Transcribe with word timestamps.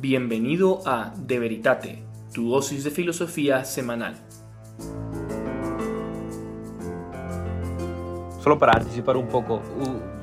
Bienvenido 0.00 0.80
a 0.86 1.12
De 1.14 1.38
Veritate, 1.38 2.02
tu 2.32 2.48
dosis 2.48 2.84
de 2.84 2.90
filosofía 2.90 3.66
semanal. 3.66 4.14
Solo 8.42 8.58
para 8.58 8.78
anticipar 8.78 9.18
un 9.18 9.28
poco, 9.28 9.60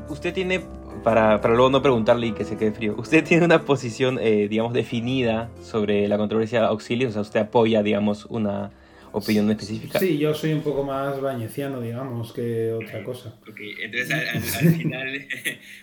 usted 0.09 0.33
tiene, 0.33 0.63
para, 1.03 1.39
para 1.41 1.53
luego 1.53 1.69
no 1.69 1.83
preguntarle 1.83 2.25
y 2.25 2.31
que 2.31 2.43
se 2.43 2.57
quede 2.57 2.71
frío, 2.71 2.95
usted 2.97 3.23
tiene 3.23 3.45
una 3.45 3.61
posición, 3.65 4.17
eh, 4.19 4.47
digamos, 4.47 4.73
definida 4.73 5.51
sobre 5.61 6.07
la 6.07 6.17
controversia 6.17 6.65
auxilio, 6.65 7.09
o 7.09 7.11
sea, 7.11 7.21
usted 7.21 7.41
apoya, 7.41 7.83
digamos, 7.83 8.25
una 8.31 8.71
opinión 9.17 9.49
específica. 9.51 9.99
Sí, 9.99 10.17
yo 10.17 10.33
soy 10.33 10.53
un 10.53 10.61
poco 10.61 10.83
más 10.83 11.19
bañeciano, 11.21 11.81
digamos, 11.81 12.33
que 12.33 12.71
otra 12.71 13.03
cosa. 13.03 13.35
Ok, 13.49 13.59
entonces 13.83 14.11
al, 14.11 14.73
final, 14.73 15.27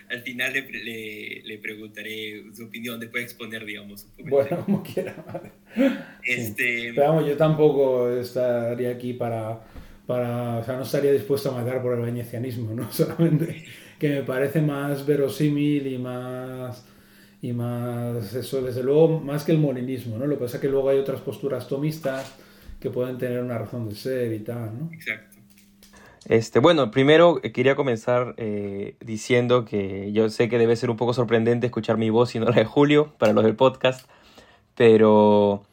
al 0.09 0.21
final 0.21 0.53
le, 0.83 1.41
le, 1.43 1.57
preguntaré 1.57 2.43
su 2.53 2.65
opinión 2.65 2.99
después 2.99 3.21
de 3.21 3.25
exponer, 3.25 3.65
digamos. 3.65 4.07
Un 4.17 4.29
bueno, 4.29 4.63
como 4.65 4.83
quiera, 4.83 5.15
vale. 5.25 5.51
Este... 6.23 6.91
Pero 6.95 7.07
vamos, 7.07 7.27
yo 7.27 7.37
tampoco 7.37 8.09
estaría 8.09 8.89
aquí 8.89 9.13
para, 9.13 9.61
para, 10.05 10.57
o 10.59 10.63
sea, 10.63 10.75
no 10.75 10.83
estaría 10.83 11.11
dispuesto 11.11 11.51
a 11.51 11.61
matar 11.61 11.81
por 11.81 11.93
el 11.93 12.01
bañecianismo, 12.01 12.73
¿no? 12.73 12.91
Solamente 12.91 13.65
que 13.99 14.09
me 14.09 14.23
parece 14.23 14.61
más 14.61 15.05
verosímil 15.05 15.87
y 15.87 15.97
más 15.97 16.85
y 17.41 17.53
más 17.53 18.33
eso 18.33 18.61
desde 18.61 18.83
luego 18.83 19.19
más 19.19 19.43
que 19.43 19.51
el 19.51 19.57
molinismo 19.57 20.17
no 20.17 20.25
lo 20.25 20.35
que 20.35 20.41
pasa 20.41 20.57
es 20.57 20.61
que 20.61 20.69
luego 20.69 20.89
hay 20.89 20.99
otras 20.99 21.21
posturas 21.21 21.67
tomistas 21.67 22.35
que 22.85 22.91
pueden 22.91 23.17
tener 23.17 23.41
una 23.41 23.57
razón 23.57 23.89
de 23.89 23.95
ser 23.95 24.31
y 24.31 24.41
tal, 24.41 24.77
¿no? 24.79 24.93
Exacto. 24.93 25.37
Este, 26.25 26.59
bueno, 26.59 26.91
primero 26.91 27.39
eh, 27.41 27.51
quería 27.51 27.75
comenzar 27.75 28.35
eh, 28.37 28.95
diciendo 29.03 29.65
que 29.65 30.11
yo 30.11 30.29
sé 30.29 30.49
que 30.49 30.59
debe 30.59 30.75
ser 30.75 30.91
un 30.91 30.97
poco 30.97 31.11
sorprendente 31.15 31.65
escuchar 31.65 31.97
mi 31.97 32.11
voz 32.11 32.35
y 32.35 32.39
no 32.39 32.45
la 32.45 32.57
de 32.57 32.65
Julio 32.65 33.11
para 33.17 33.33
los 33.33 33.43
del 33.43 33.55
podcast, 33.55 34.07
pero 34.75 35.63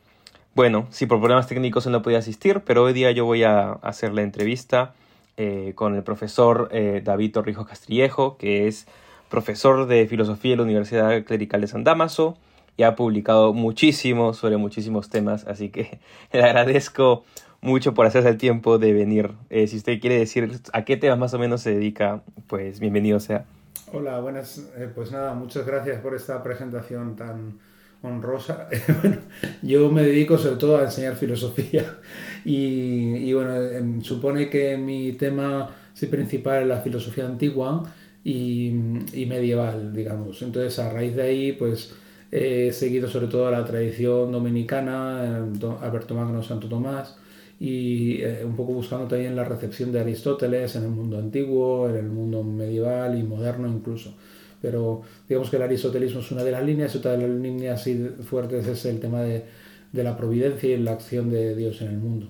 bueno, 0.55 0.87
sí, 0.89 1.05
por 1.05 1.19
problemas 1.19 1.49
técnicos 1.49 1.87
no 1.87 2.01
podía 2.01 2.17
asistir, 2.17 2.63
pero 2.65 2.83
hoy 2.85 2.95
día 2.95 3.11
yo 3.11 3.27
voy 3.27 3.43
a 3.43 3.73
hacer 3.73 4.15
la 4.15 4.23
entrevista 4.23 4.95
eh, 5.37 5.73
con 5.75 5.95
el 5.95 6.03
profesor 6.03 6.71
David 7.03 7.33
Torrijos 7.33 7.67
Castrillejo, 7.67 8.39
que 8.39 8.69
es 8.69 8.87
profesor 9.29 9.87
de 9.87 10.07
filosofía 10.07 10.53
en 10.53 10.59
la 10.59 10.65
Universidad 10.65 11.25
Clerical 11.25 11.61
de 11.61 11.67
San 11.67 11.85
Damaso, 11.85 12.39
y 12.77 12.85
ha 12.85 12.97
publicado 12.97 13.53
muchísimo 13.53 14.33
sobre 14.35 14.57
muchísimos 14.57 15.09
temas, 15.09 15.47
así 15.47 15.69
que 15.69 16.01
le 16.33 16.43
agradezco 16.43 17.25
mucho 17.61 17.95
por 17.95 18.07
hacerse 18.07 18.29
el 18.29 18.39
tiempo 18.39 18.79
de 18.79 18.93
venir. 18.93 19.31
Eh, 19.51 19.67
si 19.69 19.77
usted 19.77 20.01
quiere 20.01 20.19
decir 20.19 20.61
a 20.73 20.85
qué 20.85 20.97
temas 20.97 21.19
más 21.19 21.35
o 21.35 21.39
menos 21.39 21.63
se 21.63 21.75
dedica, 21.75 22.23
pues 22.49 22.81
bienvenido 22.81 23.21
sea. 23.21 23.45
Hola, 23.93 24.19
buenas. 24.21 24.59
Eh, 24.77 24.91
pues 24.93 25.13
nada, 25.13 25.35
muchas 25.35 25.65
gracias 25.67 26.01
por 26.01 26.15
esta 26.15 26.43
presentación 26.43 27.15
tan 27.15 27.59
honrosa. 28.03 28.69
yo 29.63 29.91
me 29.93 30.03
dedico 30.03 30.39
sobre 30.39 30.57
todo 30.57 30.79
a 30.79 30.85
enseñar 30.85 31.15
filosofía 31.15 31.99
y, 32.45 33.17
y 33.17 33.33
bueno, 33.33 33.55
em, 33.55 34.03
supone 34.03 34.51
que 34.51 34.77
mi 34.77 35.13
tema 35.13 35.71
principal 36.11 36.63
es 36.63 36.69
la 36.69 36.81
filosofía 36.81 37.27
antigua 37.27 37.85
y, 38.25 38.73
y 39.13 39.27
medieval, 39.27 39.93
digamos. 39.93 40.43
Entonces, 40.43 40.79
a 40.81 40.91
raíz 40.91 41.15
de 41.15 41.23
ahí, 41.23 41.53
pues 41.53 41.95
He 42.33 42.73
seguido 42.73 43.09
sobre 43.09 43.27
todo 43.27 43.51
la 43.51 43.63
tradición 43.63 44.33
dominicana, 44.33 45.37
Alberto 45.83 46.15
Magno, 46.15 46.43
Santo 46.43 46.67
Tomás, 46.67 47.15
y 47.61 48.23
eh, 48.23 48.43
un 48.43 48.57
poco 48.57 48.73
buscando 48.73 49.07
también 49.07 49.37
la 49.37 49.45
recepción 49.45 49.93
de 49.93 50.01
Aristóteles 50.01 50.75
en 50.77 50.85
el 50.85 50.89
mundo 50.89 51.19
antiguo, 51.19 51.91
en 51.91 51.97
el 51.97 52.07
mundo 52.07 52.43
medieval 52.43 53.19
y 53.19 53.23
moderno 53.23 53.69
incluso. 53.69 54.15
Pero 54.63 55.03
digamos 55.29 55.51
que 55.51 55.57
el 55.57 55.63
aristotelismo 55.63 56.21
es 56.21 56.31
una 56.31 56.43
de 56.43 56.53
las 56.53 56.65
líneas, 56.65 56.97
otra 56.97 57.13
de 57.13 57.29
las 57.29 57.31
líneas 57.31 57.87
fuertes 58.25 58.67
es 58.67 58.87
el 58.87 58.99
tema 58.99 59.21
de, 59.21 59.45
de 59.93 60.03
la 60.03 60.17
providencia 60.17 60.75
y 60.75 60.79
la 60.79 60.93
acción 60.93 61.31
de 61.31 61.55
Dios 61.55 61.83
en 61.83 61.89
el 61.89 61.99
mundo. 61.99 62.29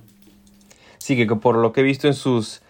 Sí, 0.99 1.17
que 1.17 1.27
por 1.37 1.57
lo 1.57 1.73
que 1.73 1.83
he 1.83 1.85
visto 1.85 2.09
en 2.09 2.15
sus 2.15 2.62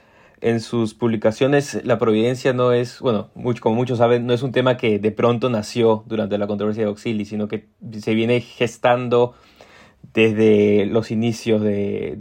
en 0.43 0.61
sus 0.61 0.93
publicaciones 0.95 1.81
la 1.85 1.99
providencia 1.99 2.53
no 2.53 2.73
es, 2.73 2.99
bueno, 3.01 3.31
como 3.61 3.77
muchos 3.77 3.99
saben, 3.99 4.27
no 4.27 4.35
es 4.35 4.43
un 4.43 4.51
tema 4.51 4.77
que 4.77 4.99
de 4.99 5.13
pronto 5.13 5.49
nació 5.49 6.03
durante 6.07 6.37
la 6.37 6.49
controversia 6.49 6.83
de 6.83 6.89
Auxili, 6.89 7.25
sino 7.25 7.47
que 7.47 7.69
se 8.01 8.13
viene 8.15 8.41
gestando 8.41 9.35
desde 10.13 10.85
los 10.87 11.13
inicios 11.13 11.63
de, 11.63 12.17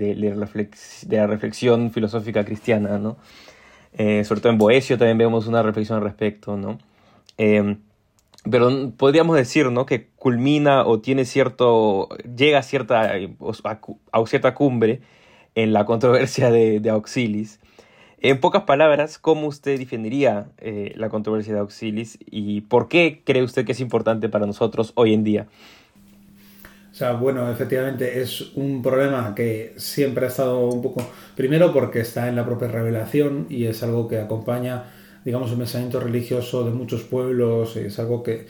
la 1.09 1.28
reflexión 1.28 1.91
filosófica 1.91 2.46
cristiana, 2.46 3.00
¿no? 3.00 3.18
Eh, 3.94 4.23
sobre 4.23 4.40
todo 4.40 4.53
en 4.53 4.59
Boesio 4.59 4.97
también 5.00 5.17
vemos 5.17 5.47
una 5.47 5.63
reflexión 5.63 5.97
al 5.97 6.03
respecto, 6.03 6.56
¿no? 6.56 6.78
Em, 7.38 7.79
pero 8.50 8.91
podríamos 8.97 9.35
decir, 9.35 9.72
¿no? 9.72 9.88
Que 9.88 10.09
culmina 10.16 10.85
o 10.85 11.01
tiene 11.01 11.25
cierto, 11.25 12.09
llega 12.38 12.59
a 12.59 12.63
cierta, 12.63 13.13
a, 14.12 14.25
cierta 14.28 14.53
cumbre 14.53 15.01
en 15.56 15.73
la 15.73 15.85
controversia 15.85 16.51
de, 16.51 16.79
de 16.79 16.90
Auxilis, 16.91 17.59
en 18.22 18.40
pocas 18.40 18.64
palabras, 18.64 19.18
¿cómo 19.18 19.48
usted 19.48 19.80
defendería 19.80 20.48
eh, 20.59 20.94
la 20.96 21.09
controversia 21.09 21.54
de 21.54 21.59
Auxilis 21.59 22.20
y 22.26 22.62
por 22.62 22.88
qué 22.88 23.24
cree 23.26 23.44
usted 23.44 23.66
que 23.66 23.72
es 23.72 23.80
importante 23.80 24.30
para 24.30 24.46
nosotros 24.46 24.94
hoy 24.96 25.14
en 25.14 25.24
día? 25.24 25.48
O 26.92 26.94
sea, 26.94 27.14
bueno, 27.14 27.50
efectivamente 27.50 28.22
es 28.22 28.52
un 28.56 28.84
problema 28.84 29.34
que 29.34 29.74
siempre 29.78 30.26
ha 30.26 30.28
estado 30.28 30.68
un 30.68 30.82
poco, 30.82 31.09
primero 31.36 31.74
porque 31.74 32.02
está 32.02 32.28
en 32.28 32.36
la 32.36 32.46
propia 32.46 32.68
revelación 32.68 33.48
y 33.50 33.66
es 33.66 33.82
algo 33.82 34.08
que 34.08 34.20
acompaña, 34.20 34.84
digamos, 35.26 35.52
el 35.52 35.58
pensamiento 35.58 36.00
religioso 36.00 36.64
de 36.64 36.72
muchos 36.72 37.02
pueblos, 37.03 37.76
es 37.76 37.98
algo 37.98 38.22
que 38.22 38.46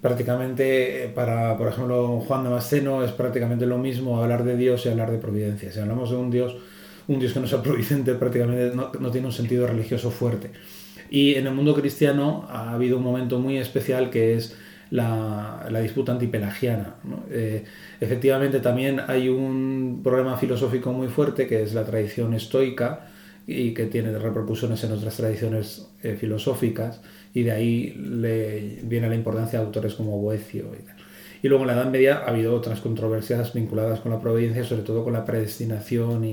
prácticamente 0.00 1.10
para, 1.14 1.56
por 1.56 1.68
ejemplo, 1.68 2.20
Juan 2.20 2.44
de 2.44 2.50
Damasceno 2.50 3.02
es 3.02 3.10
prácticamente 3.10 3.66
lo 3.66 3.78
mismo 3.78 4.22
hablar 4.22 4.44
de 4.44 4.56
Dios 4.56 4.86
y 4.86 4.90
hablar 4.90 5.10
de 5.10 5.18
providencia. 5.18 5.72
Si 5.72 5.80
hablamos 5.80 6.10
de 6.10 6.16
un 6.16 6.30
Dios 6.30 6.54
un 7.08 7.18
Dios 7.18 7.32
que 7.32 7.40
no 7.40 7.46
sea 7.46 7.62
providente 7.62 8.14
prácticamente 8.14 8.74
no, 8.74 8.90
no, 8.98 9.10
tiene 9.10 9.26
un 9.26 9.32
sentido 9.32 9.66
religioso 9.66 10.10
fuerte. 10.10 10.50
Y 11.10 11.34
en 11.34 11.46
el 11.46 11.54
mundo 11.54 11.74
cristiano 11.74 12.46
ha 12.50 12.72
habido 12.72 12.98
un 12.98 13.04
momento 13.04 13.38
muy 13.38 13.58
especial 13.58 14.10
que 14.10 14.34
es 14.34 14.56
la, 14.90 15.66
la 15.70 15.80
disputa 15.80 16.12
antipelagiana. 16.12 16.96
Eh, 17.30 17.64
efectivamente 18.00 18.60
también 18.60 19.00
hay 19.06 19.28
un 19.28 20.00
problema 20.02 20.36
filosófico 20.36 20.92
muy 20.92 21.08
fuerte 21.08 21.46
que 21.46 21.62
es 21.62 21.74
la 21.74 21.84
tradición 21.84 22.34
estoica 22.34 23.08
y 23.46 23.74
que 23.74 23.86
tiene 23.86 24.16
repercusiones 24.18 24.82
en 24.84 24.92
otras 24.92 25.16
tradiciones 25.16 25.88
eh, 26.02 26.16
filosóficas 26.18 27.00
y 27.32 27.42
de 27.44 27.52
ahí 27.52 27.94
viene 28.82 29.08
la 29.08 29.14
importancia 29.14 29.60
de 29.60 29.66
autores 29.66 29.94
como 29.94 30.18
Boecio 30.18 30.72
y, 30.74 31.46
y 31.46 31.48
luego 31.48 31.64
en 31.64 31.68
la 31.68 31.74
Edad 31.74 31.90
Media 31.90 32.22
ha 32.24 32.30
habido 32.30 32.54
otras 32.54 32.80
controversias 32.80 33.52
vinculadas 33.52 34.00
con 34.00 34.10
la 34.10 34.20
providencia, 34.20 34.64
sobre 34.64 34.82
todo 34.82 35.04
con 35.04 35.12
la 35.12 35.24
predestinación 35.24 36.24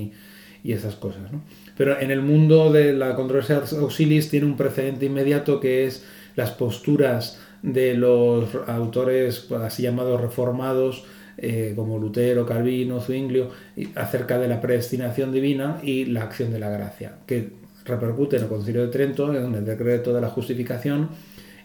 y 0.64 0.72
esas 0.72 0.96
cosas. 0.96 1.30
¿no? 1.30 1.42
Pero 1.76 2.00
en 2.00 2.10
el 2.10 2.22
mundo 2.22 2.72
de 2.72 2.94
la 2.94 3.14
controversia 3.14 3.62
auxilis 3.78 4.30
tiene 4.30 4.46
un 4.46 4.56
precedente 4.56 5.06
inmediato 5.06 5.60
que 5.60 5.86
es 5.86 6.04
las 6.34 6.50
posturas 6.50 7.38
de 7.62 7.94
los 7.94 8.48
autores 8.66 9.46
así 9.62 9.82
llamados 9.82 10.20
reformados, 10.20 11.04
eh, 11.36 11.72
como 11.76 11.98
Lutero, 11.98 12.46
Calvino, 12.46 13.00
Zwinglio, 13.00 13.50
acerca 13.94 14.38
de 14.38 14.48
la 14.48 14.60
predestinación 14.60 15.32
divina 15.32 15.80
y 15.82 16.06
la 16.06 16.22
acción 16.22 16.52
de 16.52 16.58
la 16.58 16.70
gracia, 16.70 17.16
que 17.26 17.50
repercute 17.84 18.36
en 18.36 18.44
el 18.44 18.48
Concilio 18.48 18.82
de 18.82 18.88
Trento, 18.88 19.34
en 19.34 19.54
el 19.54 19.64
decreto 19.64 20.14
de 20.14 20.20
la 20.20 20.28
justificación, 20.28 21.10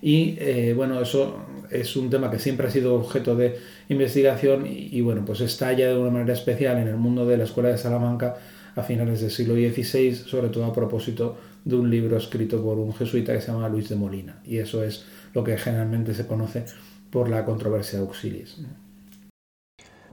y 0.02 0.38
eh, 0.40 0.74
bueno, 0.76 1.02
eso 1.02 1.46
es 1.70 1.96
un 1.96 2.10
tema 2.10 2.32
que 2.32 2.40
siempre 2.40 2.68
ha 2.68 2.72
sido 2.72 2.96
objeto 2.96 3.36
de 3.36 3.58
investigación 3.90 4.66
y, 4.66 4.90
y 4.92 5.02
bueno, 5.02 5.24
pues 5.26 5.42
estalla 5.42 5.90
de 5.90 5.98
una 5.98 6.10
manera 6.10 6.34
especial 6.34 6.78
en 6.78 6.88
el 6.88 6.96
mundo 6.96 7.26
de 7.26 7.38
la 7.38 7.44
Escuela 7.44 7.70
de 7.70 7.78
Salamanca 7.78 8.38
a 8.76 8.84
finales 8.84 9.22
del 9.22 9.32
siglo 9.32 9.56
XVI, 9.56 10.16
sobre 10.16 10.50
todo 10.50 10.66
a 10.66 10.74
propósito 10.74 11.38
de 11.66 11.76
un 11.76 11.90
libro 11.90 12.18
escrito 12.18 12.62
por 12.64 12.78
un 12.80 12.94
jesuita 12.94 13.34
que 13.34 13.42
se 13.42 13.52
llama 13.52 13.70
Luis 13.70 13.90
de 13.90 13.96
Molina. 13.96 14.42
Y 14.46 14.58
eso 14.58 14.84
es 14.84 15.06
lo 15.34 15.44
que 15.44 15.58
generalmente 15.58 16.14
se 16.14 16.26
conoce 16.26 16.66
por 17.10 17.30
la 17.30 17.46
controversia 17.46 18.00
de 18.00 18.06
Auxilis. 18.06 18.58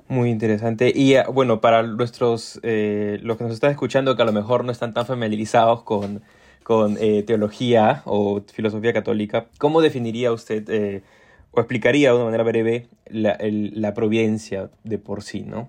Muy 0.08 0.30
interesante. 0.30 0.92
Y 0.94 1.14
eh, 1.14 1.24
bueno, 1.32 1.60
para 1.60 1.82
nuestros, 1.82 2.60
eh, 2.62 3.18
los 3.22 3.36
que 3.36 3.44
nos 3.44 3.54
están 3.54 3.70
escuchando, 3.70 4.14
que 4.14 4.22
a 4.22 4.26
lo 4.26 4.32
mejor 4.32 4.64
no 4.64 4.72
están 4.72 4.94
tan 4.94 5.04
familiarizados 5.06 5.82
con, 5.82 6.22
con 6.62 6.96
eh, 7.00 7.22
teología 7.24 8.02
o 8.04 8.40
filosofía 8.52 8.92
católica, 8.92 9.46
¿cómo 9.58 9.80
definiría 9.80 10.32
usted 10.32 11.02
o 11.50 11.60
explicaría 11.60 12.10
de 12.10 12.16
una 12.16 12.26
manera 12.26 12.44
breve 12.44 12.88
la, 13.06 13.36
la 13.40 13.94
providencia 13.94 14.70
de 14.84 14.98
por 14.98 15.22
sí, 15.22 15.42
no? 15.42 15.68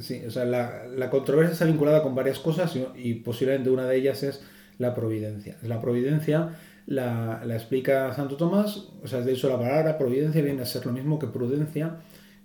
Sí, 0.00 0.22
o 0.26 0.30
sea, 0.30 0.44
la, 0.44 0.86
la, 0.86 1.10
controversia 1.10 1.52
está 1.52 1.64
vinculada 1.64 2.02
con 2.02 2.14
varias 2.14 2.38
cosas 2.38 2.76
y, 2.96 3.14
posiblemente 3.14 3.70
una 3.70 3.86
de 3.86 3.96
ellas 3.96 4.22
es 4.22 4.42
la 4.78 4.94
providencia. 4.94 5.56
La 5.62 5.80
providencia 5.80 6.50
la, 6.86 7.42
la, 7.44 7.54
explica 7.54 8.12
Santo 8.14 8.36
Tomás, 8.36 8.88
o 9.02 9.06
sea, 9.06 9.20
de 9.20 9.32
hecho 9.32 9.48
la 9.48 9.58
palabra 9.58 9.98
providencia 9.98 10.42
viene 10.42 10.62
a 10.62 10.66
ser 10.66 10.86
lo 10.86 10.92
mismo 10.92 11.18
que 11.18 11.26
prudencia, 11.26 11.96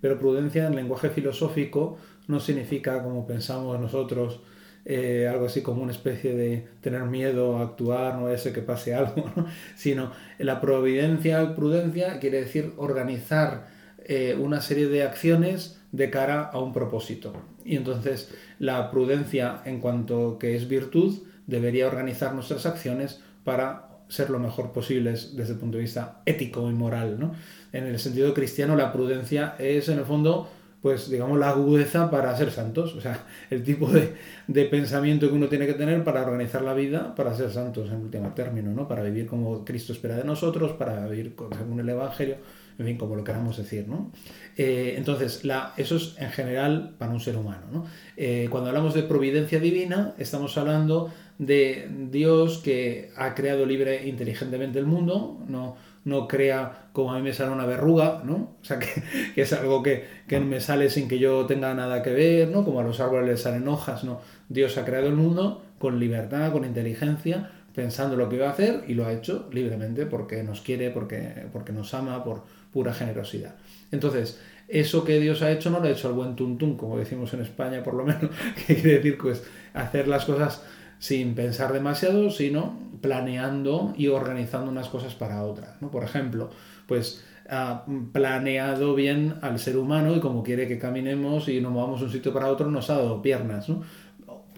pero 0.02 0.20
prudencia 0.20 0.68
en 0.68 0.76
lenguaje 0.76 1.10
filosófico 1.10 1.98
no 2.28 2.40
significa 2.40 3.02
como 3.04 3.26
pensamos 3.26 3.80
nosotros, 3.80 4.42
eh, 4.86 5.28
algo 5.28 5.48
así 5.48 5.62
como 5.62 5.82
una 5.82 5.92
especie 5.92 6.36
de 6.36 6.68
tener 6.82 7.04
miedo 7.06 7.58
a 7.58 7.64
actuar, 7.64 8.20
no 8.20 8.30
ese 8.30 8.54
que 8.54 8.62
pase 8.62 8.94
algo, 8.96 9.32
¿no? 9.36 9.48
sino 9.76 10.12
la 10.38 10.62
providencia, 10.62 11.56
prudencia 11.56 12.20
quiere 12.20 12.42
decir 12.42 12.74
organizar 12.78 13.68
eh, 14.08 14.38
una 14.40 14.62
serie 14.62 14.88
de 14.88 15.02
acciones 15.02 15.82
de 15.96 16.10
cara 16.10 16.44
a 16.44 16.60
un 16.60 16.74
propósito. 16.74 17.34
Y 17.64 17.78
entonces 17.78 18.34
la 18.60 18.92
prudencia 18.92 19.62
en 19.66 19.80
cuanto 19.80 20.38
que 20.38 20.56
es 20.56 20.68
virtud 20.68 21.20
debería 21.48 21.88
organizar 21.88 22.34
nuestras 22.34 22.66
acciones 22.66 23.22
para 23.44 23.90
ser 24.10 24.30
lo 24.30 24.40
mejor 24.40 24.72
posibles 24.72 25.36
desde 25.36 25.54
el 25.54 25.60
punto 25.60 25.78
de 25.78 25.84
vista 25.84 26.22
ético 26.26 26.70
y 26.70 26.74
moral. 26.74 27.18
¿no? 27.20 27.34
En 27.72 27.86
el 27.86 27.98
sentido 27.98 28.34
cristiano, 28.34 28.76
la 28.76 28.92
prudencia 28.92 29.56
es 29.58 29.88
en 29.90 30.00
el 30.00 30.06
fondo, 30.06 30.50
pues 30.82 31.10
digamos, 31.10 31.40
la 31.40 31.50
agudeza 31.50 32.12
para 32.12 32.36
ser 32.36 32.52
santos, 32.52 32.94
o 32.94 33.02
sea, 33.02 33.26
el 33.50 33.64
tipo 33.64 33.90
de, 33.90 34.66
pensamiento 34.66 35.30
que 35.30 35.34
uno 35.34 35.48
tiene 35.48 35.66
que 35.66 35.74
tener 35.74 36.04
para 36.04 36.24
organizar 36.24 36.62
la 36.62 36.74
vida 36.74 37.16
para 37.16 37.34
ser 37.34 37.52
santos 37.52 37.90
en 37.90 38.02
último 38.02 38.34
término, 38.36 38.72
¿no? 38.74 38.88
para 38.88 39.02
vivir 39.02 39.28
como 39.28 39.64
Cristo 39.64 39.94
espera 39.94 40.18
de 40.18 40.26
nosotros, 40.26 40.74
para 40.74 41.08
vivir 41.08 41.36
según 41.58 41.80
el 41.80 41.90
Evangelio, 41.90 42.36
en 42.78 42.86
fin, 42.86 42.98
como 42.98 43.16
lo 43.16 43.24
queramos 43.24 43.58
decir. 43.58 43.88
¿no? 43.88 44.12
Eh, 44.58 44.96
entonces, 44.98 45.42
eso 45.78 45.96
es 45.96 46.16
en 46.18 46.30
general 46.32 46.96
para 46.98 47.12
un 47.12 47.20
ser 47.20 47.38
humano. 47.38 47.66
¿no? 47.72 47.86
Eh, 48.18 48.48
cuando 48.50 48.70
hablamos 48.70 48.94
de 48.94 49.04
providencia 49.04 49.60
divina, 49.60 50.14
estamos 50.18 50.58
hablando 50.58 51.12
de 51.38 51.90
Dios 52.12 52.60
que 52.60 53.12
ha 53.18 53.36
creado 53.36 53.66
libre 53.66 54.04
e 54.04 54.08
inteligentemente 54.08 54.80
el 54.80 54.86
mundo, 54.86 55.44
no, 55.48 55.76
no 56.06 56.28
crea 56.28 56.90
como 56.94 57.12
a 57.12 57.18
mí 57.18 57.24
me 57.24 57.34
sale 57.34 57.52
una 57.52 57.66
verruga, 57.66 58.22
¿no? 58.24 58.56
O 58.62 58.66
sea, 58.66 58.80
que, 58.80 59.42
es 59.42 59.52
algo 59.54 59.84
que, 59.84 60.06
que, 60.28 60.40
me 60.40 60.62
sale 60.62 60.90
sin 60.90 61.08
que 61.08 61.20
yo 61.20 61.46
tenga 61.46 61.74
nada 61.74 62.02
que 62.02 62.12
ver, 62.12 62.50
¿no? 62.50 62.64
Como 62.64 62.80
a 62.80 62.84
los 62.84 63.00
árboles 63.00 63.28
les 63.28 63.42
salen 63.42 63.68
hojas, 63.68 64.04
¿no? 64.04 64.22
Dios 64.48 64.78
ha 64.78 64.86
creado 64.86 65.08
el 65.08 65.16
mundo 65.16 65.64
con 65.78 66.00
libertad, 66.00 66.52
con 66.54 66.64
inteligencia, 66.64 67.52
pensando 67.76 68.16
lo 68.16 68.30
que 68.30 68.38
iba 68.38 68.48
a 68.48 68.52
hacer 68.52 68.86
y 68.88 68.94
lo 68.94 69.06
ha 69.06 69.12
hecho 69.12 69.50
libremente 69.52 70.06
porque 70.06 70.42
nos 70.44 70.62
quiere, 70.62 70.90
porque, 70.92 71.48
porque 71.52 71.74
nos 71.74 71.94
ama, 71.94 72.24
por 72.24 72.44
pura 72.76 72.94
generosidad. 72.94 73.56
Entonces, 73.90 74.38
eso 74.68 75.06
que 75.06 75.22
Dios 75.22 75.42
ha 75.42 75.50
hecho 75.50 75.70
no 75.70 75.80
lo 75.80 75.86
ha 75.86 75.92
hecho 75.92 76.10
al 76.10 76.14
buen 76.14 76.36
tuntún, 76.36 76.76
como 76.76 76.98
decimos 76.98 77.34
en 77.34 77.40
España 77.40 77.82
por 77.82 77.94
lo 77.94 78.04
menos, 78.04 78.30
que 78.68 78.76
quiere 78.76 78.98
decir 78.98 79.18
pues 79.18 79.44
hacer 79.74 80.10
las 80.10 80.26
cosas 80.26 80.62
sin 81.00 81.36
pensar 81.36 81.72
demasiado, 81.72 82.30
sino 82.30 82.78
planeando 83.00 83.94
y 83.96 84.10
organizando 84.10 84.70
unas 84.70 84.90
cosas 84.90 85.16
para 85.16 85.46
otras. 85.46 85.82
¿no? 85.82 85.90
Por 85.90 86.04
ejemplo, 86.04 86.50
pues 86.86 87.24
ha 87.50 87.86
planeado 88.12 88.94
bien 88.94 89.36
al 89.42 89.58
ser 89.58 89.78
humano 89.78 90.14
y 90.14 90.20
como 90.20 90.44
quiere 90.44 90.68
que 90.68 90.78
caminemos 90.78 91.48
y 91.48 91.62
nos 91.62 91.72
movamos 91.72 92.02
de 92.02 92.08
un 92.08 92.12
sitio 92.12 92.34
para 92.34 92.50
otro, 92.50 92.70
nos 92.70 92.90
ha 92.90 92.98
dado 92.98 93.22
piernas. 93.22 93.70
¿no? 93.70 93.84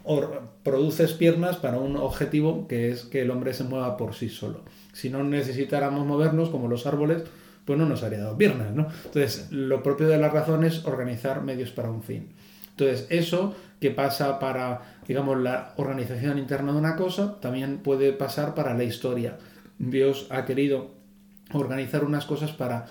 O 0.05 0.27
produces 0.63 1.13
piernas 1.13 1.57
para 1.57 1.77
un 1.77 1.97
objetivo 1.97 2.67
que 2.67 2.89
es 2.89 3.03
que 3.03 3.21
el 3.21 3.29
hombre 3.29 3.53
se 3.53 3.63
mueva 3.63 3.95
por 3.95 4.15
sí 4.15 4.29
solo. 4.29 4.63
Si 4.91 5.11
no 5.11 5.23
necesitáramos 5.23 6.03
movernos 6.07 6.49
como 6.49 6.67
los 6.67 6.87
árboles, 6.87 7.23
pues 7.67 7.77
no 7.77 7.85
nos 7.85 8.01
habría 8.01 8.19
dado 8.19 8.37
piernas. 8.37 8.73
¿no? 8.73 8.87
Entonces, 9.03 9.51
lo 9.51 9.83
propio 9.83 10.07
de 10.07 10.17
la 10.17 10.29
razón 10.29 10.63
es 10.63 10.85
organizar 10.85 11.43
medios 11.43 11.69
para 11.71 11.91
un 11.91 12.01
fin. 12.01 12.29
Entonces, 12.69 13.07
eso 13.09 13.55
que 13.81 13.91
pasa 13.91 14.39
para, 14.39 14.99
digamos, 15.05 15.37
la 15.37 15.73
organización 15.75 16.37
interna 16.39 16.71
de 16.71 16.77
una 16.77 16.95
cosa, 16.95 17.41
también 17.41 17.79
puede 17.79 18.13
pasar 18.13 18.55
para 18.55 18.73
la 18.73 18.85
historia. 18.85 19.37
Dios 19.79 20.27
ha 20.29 20.45
querido 20.45 20.91
organizar 21.51 22.05
unas 22.05 22.25
cosas 22.25 22.53
para, 22.53 22.85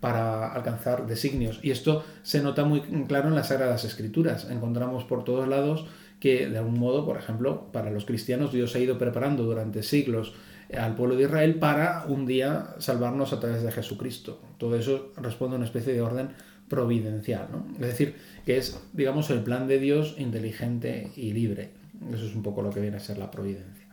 para 0.00 0.50
alcanzar 0.50 1.06
designios. 1.06 1.60
Y 1.62 1.70
esto 1.70 2.02
se 2.22 2.42
nota 2.42 2.64
muy 2.64 2.80
claro 3.06 3.28
en 3.28 3.34
las 3.34 3.48
Sagradas 3.48 3.84
Escrituras. 3.84 4.48
Encontramos 4.50 5.04
por 5.04 5.24
todos 5.24 5.46
lados 5.46 5.84
que, 6.20 6.48
de 6.48 6.56
algún 6.56 6.78
modo, 6.78 7.04
por 7.04 7.18
ejemplo, 7.18 7.70
para 7.70 7.90
los 7.90 8.06
cristianos, 8.06 8.50
Dios 8.50 8.74
ha 8.76 8.78
ido 8.78 8.96
preparando 8.96 9.42
durante 9.42 9.82
siglos 9.82 10.32
al 10.78 10.94
pueblo 10.94 11.16
de 11.16 11.24
Israel 11.24 11.56
para 11.56 12.04
un 12.08 12.26
día 12.26 12.74
salvarnos 12.78 13.32
a 13.32 13.40
través 13.40 13.62
de 13.62 13.72
Jesucristo. 13.72 14.40
Todo 14.58 14.76
eso 14.76 15.12
responde 15.16 15.54
a 15.54 15.58
una 15.58 15.66
especie 15.66 15.92
de 15.92 16.00
orden 16.00 16.30
providencial, 16.68 17.48
¿no? 17.52 17.66
Es 17.74 17.86
decir, 17.86 18.16
que 18.46 18.56
es, 18.56 18.80
digamos, 18.92 19.28
el 19.30 19.40
plan 19.40 19.68
de 19.68 19.78
Dios 19.78 20.14
inteligente 20.18 21.10
y 21.16 21.32
libre. 21.32 21.70
Eso 22.12 22.26
es 22.26 22.34
un 22.34 22.42
poco 22.42 22.62
lo 22.62 22.70
que 22.70 22.80
viene 22.80 22.96
a 22.96 23.00
ser 23.00 23.18
la 23.18 23.30
providencia. 23.30 23.86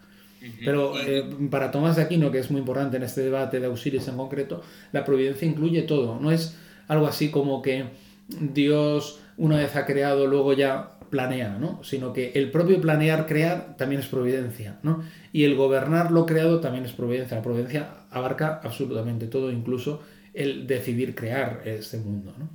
Pero 0.64 0.98
eh, 1.00 1.26
para 1.52 1.72
Tomás 1.72 1.98
de 1.98 2.04
Aquino, 2.04 2.32
que 2.32 2.40
es 2.40 2.50
muy 2.50 2.60
importante 2.60 2.98
en 2.98 3.04
este 3.04 3.22
debate 3.22 3.60
de 3.60 3.66
Auxilis 3.66 4.08
en 4.08 4.16
concreto, 4.16 4.62
la 4.94 5.04
providencia 5.04 5.48
incluye 5.48 5.82
todo. 5.82 6.20
No 6.20 6.32
es 6.32 6.58
algo 6.88 7.08
así 7.08 7.30
como 7.30 7.62
que 7.62 7.86
Dios 8.30 9.20
una 9.38 9.58
vez 9.58 9.76
ha 9.76 9.86
creado, 9.86 10.28
luego 10.28 10.54
ya 10.54 10.99
planea, 11.10 11.58
¿no? 11.60 11.84
Sino 11.84 12.14
que 12.14 12.32
el 12.36 12.52
propio 12.52 12.80
planear, 12.82 13.26
crear, 13.26 13.76
también 13.78 14.02
es 14.02 14.08
providencia, 14.08 14.80
¿no? 14.84 15.04
Y 15.32 15.44
el 15.44 15.56
gobernar 15.56 16.12
lo 16.12 16.26
creado 16.26 16.60
también 16.60 16.86
es 16.86 16.94
providencia. 16.94 17.38
La 17.38 17.44
providencia 17.44 17.90
abarca 18.12 18.60
absolutamente 18.64 19.28
todo, 19.28 19.52
incluso 19.52 20.02
el 20.34 20.68
decidir 20.68 21.16
crear 21.16 21.62
este 21.66 21.98
mundo, 21.98 22.34
¿no? 22.38 22.50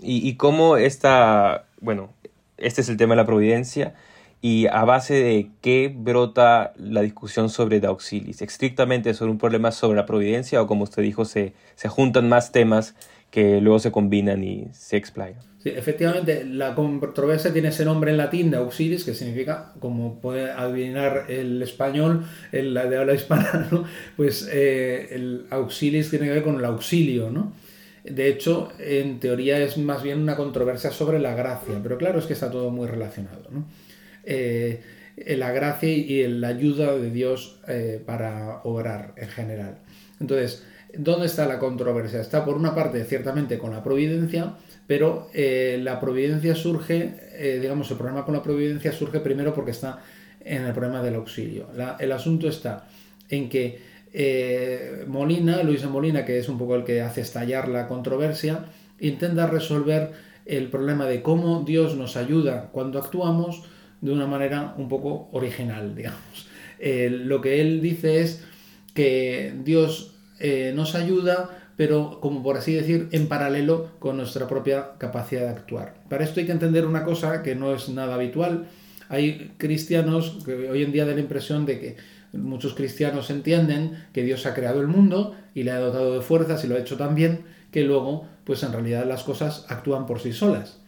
y, 0.00 0.34
cómo 0.34 0.76
esta, 0.76 1.66
bueno, 1.80 2.12
este 2.56 2.80
es 2.80 2.88
el 2.88 2.96
tema 2.96 3.14
de 3.14 3.18
la 3.18 3.26
providencia 3.26 3.94
y 4.40 4.66
a 4.66 4.84
base 4.84 5.14
de 5.14 5.50
qué 5.60 5.94
brota 5.94 6.72
la 6.76 7.02
discusión 7.02 7.48
sobre 7.48 7.78
Dauxilis, 7.78 8.42
estrictamente 8.42 9.14
sobre 9.14 9.30
un 9.30 9.38
problema 9.38 9.70
sobre 9.70 9.96
la 9.96 10.06
providencia 10.06 10.60
o 10.60 10.66
como 10.66 10.84
usted 10.84 11.02
dijo, 11.02 11.24
se, 11.24 11.52
se 11.76 11.88
juntan 11.88 12.28
más 12.28 12.50
temas 12.50 12.96
que 13.30 13.60
luego 13.60 13.78
se 13.78 13.92
combinan 13.92 14.42
y 14.44 14.68
se 14.72 14.96
explayan. 14.96 15.53
Efectivamente, 15.64 16.44
la 16.44 16.74
controversia 16.74 17.52
tiene 17.52 17.68
ese 17.68 17.86
nombre 17.86 18.10
en 18.10 18.18
latín 18.18 18.50
de 18.50 18.58
auxilis, 18.58 19.04
que 19.04 19.14
significa, 19.14 19.72
como 19.80 20.20
puede 20.20 20.50
adivinar 20.50 21.24
el 21.28 21.62
español, 21.62 22.26
el 22.52 22.74
de 22.74 22.96
habla 22.98 23.14
hispana, 23.14 23.68
¿no? 23.72 23.84
pues 24.16 24.48
eh, 24.52 25.08
el 25.12 25.46
auxilis 25.48 26.10
tiene 26.10 26.26
que 26.26 26.32
ver 26.32 26.42
con 26.42 26.58
el 26.58 26.64
auxilio, 26.66 27.30
¿no? 27.30 27.54
De 28.04 28.28
hecho, 28.28 28.70
en 28.78 29.18
teoría 29.18 29.58
es 29.58 29.78
más 29.78 30.02
bien 30.02 30.20
una 30.20 30.36
controversia 30.36 30.90
sobre 30.90 31.18
la 31.18 31.34
gracia, 31.34 31.80
pero 31.82 31.96
claro 31.96 32.18
es 32.18 32.26
que 32.26 32.34
está 32.34 32.50
todo 32.50 32.70
muy 32.70 32.86
relacionado. 32.86 33.48
¿no? 33.50 33.64
Eh, 34.24 34.82
la 35.16 35.52
gracia 35.52 35.88
y 35.88 36.28
la 36.28 36.48
ayuda 36.48 36.96
de 36.98 37.10
Dios 37.10 37.60
eh, 37.66 38.02
para 38.04 38.60
obrar 38.64 39.14
en 39.16 39.28
general. 39.28 39.78
Entonces, 40.20 40.64
¿dónde 40.98 41.26
está 41.26 41.46
la 41.46 41.58
controversia? 41.58 42.20
Está 42.20 42.44
por 42.44 42.56
una 42.56 42.74
parte 42.74 43.02
ciertamente 43.04 43.56
con 43.56 43.72
la 43.72 43.82
providencia, 43.82 44.54
pero 44.86 45.28
eh, 45.32 45.78
la 45.82 46.00
providencia 46.00 46.54
surge, 46.54 47.58
digamos, 47.60 47.90
el 47.90 47.96
problema 47.96 48.24
con 48.24 48.34
la 48.34 48.42
providencia 48.42 48.92
surge 48.92 49.20
primero 49.20 49.54
porque 49.54 49.70
está 49.70 50.00
en 50.44 50.64
el 50.64 50.72
problema 50.72 51.02
del 51.02 51.14
auxilio. 51.14 51.68
el 51.98 52.12
asunto 52.12 52.48
está 52.48 52.86
en 53.28 53.48
que 53.48 53.94
eh, 54.16 55.04
Molina, 55.08 55.64
Luis 55.64 55.82
de 55.82 55.88
Molina, 55.88 56.24
que 56.24 56.38
es 56.38 56.48
un 56.48 56.56
poco 56.56 56.76
el 56.76 56.84
que 56.84 57.02
hace 57.02 57.20
estallar 57.20 57.68
la 57.68 57.88
controversia, 57.88 58.66
intenta 59.00 59.48
resolver 59.48 60.12
el 60.46 60.68
problema 60.68 61.06
de 61.06 61.20
cómo 61.20 61.64
Dios 61.66 61.96
nos 61.96 62.16
ayuda 62.16 62.70
cuando 62.70 63.00
actuamos 63.00 63.64
de 64.00 64.12
una 64.12 64.28
manera 64.28 64.74
un 64.78 64.88
poco 64.88 65.28
original, 65.32 65.96
digamos. 65.96 66.48
Eh, 66.78 67.08
lo 67.10 67.40
que 67.40 67.60
él 67.60 67.80
dice 67.80 68.20
es 68.20 68.44
que 68.94 69.52
Dios 69.64 70.14
eh, 70.38 70.72
nos 70.76 70.94
ayuda, 70.94 71.63
pero 71.76 72.20
como 72.20 72.42
por 72.42 72.56
así 72.56 72.74
decir, 72.74 73.08
en 73.12 73.28
paralelo 73.28 73.90
con 73.98 74.16
nuestra 74.16 74.46
propia 74.46 74.92
capacidad 74.98 75.42
de 75.42 75.48
actuar. 75.48 75.94
Para 76.08 76.24
esto 76.24 76.40
hay 76.40 76.46
que 76.46 76.52
entender 76.52 76.86
una 76.86 77.04
cosa 77.04 77.42
que 77.42 77.54
no 77.54 77.74
es 77.74 77.88
nada 77.88 78.14
habitual. 78.14 78.66
Hay 79.08 79.52
cristianos 79.58 80.38
que 80.44 80.70
hoy 80.70 80.82
en 80.82 80.92
día 80.92 81.04
dan 81.04 81.16
la 81.16 81.22
impresión 81.22 81.66
de 81.66 81.80
que 81.80 81.96
Muchos 82.36 82.74
cristianos 82.74 83.30
entienden 83.30 84.04
que 84.12 84.22
Dios 84.22 84.46
ha 84.46 84.54
creado 84.54 84.80
el 84.80 84.88
mundo 84.88 85.34
y 85.54 85.62
le 85.62 85.70
ha 85.70 85.78
dotado 85.78 86.14
de 86.14 86.20
fuerzas 86.20 86.64
y 86.64 86.68
lo 86.68 86.74
ha 86.74 86.80
hecho 86.80 86.96
tan 86.96 87.14
bien 87.14 87.44
que 87.70 87.82
luego, 87.82 88.26
pues 88.44 88.62
en 88.62 88.72
realidad 88.72 89.06
las 89.06 89.22
cosas 89.22 89.66
actúan 89.68 90.06
por 90.06 90.20
sí 90.20 90.32
solas. 90.32 90.78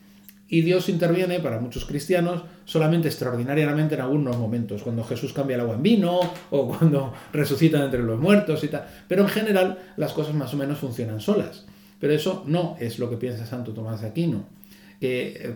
Y 0.48 0.60
Dios 0.60 0.88
interviene 0.88 1.40
para 1.40 1.58
muchos 1.58 1.84
cristianos 1.84 2.42
solamente 2.64 3.08
extraordinariamente 3.08 3.96
en 3.96 4.00
algunos 4.00 4.36
momentos, 4.36 4.82
cuando 4.82 5.02
Jesús 5.02 5.32
cambia 5.32 5.56
el 5.56 5.62
agua 5.62 5.74
en 5.74 5.82
vino 5.82 6.20
o 6.50 6.68
cuando 6.68 7.12
resucita 7.32 7.84
entre 7.84 8.02
los 8.02 8.20
muertos 8.20 8.62
y 8.62 8.68
tal. 8.68 8.86
Pero 9.08 9.22
en 9.22 9.28
general 9.28 9.78
las 9.96 10.12
cosas 10.12 10.34
más 10.34 10.54
o 10.54 10.56
menos 10.56 10.78
funcionan 10.78 11.20
solas. 11.20 11.66
Pero 11.98 12.12
eso 12.12 12.44
no 12.46 12.76
es 12.78 12.98
lo 12.98 13.10
que 13.10 13.16
piensa 13.16 13.46
Santo 13.46 13.72
Tomás 13.72 14.02
de 14.02 14.08
Aquino. 14.08 14.44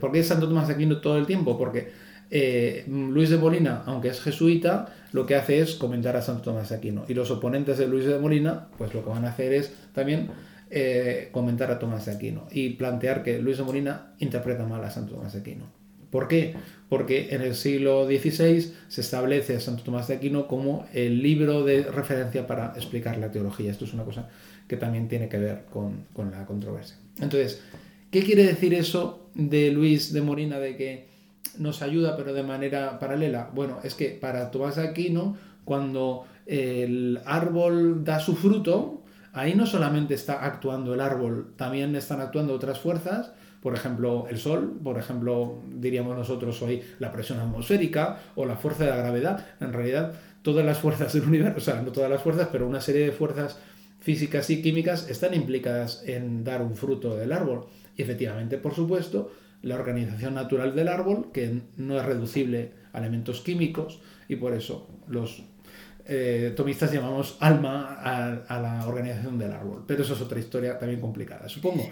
¿Por 0.00 0.12
qué 0.12 0.20
es 0.20 0.26
Santo 0.26 0.48
Tomás 0.48 0.68
de 0.68 0.74
Aquino 0.74 0.98
todo 0.98 1.18
el 1.18 1.26
tiempo? 1.26 1.56
Porque 1.56 1.92
eh, 2.30 2.84
Luis 2.88 3.30
de 3.30 3.36
Molina, 3.36 3.82
aunque 3.86 4.08
es 4.08 4.20
jesuita, 4.20 4.94
lo 5.12 5.26
que 5.26 5.34
hace 5.34 5.60
es 5.60 5.74
comentar 5.74 6.16
a 6.16 6.22
Santo 6.22 6.42
Tomás 6.42 6.68
de 6.68 6.76
Aquino. 6.76 7.04
Y 7.08 7.14
los 7.14 7.30
oponentes 7.30 7.78
de 7.78 7.88
Luis 7.88 8.04
de 8.06 8.18
Molina, 8.18 8.68
pues 8.78 8.94
lo 8.94 9.02
que 9.02 9.10
van 9.10 9.24
a 9.24 9.30
hacer 9.30 9.52
es 9.52 9.72
también 9.92 10.30
eh, 10.70 11.28
comentar 11.32 11.70
a 11.70 11.78
Tomás 11.78 12.06
de 12.06 12.12
Aquino 12.12 12.46
y 12.50 12.70
plantear 12.70 13.22
que 13.22 13.38
Luis 13.38 13.58
de 13.58 13.64
Molina 13.64 14.14
interpreta 14.18 14.64
mal 14.64 14.84
a 14.84 14.90
Santo 14.90 15.14
Tomás 15.14 15.32
de 15.32 15.40
Aquino. 15.40 15.64
¿Por 16.10 16.26
qué? 16.26 16.54
Porque 16.88 17.28
en 17.34 17.42
el 17.42 17.54
siglo 17.54 18.06
XVI 18.06 18.72
se 18.88 19.00
establece 19.00 19.56
a 19.56 19.60
Santo 19.60 19.82
Tomás 19.82 20.08
de 20.08 20.14
Aquino 20.14 20.48
como 20.48 20.86
el 20.92 21.22
libro 21.22 21.64
de 21.64 21.82
referencia 21.82 22.46
para 22.46 22.72
explicar 22.76 23.18
la 23.18 23.30
teología. 23.30 23.70
Esto 23.70 23.84
es 23.84 23.94
una 23.94 24.04
cosa 24.04 24.28
que 24.66 24.76
también 24.76 25.08
tiene 25.08 25.28
que 25.28 25.38
ver 25.38 25.64
con, 25.70 26.06
con 26.12 26.30
la 26.30 26.46
controversia. 26.46 26.96
Entonces, 27.20 27.62
¿qué 28.10 28.22
quiere 28.22 28.44
decir 28.44 28.74
eso 28.74 29.28
de 29.34 29.70
Luis 29.70 30.12
de 30.12 30.22
Molina 30.22 30.58
de 30.58 30.76
que 30.76 31.10
nos 31.58 31.82
ayuda, 31.82 32.16
pero 32.16 32.32
de 32.32 32.42
manera 32.42 32.98
paralela. 32.98 33.50
Bueno, 33.54 33.78
es 33.82 33.94
que 33.94 34.10
para 34.10 34.50
Tomás 34.50 34.76
de 34.76 34.82
Aquino, 34.82 35.36
cuando 35.64 36.24
el 36.46 37.20
árbol 37.24 38.04
da 38.04 38.20
su 38.20 38.36
fruto, 38.36 38.99
ahí 39.32 39.54
no 39.54 39.66
solamente 39.66 40.14
está 40.14 40.44
actuando 40.44 40.94
el 40.94 41.00
árbol, 41.00 41.52
también 41.56 41.94
están 41.96 42.20
actuando 42.20 42.54
otras 42.54 42.80
fuerzas, 42.80 43.32
por 43.60 43.74
ejemplo, 43.74 44.26
el 44.30 44.38
Sol, 44.38 44.80
por 44.82 44.98
ejemplo, 44.98 45.58
diríamos 45.68 46.16
nosotros 46.16 46.60
hoy 46.62 46.82
la 46.98 47.12
presión 47.12 47.40
atmosférica 47.40 48.18
o 48.34 48.46
la 48.46 48.56
fuerza 48.56 48.84
de 48.84 48.90
la 48.90 48.96
gravedad. 48.96 49.46
En 49.60 49.72
realidad, 49.72 50.14
todas 50.42 50.64
las 50.64 50.78
fuerzas 50.78 51.12
del 51.12 51.24
universo, 51.24 51.58
o 51.58 51.60
sea, 51.60 51.82
no 51.82 51.92
todas 51.92 52.10
las 52.10 52.22
fuerzas, 52.22 52.48
pero 52.50 52.66
una 52.66 52.80
serie 52.80 53.04
de 53.04 53.12
fuerzas 53.12 53.58
físicas 53.98 54.48
y 54.48 54.62
químicas 54.62 55.10
están 55.10 55.34
implicadas 55.34 56.02
en 56.06 56.42
dar 56.42 56.62
un 56.62 56.74
fruto 56.74 57.16
del 57.16 57.32
árbol. 57.32 57.66
Y 57.96 58.02
efectivamente, 58.02 58.56
por 58.56 58.74
supuesto, 58.74 59.30
la 59.60 59.74
organización 59.74 60.34
natural 60.34 60.74
del 60.74 60.88
árbol, 60.88 61.30
que 61.32 61.60
no 61.76 61.98
es 61.98 62.04
reducible 62.06 62.72
a 62.94 62.98
elementos 62.98 63.42
químicos, 63.42 64.00
y 64.26 64.36
por 64.36 64.54
eso 64.54 64.88
los 65.06 65.42
eh, 66.06 66.52
tomistas 66.56 66.92
llamamos 66.92 67.36
alma 67.40 67.98
a, 68.00 68.60
la 68.60 68.86
organización 68.86 69.38
del 69.38 69.52
árbol. 69.52 69.84
Pero 69.86 70.02
eso 70.02 70.14
es 70.14 70.20
otra 70.20 70.38
historia 70.38 70.78
también 70.78 71.00
complicada, 71.00 71.48
supongo. 71.48 71.88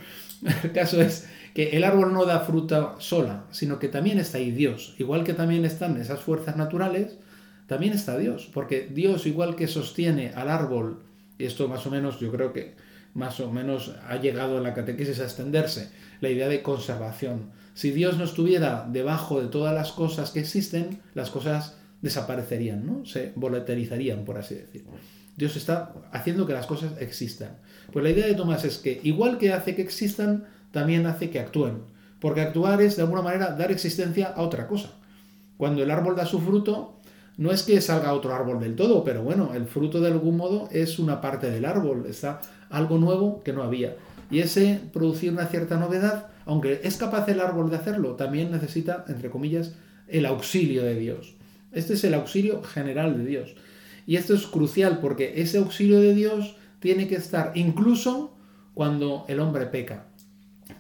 El 0.63 0.73
caso 0.73 1.01
es 1.01 1.29
que 1.55 1.71
el 1.71 1.85
árbol 1.85 2.13
no 2.13 2.25
da 2.25 2.41
fruta 2.41 2.97
sola, 2.99 3.45
sino 3.51 3.79
que 3.79 3.89
también 3.89 4.19
está 4.19 4.39
ahí 4.39 4.51
Dios. 4.51 4.95
Igual 4.99 5.25
que 5.25 5.35
también 5.35 5.65
están 5.65 6.01
esas 6.01 6.21
fuerzas 6.21 6.57
naturales, 6.57 7.19
también 7.67 7.93
está 7.93 8.17
Dios. 8.19 8.49
Porque 8.53 8.89
Dios, 8.93 9.27
igual 9.27 9.57
que 9.57 9.67
sostiene 9.67 10.33
al 10.35 10.49
árbol, 10.49 11.03
y 11.39 11.45
esto 11.45 11.69
más 11.69 11.87
o 11.87 11.91
menos 11.91 12.21
yo 12.21 12.31
creo 12.31 12.53
que 12.53 12.75
más 13.15 13.41
o 13.41 13.51
menos 13.51 13.95
ha 14.07 14.17
llegado 14.17 14.59
en 14.59 14.63
la 14.63 14.75
catequesis 14.75 15.21
a 15.21 15.25
extenderse, 15.25 15.91
la 16.21 16.29
idea 16.29 16.49
de 16.49 16.63
conservación. 16.63 17.51
Si 17.75 17.91
Dios 17.91 18.19
no 18.19 18.25
estuviera 18.25 18.87
debajo 18.91 19.41
de 19.41 19.49
todas 19.49 19.75
las 19.75 19.93
cosas 19.93 20.31
que 20.31 20.41
existen, 20.41 21.01
las 21.15 21.31
cosas 21.31 21.77
desaparecerían, 22.03 22.87
¿no? 22.87 23.05
Se 23.05 23.33
volatilizarían, 23.35 24.25
por 24.25 24.39
así 24.39 24.55
decirlo. 24.55 24.93
Dios 25.37 25.57
está 25.57 25.95
haciendo 26.13 26.47
que 26.47 26.53
las 26.53 26.67
cosas 26.67 26.93
existan. 27.01 27.59
Pues 27.93 28.03
la 28.03 28.11
idea 28.11 28.27
de 28.27 28.35
Tomás 28.35 28.65
es 28.65 28.79
que 28.79 29.01
igual 29.05 29.39
que 29.39 29.53
hace 29.53 29.75
que 29.75 29.83
existan, 29.83 30.47
también 30.73 31.07
hace 31.07 31.31
que 31.31 31.39
actúen. 31.39 31.83
Porque 32.21 32.41
actuar 32.41 32.83
es 32.83 32.97
de 32.97 33.03
alguna 33.03 33.23
manera 33.23 33.53
dar 33.53 33.71
existencia 33.71 34.29
a 34.29 34.43
otra 34.43 34.67
cosa. 34.67 34.91
Cuando 35.57 35.83
el 35.83 35.91
árbol 35.91 36.17
da 36.17 36.27
su 36.27 36.41
fruto, 36.41 36.99
no 37.37 37.53
es 37.53 37.63
que 37.63 37.81
salga 37.81 38.15
otro 38.15 38.35
árbol 38.35 38.59
del 38.59 38.75
todo, 38.75 39.05
pero 39.05 39.23
bueno, 39.23 39.55
el 39.55 39.67
fruto 39.67 40.01
de 40.01 40.09
algún 40.09 40.37
modo 40.37 40.69
es 40.73 40.99
una 40.99 41.21
parte 41.21 41.51
del 41.51 41.65
árbol, 41.65 42.07
está 42.09 42.41
algo 42.69 42.99
nuevo 42.99 43.43
que 43.45 43.53
no 43.53 43.63
había. 43.63 43.95
Y 44.31 44.41
ese 44.41 44.81
producir 44.93 45.33
una 45.33 45.47
cierta 45.47 45.79
novedad, 45.79 46.27
aunque 46.47 46.81
es 46.83 46.97
capaz 46.97 47.29
el 47.29 47.41
árbol 47.41 47.71
de 47.71 47.77
hacerlo, 47.77 48.17
también 48.17 48.51
necesita, 48.51 49.05
entre 49.07 49.31
comillas, 49.31 49.73
el 50.09 50.27
auxilio 50.27 50.83
de 50.83 50.97
Dios. 50.97 51.38
Este 51.73 51.95
es 51.95 52.05
el 52.05 52.15
auxilio 52.15 52.63
general 52.63 53.17
de 53.19 53.25
Dios. 53.25 53.55
Y 54.07 54.17
esto 54.17 54.35
es 54.35 54.47
crucial 54.47 55.01
porque 55.01 55.41
ese 55.43 55.59
auxilio 55.59 56.01
de 56.01 56.15
Dios 56.15 56.57
tiene 56.81 57.09
que 57.09 57.17
estar 57.17 57.53
incluso 57.55 58.35
cuando 58.75 59.25
el 59.29 59.41
hombre 59.41 59.67
peca. 59.67 60.07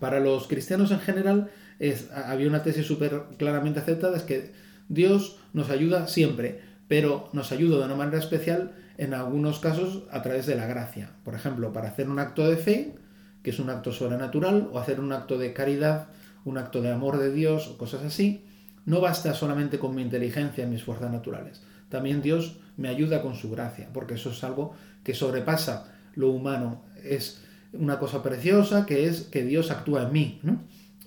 Para 0.01 0.21
los 0.21 0.47
cristianos 0.47 0.91
en 0.91 1.01
general 1.01 1.51
es, 1.79 2.11
había 2.13 2.49
una 2.49 2.63
tesis 2.63 2.87
súper 2.87 3.23
claramente 3.37 3.81
aceptada, 3.81 4.17
es 4.17 4.23
que 4.23 4.53
Dios 4.89 5.39
nos 5.53 5.71
ayuda 5.71 6.09
siempre, 6.09 6.61
pero 6.89 7.29
nos 7.33 7.53
ayuda 7.53 7.79
de 7.79 7.85
una 7.85 7.97
manera 7.97 8.19
especial 8.19 8.73
en 8.97 9.15
algunos 9.15 9.59
casos 9.59 10.05
a 10.11 10.23
través 10.23 10.47
de 10.47 10.57
la 10.57 10.67
gracia. 10.67 11.11
Por 11.25 11.35
ejemplo, 11.35 11.73
para 11.73 11.89
hacer 11.89 12.09
un 12.09 12.19
acto 12.19 12.49
de 12.49 12.57
fe, 12.57 12.95
que 13.43 13.51
es 13.51 13.59
un 13.59 13.71
acto 13.71 13.93
sobrenatural, 13.93 14.71
o 14.73 14.79
hacer 14.79 15.01
un 15.01 15.13
acto 15.13 15.39
de 15.39 15.53
caridad, 15.53 16.09
un 16.45 16.59
acto 16.59 16.81
de 16.83 16.91
amor 16.91 17.19
de 17.19 17.33
Dios, 17.33 17.69
o 17.69 17.79
cosas 17.79 18.03
así, 18.05 18.45
no 18.89 19.03
basta 19.03 19.35
solamente 19.35 19.79
con 19.79 19.95
mi 19.95 20.01
inteligencia 20.01 20.65
y 20.65 20.67
mis 20.67 20.83
fuerzas 20.83 21.13
naturales. 21.13 21.61
También 21.91 22.23
Dios 22.23 22.57
me 22.79 22.89
ayuda 22.89 23.21
con 23.21 23.35
su 23.35 23.51
gracia, 23.51 23.91
porque 23.93 24.15
eso 24.15 24.31
es 24.31 24.43
algo 24.43 24.75
que 25.05 25.13
sobrepasa 25.13 25.93
lo 26.15 26.31
humano. 26.31 26.81
Es 27.05 27.43
una 27.75 27.99
cosa 27.99 28.23
preciosa 28.23 28.87
que 28.87 29.07
es 29.07 29.25
que 29.25 29.45
Dios 29.45 29.71
actúa 29.71 30.05
en 30.05 30.13
mí. 30.13 30.41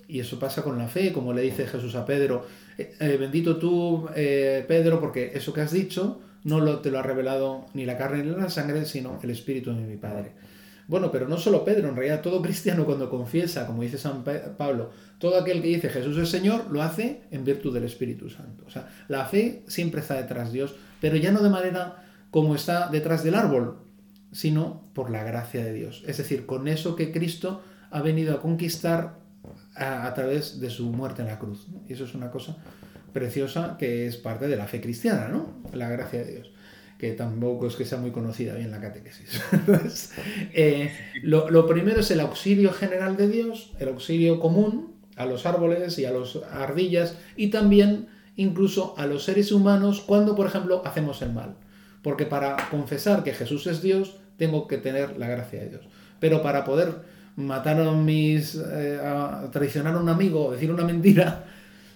Y 0.06 0.20
eso 0.20 0.38
pasa 0.38 0.62
con 0.62 0.78
la 0.78 0.86
fe, 0.86 1.12
como 1.12 1.32
le 1.32 1.42
dice 1.42 1.66
Jesús 1.66 1.96
a 1.96 2.06
Pedro, 2.06 2.46
eh, 2.78 2.94
eh, 3.00 3.16
bendito 3.18 3.56
tú, 3.56 4.08
eh, 4.14 4.64
Pedro, 4.68 5.00
porque 5.00 5.32
eso 5.34 5.52
que 5.52 5.62
has 5.62 5.72
dicho 5.72 6.20
no 6.44 6.60
lo, 6.60 6.78
te 6.78 6.90
lo 6.92 7.00
ha 7.00 7.02
revelado 7.02 7.66
ni 7.74 7.84
la 7.84 7.98
carne 7.98 8.22
ni 8.22 8.30
la 8.30 8.48
sangre, 8.48 8.84
sino 8.84 9.18
el 9.24 9.30
Espíritu 9.30 9.74
de 9.74 9.82
mi 9.82 9.96
Padre. 9.96 10.30
Bueno, 10.92 11.10
pero 11.10 11.26
no 11.26 11.38
solo 11.38 11.64
Pedro, 11.64 11.88
en 11.88 11.96
realidad 11.96 12.20
todo 12.20 12.42
cristiano 12.42 12.84
cuando 12.84 13.08
confiesa, 13.08 13.66
como 13.66 13.80
dice 13.80 13.96
San 13.96 14.22
Pablo, 14.58 14.90
todo 15.16 15.40
aquel 15.40 15.62
que 15.62 15.68
dice 15.68 15.88
Jesús 15.88 16.18
es 16.18 16.28
Señor, 16.28 16.70
lo 16.70 16.82
hace 16.82 17.22
en 17.30 17.46
virtud 17.46 17.72
del 17.72 17.84
Espíritu 17.84 18.28
Santo. 18.28 18.64
O 18.66 18.70
sea, 18.70 18.90
la 19.08 19.24
fe 19.24 19.62
siempre 19.68 20.02
está 20.02 20.20
detrás 20.20 20.48
de 20.48 20.58
Dios, 20.58 20.74
pero 21.00 21.16
ya 21.16 21.32
no 21.32 21.42
de 21.42 21.48
manera 21.48 22.04
como 22.30 22.54
está 22.54 22.90
detrás 22.90 23.24
del 23.24 23.36
árbol, 23.36 23.78
sino 24.32 24.82
por 24.92 25.10
la 25.10 25.24
gracia 25.24 25.64
de 25.64 25.72
Dios. 25.72 26.04
Es 26.06 26.18
decir, 26.18 26.44
con 26.44 26.68
eso 26.68 26.94
que 26.94 27.10
Cristo 27.10 27.62
ha 27.90 28.02
venido 28.02 28.34
a 28.34 28.42
conquistar 28.42 29.18
a, 29.74 30.12
través 30.12 30.60
de 30.60 30.68
su 30.68 30.92
muerte 30.92 31.22
en 31.22 31.28
la 31.28 31.38
cruz. 31.38 31.68
Y 31.88 31.94
eso 31.94 32.04
es 32.04 32.14
una 32.14 32.30
cosa 32.30 32.58
preciosa 33.14 33.78
que 33.78 34.06
es 34.06 34.18
parte 34.18 34.46
de 34.46 34.56
la 34.56 34.66
fe 34.66 34.82
cristiana, 34.82 35.28
¿no? 35.28 35.62
La 35.72 35.88
gracia 35.88 36.22
de 36.22 36.32
Dios 36.32 36.52
que 37.02 37.10
tampoco 37.14 37.66
es 37.66 37.74
que 37.74 37.84
sea 37.84 37.98
muy 37.98 38.12
conocida 38.12 38.54
bien 38.54 38.70
la 38.70 38.80
catequesis. 38.80 39.42
Eh, 40.54 40.92
lo, 41.24 41.66
primero 41.66 41.98
es 41.98 42.12
el 42.12 42.20
auxilio 42.20 42.72
general 42.72 43.16
de 43.16 43.26
Dios, 43.26 43.72
el 43.80 43.88
auxilio 43.88 44.38
común 44.38 44.94
a 45.16 45.26
los 45.26 45.44
árboles 45.44 45.98
y 45.98 46.04
a 46.04 46.12
las 46.12 46.36
ardillas 46.52 47.16
y 47.34 47.48
también 47.48 48.06
incluso 48.36 48.94
a 48.96 49.06
los 49.06 49.24
seres 49.24 49.50
humanos 49.50 50.00
cuando, 50.00 50.36
por 50.36 50.46
ejemplo, 50.46 50.80
hacemos 50.84 51.20
el 51.22 51.32
mal. 51.32 51.56
Porque 52.02 52.24
para 52.24 52.68
confesar 52.70 53.24
que 53.24 53.34
Jesús 53.34 53.66
es 53.66 53.82
Dios, 53.82 54.18
tengo 54.36 54.68
que 54.68 54.78
tener 54.78 55.18
la 55.18 55.26
gracia 55.26 55.58
de 55.58 55.70
Dios. 55.70 55.88
Pero 56.20 56.40
para 56.40 56.64
poder 56.64 57.00
matar 57.34 57.80
a 57.80 57.90
mis. 57.90 58.54
Eh, 58.54 59.00
traicionar 59.50 59.96
a 59.96 59.98
un 59.98 60.08
amigo 60.08 60.46
o 60.46 60.52
decir 60.52 60.70
una 60.70 60.84
mentira, 60.84 61.46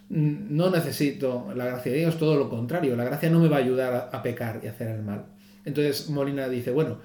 no 0.08 0.70
necesito 0.70 1.52
la 1.54 1.66
gracia 1.66 1.92
de 1.92 1.98
Dios, 1.98 2.18
todo 2.18 2.36
lo 2.36 2.48
contrario, 2.48 2.96
la 2.96 3.04
gracia 3.04 3.30
no 3.30 3.40
me 3.40 3.48
va 3.48 3.56
a 3.56 3.60
ayudar 3.60 4.10
a, 4.12 4.22
pecar 4.22 4.60
y 4.62 4.68
hacer 4.68 4.88
el 4.88 5.02
mal. 5.02 5.26
Entonces 5.64 6.08
Molina 6.10 6.48
dice, 6.48 6.70
bueno, 6.70 6.98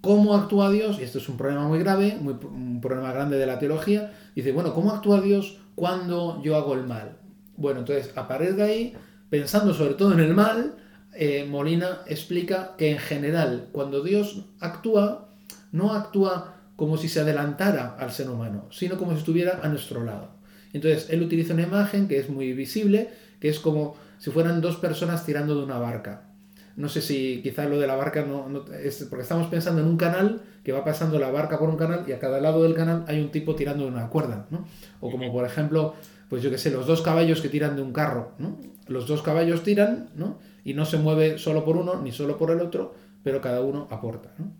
¿cómo 0.00 0.34
actúa 0.34 0.70
Dios? 0.70 0.98
Y 0.98 1.04
esto 1.04 1.18
es 1.18 1.28
un 1.28 1.36
problema 1.36 1.66
muy 1.68 1.78
grave, 1.78 2.18
un 2.20 2.80
problema 2.80 3.12
grande 3.12 3.38
de 3.38 3.46
la 3.46 3.58
teología. 3.58 4.12
Dice, 4.34 4.52
bueno, 4.52 4.74
¿cómo 4.74 4.90
actúa 4.90 5.20
Dios 5.20 5.58
cuando 5.76 6.42
yo 6.42 6.56
hago 6.56 6.74
el 6.74 6.84
mal? 6.84 7.18
Bueno, 7.56 7.80
entonces 7.80 8.10
a 8.16 8.26
partir 8.26 8.56
de 8.56 8.62
ahí, 8.62 8.94
pensando 9.30 9.72
sobre 9.72 9.94
todo 9.94 10.12
en 10.12 10.20
el 10.20 10.34
mal, 10.34 10.74
eh, 11.14 11.46
Molina 11.48 12.00
explica 12.06 12.74
que 12.76 12.90
en 12.90 12.98
general, 12.98 13.68
cuando 13.70 14.02
Dios 14.02 14.46
actúa, 14.58 15.28
no 15.70 15.92
actúa 15.92 16.56
como 16.74 16.96
si 16.96 17.08
se 17.08 17.20
adelantara 17.20 17.96
al 17.98 18.10
ser 18.10 18.30
humano, 18.30 18.66
sino 18.70 18.98
como 18.98 19.12
si 19.12 19.18
estuviera 19.18 19.60
a 19.62 19.68
nuestro 19.68 20.02
lado. 20.04 20.41
Entonces, 20.72 21.08
él 21.10 21.22
utiliza 21.22 21.54
una 21.54 21.64
imagen 21.64 22.08
que 22.08 22.18
es 22.18 22.28
muy 22.28 22.52
visible, 22.52 23.10
que 23.40 23.48
es 23.48 23.58
como 23.58 23.94
si 24.18 24.30
fueran 24.30 24.60
dos 24.60 24.76
personas 24.76 25.26
tirando 25.26 25.56
de 25.56 25.64
una 25.64 25.78
barca. 25.78 26.32
No 26.76 26.88
sé 26.88 27.02
si 27.02 27.40
quizás 27.42 27.68
lo 27.68 27.78
de 27.78 27.86
la 27.86 27.96
barca 27.96 28.24
no, 28.24 28.64
es 28.82 29.06
porque 29.10 29.22
estamos 29.22 29.48
pensando 29.48 29.82
en 29.82 29.88
un 29.88 29.96
canal 29.96 30.42
que 30.64 30.72
va 30.72 30.84
pasando 30.84 31.18
la 31.18 31.30
barca 31.30 31.58
por 31.58 31.68
un 31.68 31.76
canal 31.76 32.04
y 32.08 32.12
a 32.12 32.18
cada 32.18 32.40
lado 32.40 32.62
del 32.62 32.74
canal 32.74 33.04
hay 33.08 33.20
un 33.20 33.30
tipo 33.30 33.54
tirando 33.54 33.84
de 33.84 33.90
una 33.90 34.08
cuerda, 34.08 34.46
¿no? 34.50 34.64
O 35.00 35.10
como 35.10 35.30
por 35.30 35.44
ejemplo, 35.44 35.94
pues 36.30 36.42
yo 36.42 36.50
que 36.50 36.56
sé, 36.56 36.70
los 36.70 36.86
dos 36.86 37.02
caballos 37.02 37.42
que 37.42 37.50
tiran 37.50 37.76
de 37.76 37.82
un 37.82 37.92
carro, 37.92 38.32
¿no? 38.38 38.58
Los 38.86 39.06
dos 39.06 39.20
caballos 39.22 39.64
tiran, 39.64 40.08
¿no? 40.14 40.38
Y 40.64 40.72
no 40.72 40.86
se 40.86 40.96
mueve 40.96 41.36
solo 41.38 41.64
por 41.64 41.76
uno 41.76 42.00
ni 42.00 42.10
solo 42.10 42.38
por 42.38 42.50
el 42.50 42.60
otro, 42.60 42.94
pero 43.22 43.42
cada 43.42 43.60
uno 43.60 43.86
aporta, 43.90 44.32
¿no? 44.38 44.52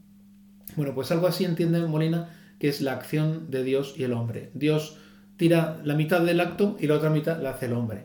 Bueno, 0.77 0.95
pues 0.95 1.11
algo 1.13 1.27
así 1.27 1.45
entiende 1.45 1.81
Molina 1.87 2.29
que 2.59 2.69
es 2.69 2.81
la 2.81 2.93
acción 2.93 3.51
de 3.51 3.65
Dios 3.65 3.95
y 3.97 4.05
el 4.05 4.13
hombre. 4.13 4.51
Dios 4.55 4.99
tira 5.43 5.81
la 5.83 5.97
mitad 5.97 6.21
del 6.21 6.39
acto 6.39 6.77
y 6.79 6.87
la 6.87 6.95
otra 6.95 7.11
mitad 7.11 7.43
la 7.43 7.51
hace 7.51 7.67
el 7.67 7.73
hombre. 7.73 8.05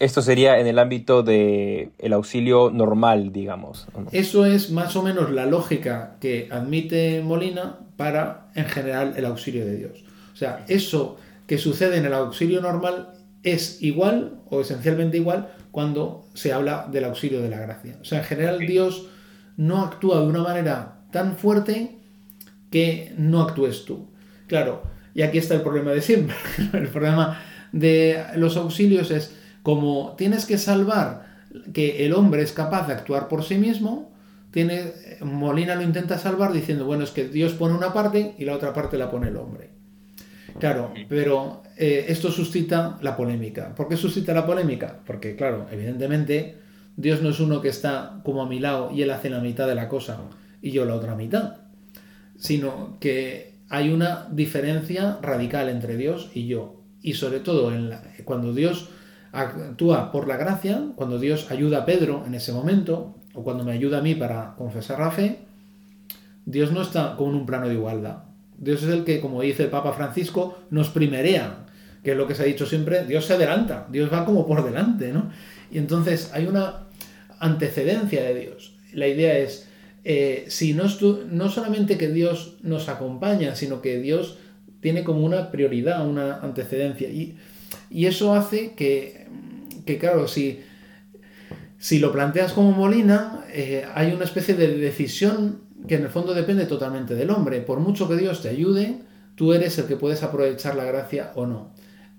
Esto 0.00 0.20
sería 0.20 0.58
en 0.58 0.66
el 0.66 0.80
ámbito 0.80 1.22
del 1.22 1.92
el 1.96 2.12
auxilio 2.12 2.70
normal, 2.70 3.32
digamos. 3.32 3.86
Eso 4.10 4.44
es 4.44 4.72
más 4.72 4.96
o 4.96 5.04
menos 5.04 5.30
la 5.30 5.46
lógica 5.46 6.16
que 6.20 6.48
admite 6.50 7.22
Molina 7.22 7.78
para, 7.96 8.48
en 8.56 8.64
general, 8.64 9.14
el 9.16 9.26
auxilio 9.26 9.64
de 9.64 9.76
Dios. 9.76 10.02
O 10.32 10.36
sea, 10.36 10.64
eso 10.66 11.18
que 11.46 11.56
sucede 11.56 11.98
en 11.98 12.06
el 12.06 12.12
auxilio 12.12 12.60
normal 12.60 13.12
es 13.44 13.80
igual 13.80 14.40
o 14.50 14.60
esencialmente 14.60 15.18
igual 15.18 15.52
cuando 15.70 16.26
se 16.34 16.52
habla 16.52 16.88
del 16.90 17.04
auxilio 17.04 17.40
de 17.42 17.48
la 17.48 17.60
gracia. 17.60 17.96
O 18.00 18.04
sea, 18.04 18.18
en 18.18 18.24
general 18.24 18.58
Dios 18.58 19.06
no 19.56 19.82
actúa 19.82 20.20
de 20.20 20.26
una 20.26 20.42
manera 20.42 21.04
tan 21.12 21.36
fuerte 21.36 22.00
que 22.72 23.14
no 23.16 23.40
actúes 23.42 23.84
tú. 23.84 24.08
Claro, 24.48 24.95
y 25.16 25.22
aquí 25.22 25.38
está 25.38 25.54
el 25.54 25.62
problema 25.62 25.92
de 25.92 26.02
siempre. 26.02 26.36
el 26.74 26.88
problema 26.88 27.40
de 27.72 28.22
los 28.36 28.58
auxilios 28.58 29.10
es 29.10 29.34
como 29.62 30.14
tienes 30.18 30.44
que 30.44 30.58
salvar 30.58 31.26
que 31.72 32.04
el 32.04 32.12
hombre 32.12 32.42
es 32.42 32.52
capaz 32.52 32.86
de 32.86 32.92
actuar 32.92 33.26
por 33.26 33.42
sí 33.42 33.56
mismo, 33.56 34.12
tiene, 34.50 34.92
Molina 35.22 35.74
lo 35.74 35.82
intenta 35.82 36.18
salvar 36.18 36.52
diciendo, 36.52 36.84
bueno, 36.84 37.02
es 37.02 37.12
que 37.12 37.26
Dios 37.28 37.54
pone 37.54 37.74
una 37.74 37.94
parte 37.94 38.34
y 38.36 38.44
la 38.44 38.54
otra 38.54 38.74
parte 38.74 38.98
la 38.98 39.10
pone 39.10 39.28
el 39.28 39.36
hombre. 39.38 39.70
Claro, 40.60 40.92
pero 41.08 41.62
eh, 41.78 42.04
esto 42.08 42.30
suscita 42.30 42.98
la 43.00 43.16
polémica. 43.16 43.74
¿Por 43.74 43.88
qué 43.88 43.96
suscita 43.96 44.34
la 44.34 44.44
polémica? 44.44 45.00
Porque, 45.06 45.34
claro, 45.34 45.66
evidentemente, 45.72 46.56
Dios 46.96 47.22
no 47.22 47.30
es 47.30 47.40
uno 47.40 47.62
que 47.62 47.68
está 47.68 48.20
como 48.22 48.42
a 48.42 48.48
mi 48.48 48.58
lado 48.58 48.90
y 48.92 49.00
él 49.00 49.10
hace 49.10 49.30
la 49.30 49.40
mitad 49.40 49.66
de 49.66 49.74
la 49.74 49.88
cosa 49.88 50.20
y 50.60 50.72
yo 50.72 50.84
la 50.84 50.94
otra 50.94 51.14
mitad. 51.14 51.56
sino 52.38 52.98
que 53.00 53.55
hay 53.68 53.90
una 53.90 54.28
diferencia 54.30 55.18
radical 55.22 55.68
entre 55.68 55.96
Dios 55.96 56.30
y 56.34 56.46
yo. 56.46 56.82
Y 57.02 57.14
sobre 57.14 57.40
todo 57.40 57.72
cuando 58.24 58.52
Dios 58.52 58.88
actúa 59.32 60.12
por 60.12 60.28
la 60.28 60.36
gracia, 60.36 60.82
cuando 60.96 61.18
Dios 61.18 61.50
ayuda 61.50 61.78
a 61.78 61.84
Pedro 61.84 62.24
en 62.26 62.34
ese 62.34 62.52
momento, 62.52 63.16
o 63.34 63.44
cuando 63.44 63.64
me 63.64 63.72
ayuda 63.72 63.98
a 63.98 64.02
mí 64.02 64.14
para 64.14 64.54
confesar 64.56 64.98
la 64.98 65.10
fe, 65.10 65.40
Dios 66.46 66.72
no 66.72 66.82
está 66.82 67.16
con 67.16 67.34
un 67.34 67.44
plano 67.44 67.68
de 67.68 67.74
igualdad. 67.74 68.24
Dios 68.56 68.82
es 68.82 68.88
el 68.88 69.04
que, 69.04 69.20
como 69.20 69.42
dice 69.42 69.64
el 69.64 69.70
Papa 69.70 69.92
Francisco, 69.92 70.58
nos 70.70 70.88
primerea, 70.88 71.66
que 72.02 72.12
es 72.12 72.16
lo 72.16 72.26
que 72.26 72.34
se 72.34 72.44
ha 72.44 72.46
dicho 72.46 72.64
siempre, 72.64 73.04
Dios 73.04 73.26
se 73.26 73.34
adelanta, 73.34 73.86
Dios 73.90 74.10
va 74.10 74.24
como 74.24 74.46
por 74.46 74.64
delante, 74.64 75.12
¿no? 75.12 75.30
Y 75.70 75.78
entonces 75.78 76.30
hay 76.32 76.46
una 76.46 76.86
antecedencia 77.38 78.22
de 78.22 78.34
Dios. 78.34 78.76
La 78.94 79.06
idea 79.06 79.36
es, 79.36 79.65
eh, 80.08 80.44
si 80.48 80.72
no, 80.72 80.84
no 81.30 81.50
solamente 81.50 81.98
que 81.98 82.08
Dios 82.08 82.58
nos 82.62 82.88
acompaña, 82.88 83.56
sino 83.56 83.82
que 83.82 83.98
Dios 83.98 84.38
tiene 84.80 85.02
como 85.02 85.26
una 85.26 85.50
prioridad, 85.50 86.06
una 86.06 86.36
antecedencia. 86.36 87.08
Y, 87.08 87.36
eso 87.90 88.34
hace 88.34 88.74
que, 88.74 89.26
que 89.84 89.98
claro, 89.98 90.28
si 90.28 90.60
si 91.78 91.98
lo 91.98 92.12
planteas 92.12 92.52
como 92.52 92.72
Molina, 92.72 93.44
eh, 93.52 93.84
hay 93.94 94.12
una 94.12 94.24
especie 94.24 94.54
de 94.54 94.76
decisión 94.78 95.60
que 95.86 95.96
en 95.96 96.04
el 96.04 96.08
fondo 96.08 96.34
depende 96.34 96.66
totalmente 96.66 97.14
del 97.14 97.30
hombre. 97.30 97.60
Por 97.60 97.80
mucho 97.80 98.08
que 98.08 98.16
Dios 98.16 98.42
te 98.42 98.48
ayude, 98.48 99.00
tú 99.34 99.52
eres 99.52 99.78
el 99.78 99.86
que 99.86 99.96
puedes 99.96 100.22
aprovechar 100.22 100.74
la 100.74 100.84
gracia 100.84 101.32
o 101.34 101.46
no. 101.46 101.74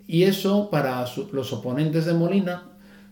Y 0.05 0.23
eso 0.23 0.69
para 0.69 1.05
los 1.31 1.53
oponentes 1.53 2.05
de 2.05 2.13
Molina 2.13 2.63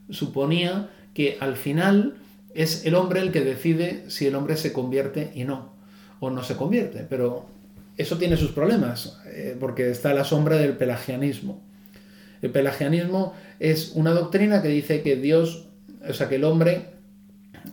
suponía 0.10 0.90
que 1.14 1.38
al 1.40 1.56
final 1.56 2.16
es 2.56 2.86
el 2.86 2.96
hombre 2.96 3.20
el 3.22 3.32
que 3.32 3.42
decide 3.42 4.06
si 4.08 4.26
el 4.26 4.36
hombre 4.36 4.58
se 4.58 4.74
convierte 4.74 5.32
y 5.36 5.44
no, 5.44 5.74
o 6.20 6.30
no 6.30 6.44
se 6.44 6.56
convierte. 6.56 7.06
Pero 7.10 7.46
eso 7.98 8.18
tiene 8.18 8.38
sus 8.38 8.52
problemas, 8.52 9.20
eh, 9.28 9.56
porque 9.60 9.92
está 9.92 10.14
la 10.14 10.24
sombra 10.24 10.58
del 10.58 10.78
pelagianismo. 10.78 11.62
El 12.42 12.52
pelagianismo 12.52 13.34
es 13.60 13.92
una 13.96 14.12
doctrina 14.12 14.62
que 14.62 14.68
dice 14.70 15.02
que 15.02 15.16
Dios 15.16 15.66
o 16.08 16.14
sea, 16.14 16.30
que 16.30 16.36
el 16.36 16.44
hombre 16.44 16.88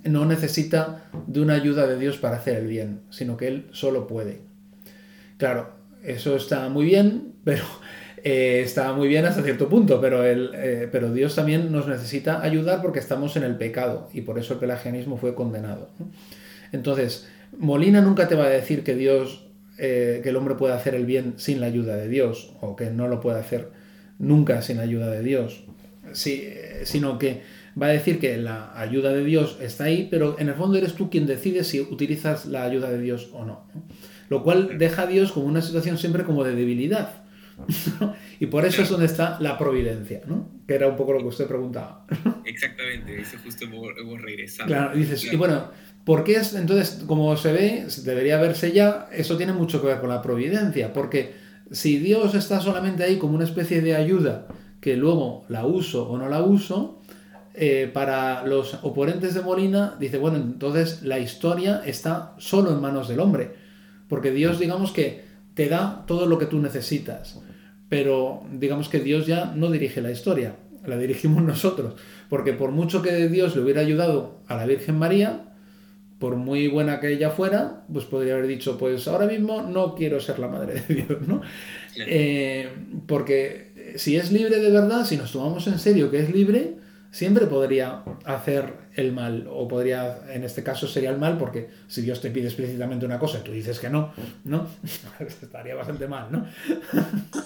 no 0.05 0.25
necesita 0.25 1.05
de 1.27 1.41
una 1.41 1.55
ayuda 1.55 1.87
de 1.87 1.99
Dios 1.99 2.17
para 2.19 2.37
hacer 2.37 2.57
el 2.57 2.67
bien, 2.67 3.01
sino 3.11 3.37
que 3.37 3.49
él 3.49 3.67
solo 3.73 4.07
puede. 4.07 4.41
Claro, 5.37 5.75
eso 6.03 6.37
está 6.37 6.69
muy 6.69 6.85
bien, 6.85 7.35
pero 7.45 7.65
eh, 8.25 8.63
está 8.65 8.93
muy 8.93 9.09
bien 9.09 9.25
hasta 9.25 9.43
cierto 9.43 9.69
punto, 9.69 10.01
pero, 10.01 10.25
eh, 10.25 10.89
pero 10.93 11.13
Dios 11.13 11.35
también 11.35 11.73
nos 11.73 11.89
necesita 11.89 12.41
ayudar 12.41 12.81
porque 12.81 13.01
estamos 13.01 13.37
en 13.37 13.43
el 13.43 13.57
pecado 13.57 14.09
y 14.13 14.21
por 14.21 14.39
eso 14.39 14.55
el 14.55 14.61
pelagianismo 14.61 15.17
fue 15.17 15.35
condenado. 15.35 15.89
Entonces, 16.71 17.29
Molina 17.59 18.01
nunca 18.01 18.29
te 18.29 18.37
va 18.37 18.45
a 18.45 18.49
decir 18.49 18.85
que 18.85 18.95
Dios, 18.95 19.47
eh, 19.77 20.21
que 20.23 20.29
el 20.29 20.37
hombre 20.37 20.55
puede 20.55 20.75
hacer 20.75 20.95
el 20.95 21.05
bien 21.05 21.35
sin 21.37 21.61
la 21.61 21.67
ayuda 21.67 21.97
de 21.97 22.09
Dios 22.09 22.55
o 22.61 22.77
que 22.77 22.91
no 22.91 23.09
lo 23.09 23.21
puede 23.21 23.41
hacer 23.41 23.71
nunca 24.21 24.63
sin 24.63 24.77
la 24.77 24.85
ayuda 24.85 25.11
de 25.11 25.23
Dios, 25.23 25.65
sí, 26.13 26.49
sino 26.85 27.19
que 27.19 27.43
va 27.81 27.87
a 27.87 27.91
decir 27.91 28.21
que 28.21 28.37
la 28.37 28.79
ayuda 28.79 29.13
de 29.13 29.25
Dios 29.25 29.59
está 29.61 29.85
ahí, 29.85 30.07
pero 30.09 30.39
en 30.39 30.49
el 30.49 30.55
fondo 30.55 30.79
eres 30.79 30.95
tú 30.95 31.11
quien 31.11 31.27
decide 31.27 31.65
si 31.65 31.81
utilizas 31.81 32.47
la 32.47 32.63
ayuda 32.63 32.89
de 32.89 33.01
Dios 33.01 33.31
o 33.33 33.45
no. 33.45 33.65
Lo 34.29 34.45
cual 34.45 34.79
deja 34.79 35.03
a 35.03 35.07
Dios 35.07 35.33
como 35.33 35.47
una 35.47 35.61
situación 35.61 35.99
siempre 35.99 36.23
como 36.23 36.45
de 36.45 36.55
debilidad. 36.55 37.22
y 38.41 38.47
por 38.47 38.65
eso 38.65 38.83
es 38.83 38.89
donde 38.89 39.07
está 39.07 39.39
la 39.41 39.59
providencia, 39.59 40.23
¿no? 40.27 40.49
que 40.67 40.75
era 40.75 40.89
un 40.89 40.97
poco 40.97 41.13
lo 41.13 41.21
que 41.21 41.27
usted 41.27 41.47
preguntaba. 41.47 42.07
Exactamente, 42.45 43.21
eso 43.21 43.37
justo 43.45 43.65
hemos 43.65 44.21
regresado. 44.21 44.69
Claro, 44.69 44.97
dices, 44.97 45.33
y 45.33 45.37
bueno, 45.37 45.71
¿por 46.05 46.25
qué 46.25 46.37
es, 46.37 46.55
entonces, 46.55 47.05
como 47.07 47.37
se 47.37 47.53
ve, 47.53 47.87
debería 48.05 48.39
verse 48.39 48.73
ya, 48.73 49.09
eso 49.13 49.37
tiene 49.37 49.53
mucho 49.53 49.81
que 49.81 49.89
ver 49.89 50.01
con 50.01 50.09
la 50.09 50.23
providencia, 50.23 50.93
porque 50.93 51.35
si 51.71 51.99
Dios 51.99 52.35
está 52.35 52.61
solamente 52.61 53.05
ahí 53.05 53.19
como 53.19 53.35
una 53.35 53.45
especie 53.45 53.81
de 53.81 53.97
ayuda 53.97 54.47
que 54.81 54.97
luego 54.97 55.45
la 55.49 55.65
uso 55.65 56.09
o 56.09 56.19
no 56.19 56.29
la 56.29 56.43
uso, 56.43 57.01
eh, 57.55 57.91
para 57.93 58.47
los 58.47 58.79
oponentes 58.83 59.35
de 59.35 59.43
Molina, 59.43 59.97
dice, 60.01 60.17
bueno, 60.17 60.39
entonces 60.39 61.03
la 61.03 61.19
historia 61.19 61.83
está 61.85 62.35
solo 62.39 62.73
en 62.73 62.81
manos 62.81 63.09
del 63.09 63.21
hombre, 63.21 63.53
porque 64.09 64.31
Dios, 64.31 64.59
digamos 64.59 64.91
que 64.91 65.25
te 65.55 65.69
da 65.69 66.05
todo 66.07 66.27
lo 66.27 66.39
que 66.39 66.47
tú 66.47 66.59
necesitas, 66.61 67.42
pero 67.93 68.43
digamos 68.51 68.89
que 68.89 69.01
Dios 69.01 69.27
ya 69.27 69.53
no 69.55 69.71
dirige 69.71 70.01
la 70.01 70.11
historia, 70.11 70.57
la 70.87 70.97
dirigimos 70.97 71.43
nosotros, 71.45 71.93
porque 72.31 72.55
por 72.55 72.71
mucho 72.71 73.03
que 73.03 73.29
Dios 73.29 73.55
le 73.55 73.61
hubiera 73.61 73.83
ayudado 73.83 74.39
a 74.47 74.57
la 74.57 74.65
Virgen 74.65 74.97
María, 74.97 75.43
por 76.19 76.37
muy 76.37 76.69
buena 76.69 77.01
que 77.01 77.13
ella 77.13 77.29
fuera, 77.29 77.85
pues 77.93 78.07
podría 78.07 78.33
haber 78.33 78.47
dicho, 78.47 78.79
pues 78.79 79.07
ahora 79.09 79.27
mismo 79.27 79.61
no 79.61 79.95
quiero 79.95 80.21
ser 80.21 80.39
la 80.39 80.49
madre 80.49 80.81
de 80.89 80.95
Dios, 80.95 81.29
¿no? 81.29 81.43
Eh, 81.99 82.71
porque 83.07 83.93
si 83.97 84.17
es 84.17 84.33
libre 84.33 84.59
de 84.59 84.71
verdad, 84.71 85.05
si 85.05 85.19
nos 85.19 85.31
tomamos 85.31 85.67
en 85.67 85.79
serio 85.79 86.11
que 86.11 86.21
es 86.21 86.33
libre, 86.33 86.77
siempre 87.13 87.47
podría 87.47 88.03
hacer 88.25 88.73
el 88.95 89.13
mal, 89.13 89.47
o 89.49 89.69
podría, 89.69 90.21
en 90.33 90.45
este 90.45 90.63
caso 90.63 90.89
sería 90.89 91.11
el 91.11 91.19
mal, 91.19 91.37
porque 91.39 91.69
si 91.87 92.01
Dios 92.01 92.21
te 92.23 92.31
pide 92.31 92.47
explícitamente 92.47 93.07
una 93.07 93.19
cosa 93.19 93.39
y 93.39 93.43
tú 93.43 93.53
dices 93.53 93.79
que 93.79 93.91
no, 93.91 94.13
¿no? 94.45 94.67
Estaría 95.21 95.75
bastante 95.75 96.09
mal, 96.09 96.33
¿no? 96.33 96.47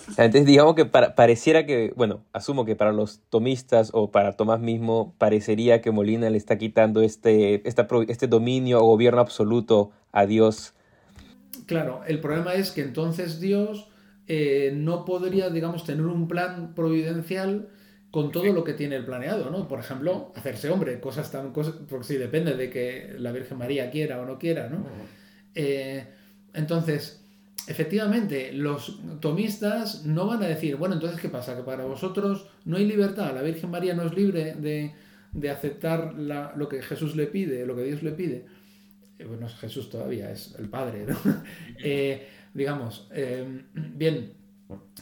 Entonces, 0.08 0.46
digamos 0.46 0.76
que 0.76 0.86
pareciera 0.86 1.66
que, 1.66 1.92
bueno, 1.96 2.24
asumo 2.32 2.64
que 2.64 2.76
para 2.76 2.92
los 2.92 3.20
tomistas 3.28 3.90
o 3.92 4.10
para 4.12 4.32
Tomás 4.32 4.60
mismo, 4.60 5.14
parecería 5.18 5.82
que 5.82 5.90
Molina 5.90 6.30
le 6.30 6.38
está 6.38 6.56
quitando 6.58 7.02
este, 7.02 7.62
este 7.68 8.28
dominio 8.28 8.78
o 8.78 8.86
gobierno 8.86 9.20
absoluto 9.20 9.90
a 10.12 10.26
Dios. 10.26 10.74
Claro, 11.66 12.02
el 12.06 12.20
problema 12.20 12.54
es 12.54 12.70
que 12.70 12.82
entonces 12.82 13.40
Dios 13.40 13.88
eh, 14.28 14.72
no 14.76 15.04
podría, 15.04 15.50
digamos, 15.50 15.84
tener 15.84 16.06
un 16.06 16.28
plan 16.28 16.72
providencial 16.74 17.68
con 18.10 18.32
todo 18.32 18.52
lo 18.52 18.64
que 18.64 18.72
tiene 18.72 18.96
el 18.96 19.04
planeado, 19.04 19.50
¿no? 19.50 19.68
Por 19.68 19.80
ejemplo, 19.80 20.32
hacerse 20.36 20.70
hombre, 20.70 21.00
cosas 21.00 21.30
tan... 21.30 21.52
Cosas, 21.52 21.74
porque 21.88 22.06
sí, 22.06 22.16
depende 22.16 22.54
de 22.54 22.70
que 22.70 23.14
la 23.18 23.32
Virgen 23.32 23.58
María 23.58 23.90
quiera 23.90 24.20
o 24.20 24.24
no 24.24 24.38
quiera, 24.38 24.68
¿no? 24.68 24.86
Eh, 25.54 26.04
entonces, 26.54 27.24
efectivamente, 27.66 28.52
los 28.52 29.00
tomistas 29.20 30.04
no 30.04 30.26
van 30.26 30.42
a 30.42 30.46
decir, 30.46 30.76
bueno, 30.76 30.94
entonces, 30.94 31.20
¿qué 31.20 31.28
pasa? 31.28 31.56
Que 31.56 31.62
para 31.62 31.84
vosotros 31.84 32.48
no 32.64 32.76
hay 32.76 32.86
libertad, 32.86 33.34
la 33.34 33.42
Virgen 33.42 33.70
María 33.70 33.94
no 33.94 34.04
es 34.04 34.14
libre 34.14 34.54
de, 34.54 34.94
aceptar 35.50 36.14
lo 36.14 36.68
que 36.68 36.80
Jesús 36.82 37.16
le 37.16 37.26
pide, 37.26 37.66
lo 37.66 37.76
que 37.76 37.84
Dios 37.84 38.02
le 38.02 38.12
pide. 38.12 38.46
Eh, 39.18 39.24
bueno, 39.24 39.46
es 39.46 39.54
Jesús 39.56 39.90
todavía, 39.90 40.30
es 40.30 40.54
el 40.58 40.68
Padre, 40.68 41.06
¿no? 41.06 41.16
Eh, 41.82 42.26
digamos, 42.54 43.10
bien, 43.74 44.32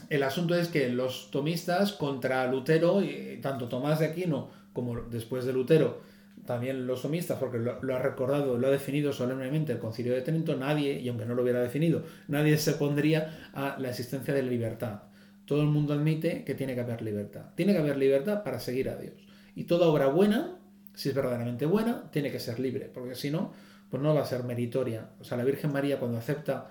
el 0.09 0.23
asunto 0.23 0.55
es 0.55 0.67
que 0.67 0.89
los 0.89 1.31
tomistas 1.31 1.93
contra 1.93 2.45
Lutero, 2.47 3.01
y 3.01 3.39
tanto 3.41 3.67
Tomás 3.67 3.99
de 3.99 4.07
Aquino 4.07 4.49
como 4.73 4.95
después 5.01 5.45
de 5.45 5.53
Lutero, 5.53 6.01
también 6.45 6.85
los 6.85 7.01
tomistas, 7.01 7.39
porque 7.39 7.57
lo, 7.57 7.95
ha 7.95 7.99
recordado, 7.99 8.57
lo 8.57 8.67
ha 8.67 8.71
definido 8.71 9.11
solemnemente 9.13 9.71
el 9.71 9.79
Concilio 9.79 10.13
de 10.13 10.21
Trento, 10.21 10.55
nadie, 10.55 10.99
y 10.99 11.09
aunque 11.09 11.25
no 11.25 11.33
lo 11.33 11.41
hubiera 11.41 11.61
definido, 11.61 12.03
nadie 12.27 12.57
se 12.57 12.73
pondría 12.73 13.49
a 13.53 13.77
la 13.79 13.89
existencia 13.89 14.33
de 14.33 14.43
la 14.43 14.49
libertad. 14.49 15.03
Todo 15.45 15.61
el 15.61 15.67
mundo 15.67 15.93
admite 15.93 16.43
que 16.43 16.53
tiene 16.53 16.75
que 16.75 16.81
haber 16.81 17.01
libertad. 17.01 17.45
Tiene 17.55 17.73
que 17.73 17.79
haber 17.79 17.97
libertad 17.97 18.43
para 18.43 18.59
seguir 18.59 18.89
a 18.89 18.97
Dios. 18.97 19.13
Y 19.55 19.63
toda 19.63 19.87
obra 19.87 20.07
buena, 20.07 20.59
si 20.93 21.09
es 21.09 21.15
verdaderamente 21.15 21.65
buena, 21.65 22.11
tiene 22.11 22.31
que 22.31 22.39
ser 22.39 22.59
libre, 22.59 22.91
porque 22.93 23.15
si 23.15 23.31
no, 23.31 23.53
pues 23.89 24.03
no 24.03 24.13
va 24.13 24.21
a 24.21 24.25
ser 24.25 24.43
meritoria. 24.43 25.09
O 25.19 25.23
sea, 25.23 25.37
la 25.37 25.43
Virgen 25.43 25.71
María 25.71 25.99
cuando 25.99 26.17
acepta 26.17 26.69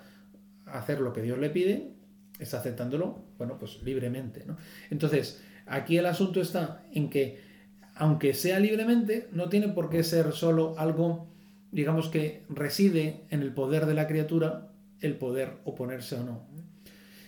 hacer 0.65 0.99
lo 1.01 1.11
que 1.11 1.21
Dios 1.21 1.37
le 1.37 1.49
pide, 1.49 1.91
está 2.39 2.59
aceptándolo, 2.59 3.23
bueno, 3.37 3.57
pues 3.57 3.81
libremente. 3.83 4.45
Entonces, 4.89 5.41
aquí 5.65 5.97
el 5.97 6.05
asunto 6.05 6.41
está 6.41 6.83
en 6.91 7.09
que, 7.09 7.41
aunque 7.95 8.33
sea 8.33 8.59
libremente, 8.59 9.27
no 9.31 9.49
tiene 9.49 9.69
por 9.69 9.89
qué 9.89 10.03
ser 10.03 10.31
solo 10.33 10.75
algo, 10.77 11.27
digamos 11.71 12.09
que 12.09 12.43
reside 12.49 13.21
en 13.29 13.41
el 13.41 13.53
poder 13.53 13.85
de 13.85 13.93
la 13.93 14.07
criatura 14.07 14.69
el 15.01 15.15
poder 15.15 15.57
oponerse 15.65 16.15
o 16.15 16.23
no. 16.23 16.41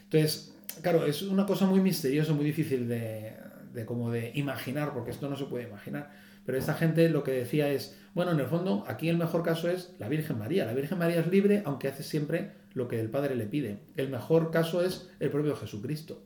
Entonces, 0.03 0.55
claro, 0.81 1.05
es 1.05 1.21
una 1.21 1.45
cosa 1.45 1.65
muy 1.65 1.79
misteriosa, 1.79 2.33
muy 2.33 2.45
difícil 2.45 2.87
de, 2.87 3.33
de 3.73 3.85
como 3.85 4.11
de 4.11 4.31
imaginar, 4.35 4.93
porque 4.93 5.11
esto 5.11 5.29
no 5.29 5.35
se 5.35 5.45
puede 5.45 5.67
imaginar. 5.67 6.11
Pero 6.45 6.57
esta 6.57 6.73
gente 6.75 7.09
lo 7.09 7.23
que 7.23 7.31
decía 7.31 7.69
es, 7.69 7.97
bueno, 8.13 8.31
en 8.31 8.39
el 8.39 8.47
fondo, 8.47 8.85
aquí 8.87 9.09
el 9.09 9.17
mejor 9.17 9.43
caso 9.43 9.69
es 9.69 9.93
la 9.99 10.07
Virgen 10.07 10.37
María. 10.37 10.65
La 10.65 10.73
Virgen 10.73 10.97
María 10.97 11.19
es 11.19 11.27
libre, 11.27 11.61
aunque 11.65 11.89
hace 11.89 12.03
siempre 12.03 12.51
lo 12.77 12.87
que 12.87 12.99
el 12.99 13.09
Padre 13.09 13.35
le 13.35 13.47
pide. 13.47 13.79
El 13.95 14.09
mejor 14.09 14.51
caso 14.51 14.83
es 14.83 15.09
el 15.19 15.29
propio 15.29 15.55
Jesucristo. 15.55 16.23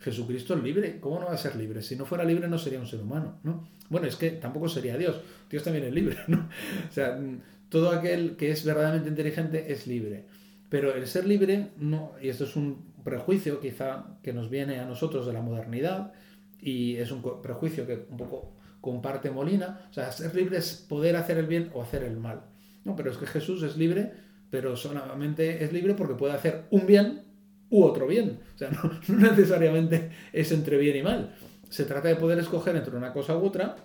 Jesucristo 0.00 0.54
es 0.54 0.62
libre. 0.62 0.98
¿Cómo 1.00 1.20
no 1.20 1.26
va 1.26 1.34
a 1.34 1.38
ser 1.38 1.54
libre? 1.54 1.82
Si 1.82 1.94
no 1.94 2.06
fuera 2.06 2.24
libre 2.24 2.48
no 2.48 2.58
sería 2.58 2.80
un 2.80 2.86
ser 2.86 3.00
humano, 3.00 3.38
¿no? 3.44 3.68
Bueno, 3.88 4.06
es 4.06 4.16
que 4.16 4.30
tampoco 4.30 4.68
sería 4.68 4.96
Dios. 4.96 5.20
Dios 5.50 5.62
también 5.62 5.84
es 5.84 5.92
libre, 5.92 6.16
¿no? 6.26 6.48
O 6.88 6.92
sea, 6.92 7.20
todo 7.68 7.90
aquel 7.90 8.36
que 8.36 8.50
es 8.50 8.64
verdaderamente 8.64 9.10
inteligente 9.10 9.70
es 9.72 9.86
libre. 9.86 10.24
Pero 10.68 10.94
el 10.94 11.06
ser 11.06 11.26
libre, 11.26 11.68
no, 11.76 12.12
y 12.20 12.30
esto 12.30 12.44
es 12.44 12.56
un 12.56 12.92
prejuicio 13.04 13.60
quizá 13.60 14.16
que 14.22 14.32
nos 14.32 14.48
viene 14.48 14.78
a 14.78 14.86
nosotros 14.86 15.26
de 15.26 15.34
la 15.34 15.42
modernidad, 15.42 16.14
y 16.58 16.96
es 16.96 17.10
un 17.10 17.22
prejuicio 17.42 17.86
que 17.86 18.06
un 18.08 18.16
poco 18.16 18.54
comparte 18.80 19.30
Molina, 19.30 19.86
o 19.90 19.92
sea, 19.92 20.10
ser 20.10 20.34
libre 20.34 20.58
es 20.58 20.74
poder 20.88 21.16
hacer 21.16 21.36
el 21.36 21.46
bien 21.46 21.70
o 21.74 21.82
hacer 21.82 22.02
el 22.04 22.16
mal. 22.16 22.42
No, 22.84 22.96
pero 22.96 23.10
es 23.10 23.18
que 23.18 23.26
Jesús 23.26 23.62
es 23.62 23.76
libre 23.76 24.12
pero 24.52 24.76
solamente 24.76 25.64
es 25.64 25.72
libre 25.72 25.94
porque 25.94 26.12
puede 26.12 26.34
hacer 26.34 26.66
un 26.70 26.86
bien 26.86 27.22
u 27.70 27.84
otro 27.84 28.06
bien. 28.06 28.38
O 28.54 28.58
sea, 28.58 28.70
no, 29.08 29.30
necesariamente 29.30 30.10
es 30.30 30.52
entre 30.52 30.76
bien 30.76 30.94
y 30.94 31.02
mal. 31.02 31.34
Se 31.70 31.86
trata 31.86 32.08
de 32.08 32.16
poder 32.16 32.38
escoger 32.38 32.76
entre 32.76 32.94
una 32.94 33.14
cosa 33.14 33.34
u 33.34 33.46
otra, 33.46 33.76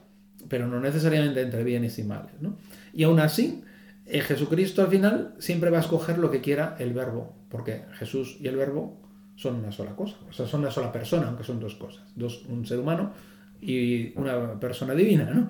pero 0.49 0.67
no 0.67 0.81
necesariamente 0.81 1.39
entre 1.39 1.63
bienes 1.63 1.97
y 1.99 2.03
males. 2.03 2.33
¿no? 2.41 2.57
Y 2.91 3.03
aún 3.03 3.21
así, 3.21 3.63
eh, 4.05 4.19
Jesucristo 4.19 4.81
al 4.81 4.89
final 4.89 5.35
siempre 5.37 5.69
va 5.69 5.77
a 5.77 5.81
escoger 5.81 6.17
lo 6.17 6.29
que 6.29 6.41
quiera 6.41 6.75
el 6.79 6.91
verbo, 6.91 7.33
porque 7.47 7.85
Jesús 7.93 8.35
y 8.41 8.47
el 8.49 8.57
verbo 8.57 8.99
son 9.37 9.55
una 9.55 9.71
sola 9.71 9.95
cosa, 9.95 10.17
o 10.29 10.33
sea, 10.33 10.47
son 10.47 10.61
una 10.61 10.71
sola 10.71 10.91
persona, 10.91 11.27
aunque 11.27 11.45
son 11.45 11.61
dos 11.61 11.75
cosas, 11.75 12.03
dos, 12.15 12.43
un 12.49 12.65
ser 12.65 12.79
humano 12.79 13.13
y 13.61 14.11
una 14.19 14.59
persona 14.59 14.93
divina, 14.95 15.31
¿no? 15.31 15.49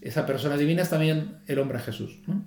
Esa 0.00 0.24
persona 0.24 0.56
divina 0.56 0.82
es 0.82 0.90
también 0.90 1.38
el 1.46 1.58
hombre 1.58 1.80
Jesús, 1.80 2.20
¿no? 2.26 2.44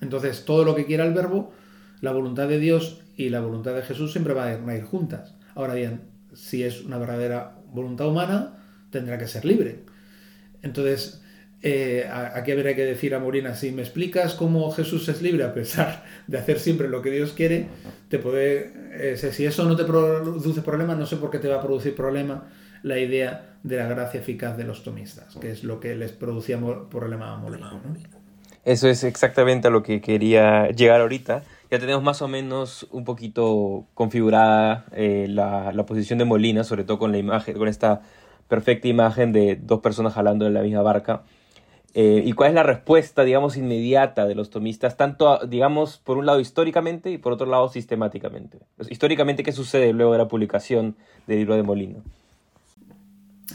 Entonces, 0.00 0.44
todo 0.44 0.64
lo 0.64 0.74
que 0.74 0.86
quiera 0.86 1.04
el 1.04 1.14
verbo, 1.14 1.52
la 2.00 2.12
voluntad 2.12 2.48
de 2.48 2.58
Dios 2.58 3.02
y 3.16 3.30
la 3.30 3.40
voluntad 3.40 3.74
de 3.74 3.82
Jesús 3.82 4.12
siempre 4.12 4.34
van 4.34 4.68
a 4.68 4.74
ir 4.74 4.84
juntas. 4.84 5.34
Ahora 5.54 5.74
bien, 5.74 6.02
si 6.34 6.62
es 6.62 6.82
una 6.82 6.98
verdadera 6.98 7.56
voluntad 7.72 8.08
humana, 8.08 8.58
tendrá 8.90 9.18
que 9.18 9.26
ser 9.26 9.44
libre. 9.44 9.80
Entonces, 10.62 11.22
eh, 11.62 12.08
aquí 12.08 12.52
habría 12.52 12.76
que 12.76 12.84
decir 12.84 13.14
a 13.14 13.18
Morina, 13.18 13.54
si 13.54 13.72
me 13.72 13.82
explicas 13.82 14.34
cómo 14.34 14.70
Jesús 14.70 15.08
es 15.08 15.22
libre 15.22 15.44
a 15.44 15.54
pesar 15.54 16.04
de 16.26 16.38
hacer 16.38 16.60
siempre 16.60 16.88
lo 16.88 17.02
que 17.02 17.10
Dios 17.10 17.32
quiere, 17.32 17.68
te 18.08 18.18
puede, 18.18 18.72
eh, 18.92 19.16
si 19.16 19.46
eso 19.46 19.64
no 19.64 19.76
te 19.76 19.84
produce 19.84 20.62
problema, 20.62 20.94
no 20.94 21.06
sé 21.06 21.16
por 21.16 21.30
qué 21.30 21.38
te 21.38 21.48
va 21.48 21.56
a 21.56 21.62
producir 21.62 21.94
problema 21.94 22.44
la 22.82 22.98
idea 22.98 23.56
de 23.62 23.76
la 23.76 23.86
gracia 23.88 24.20
eficaz 24.20 24.56
de 24.56 24.64
los 24.64 24.84
tomistas, 24.84 25.34
que 25.36 25.50
es 25.50 25.64
lo 25.64 25.80
que 25.80 25.96
les 25.96 26.12
producía 26.12 26.60
problema 26.88 27.32
a 27.32 27.36
Molina. 27.36 27.70
Eso 28.66 28.88
es 28.88 29.04
exactamente 29.04 29.68
a 29.68 29.70
lo 29.70 29.84
que 29.84 30.00
quería 30.00 30.70
llegar 30.70 31.00
ahorita. 31.00 31.44
Ya 31.70 31.78
tenemos 31.78 32.02
más 32.02 32.20
o 32.20 32.26
menos 32.26 32.88
un 32.90 33.04
poquito 33.04 33.86
configurada 33.94 34.86
eh, 34.90 35.26
la, 35.30 35.70
la, 35.72 35.86
posición 35.86 36.18
de 36.18 36.24
Molina, 36.24 36.64
sobre 36.64 36.82
todo 36.82 36.98
con 36.98 37.12
la 37.12 37.18
imagen, 37.18 37.56
con 37.56 37.68
esta 37.68 38.02
perfecta 38.48 38.88
imagen 38.88 39.32
de 39.32 39.54
dos 39.54 39.78
personas 39.82 40.14
jalando 40.14 40.48
en 40.48 40.54
la 40.54 40.62
misma 40.62 40.82
barca. 40.82 41.22
Eh, 41.94 42.22
¿Y 42.26 42.32
cuál 42.32 42.48
es 42.48 42.54
la 42.56 42.64
respuesta, 42.64 43.22
digamos, 43.22 43.56
inmediata 43.56 44.26
de 44.26 44.34
los 44.34 44.50
tomistas, 44.50 44.96
tanto, 44.96 45.46
digamos, 45.46 45.98
por 45.98 46.18
un 46.18 46.26
lado 46.26 46.40
históricamente 46.40 47.12
y 47.12 47.18
por 47.18 47.32
otro 47.32 47.46
lado 47.46 47.68
sistemáticamente? 47.68 48.58
Históricamente, 48.90 49.44
¿qué 49.44 49.52
sucede 49.52 49.92
luego 49.92 50.10
de 50.10 50.18
la 50.18 50.26
publicación 50.26 50.96
del 51.28 51.38
libro 51.38 51.54
de 51.54 51.62
Molina? 51.62 52.00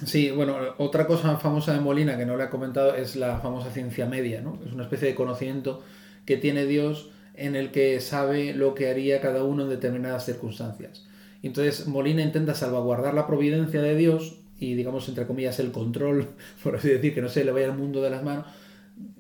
Sí, 0.05 0.31
bueno, 0.31 0.57
otra 0.77 1.05
cosa 1.05 1.37
famosa 1.37 1.73
de 1.73 1.79
Molina 1.79 2.17
que 2.17 2.25
no 2.25 2.35
le 2.35 2.45
he 2.45 2.49
comentado 2.49 2.95
es 2.95 3.15
la 3.15 3.37
famosa 3.39 3.69
ciencia 3.71 4.07
media, 4.07 4.41
¿no? 4.41 4.59
Es 4.65 4.73
una 4.73 4.83
especie 4.83 5.07
de 5.07 5.15
conocimiento 5.15 5.83
que 6.25 6.37
tiene 6.37 6.65
Dios 6.65 7.11
en 7.35 7.55
el 7.55 7.71
que 7.71 7.99
sabe 8.01 8.53
lo 8.53 8.73
que 8.73 8.89
haría 8.89 9.21
cada 9.21 9.43
uno 9.43 9.63
en 9.63 9.69
determinadas 9.69 10.25
circunstancias. 10.25 11.05
Entonces 11.43 11.87
Molina 11.87 12.23
intenta 12.23 12.55
salvaguardar 12.55 13.13
la 13.13 13.27
providencia 13.27 13.81
de 13.81 13.95
Dios 13.95 14.37
y 14.59 14.73
digamos 14.75 15.07
entre 15.07 15.27
comillas 15.27 15.59
el 15.59 15.71
control, 15.71 16.29
por 16.63 16.75
así 16.75 16.89
decir, 16.89 17.13
que 17.13 17.21
no 17.21 17.29
se 17.29 17.43
le 17.43 17.51
vaya 17.51 17.67
el 17.67 17.73
mundo 17.77 18.01
de 18.01 18.09
las 18.09 18.23
manos, 18.23 18.45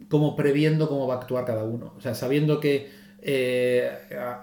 como 0.09 0.35
previendo 0.35 0.89
cómo 0.89 1.07
va 1.07 1.15
a 1.15 1.17
actuar 1.17 1.45
cada 1.45 1.63
uno. 1.63 1.93
O 1.97 2.01
sea, 2.01 2.15
sabiendo 2.15 2.59
que 2.59 2.89
eh, 3.21 3.89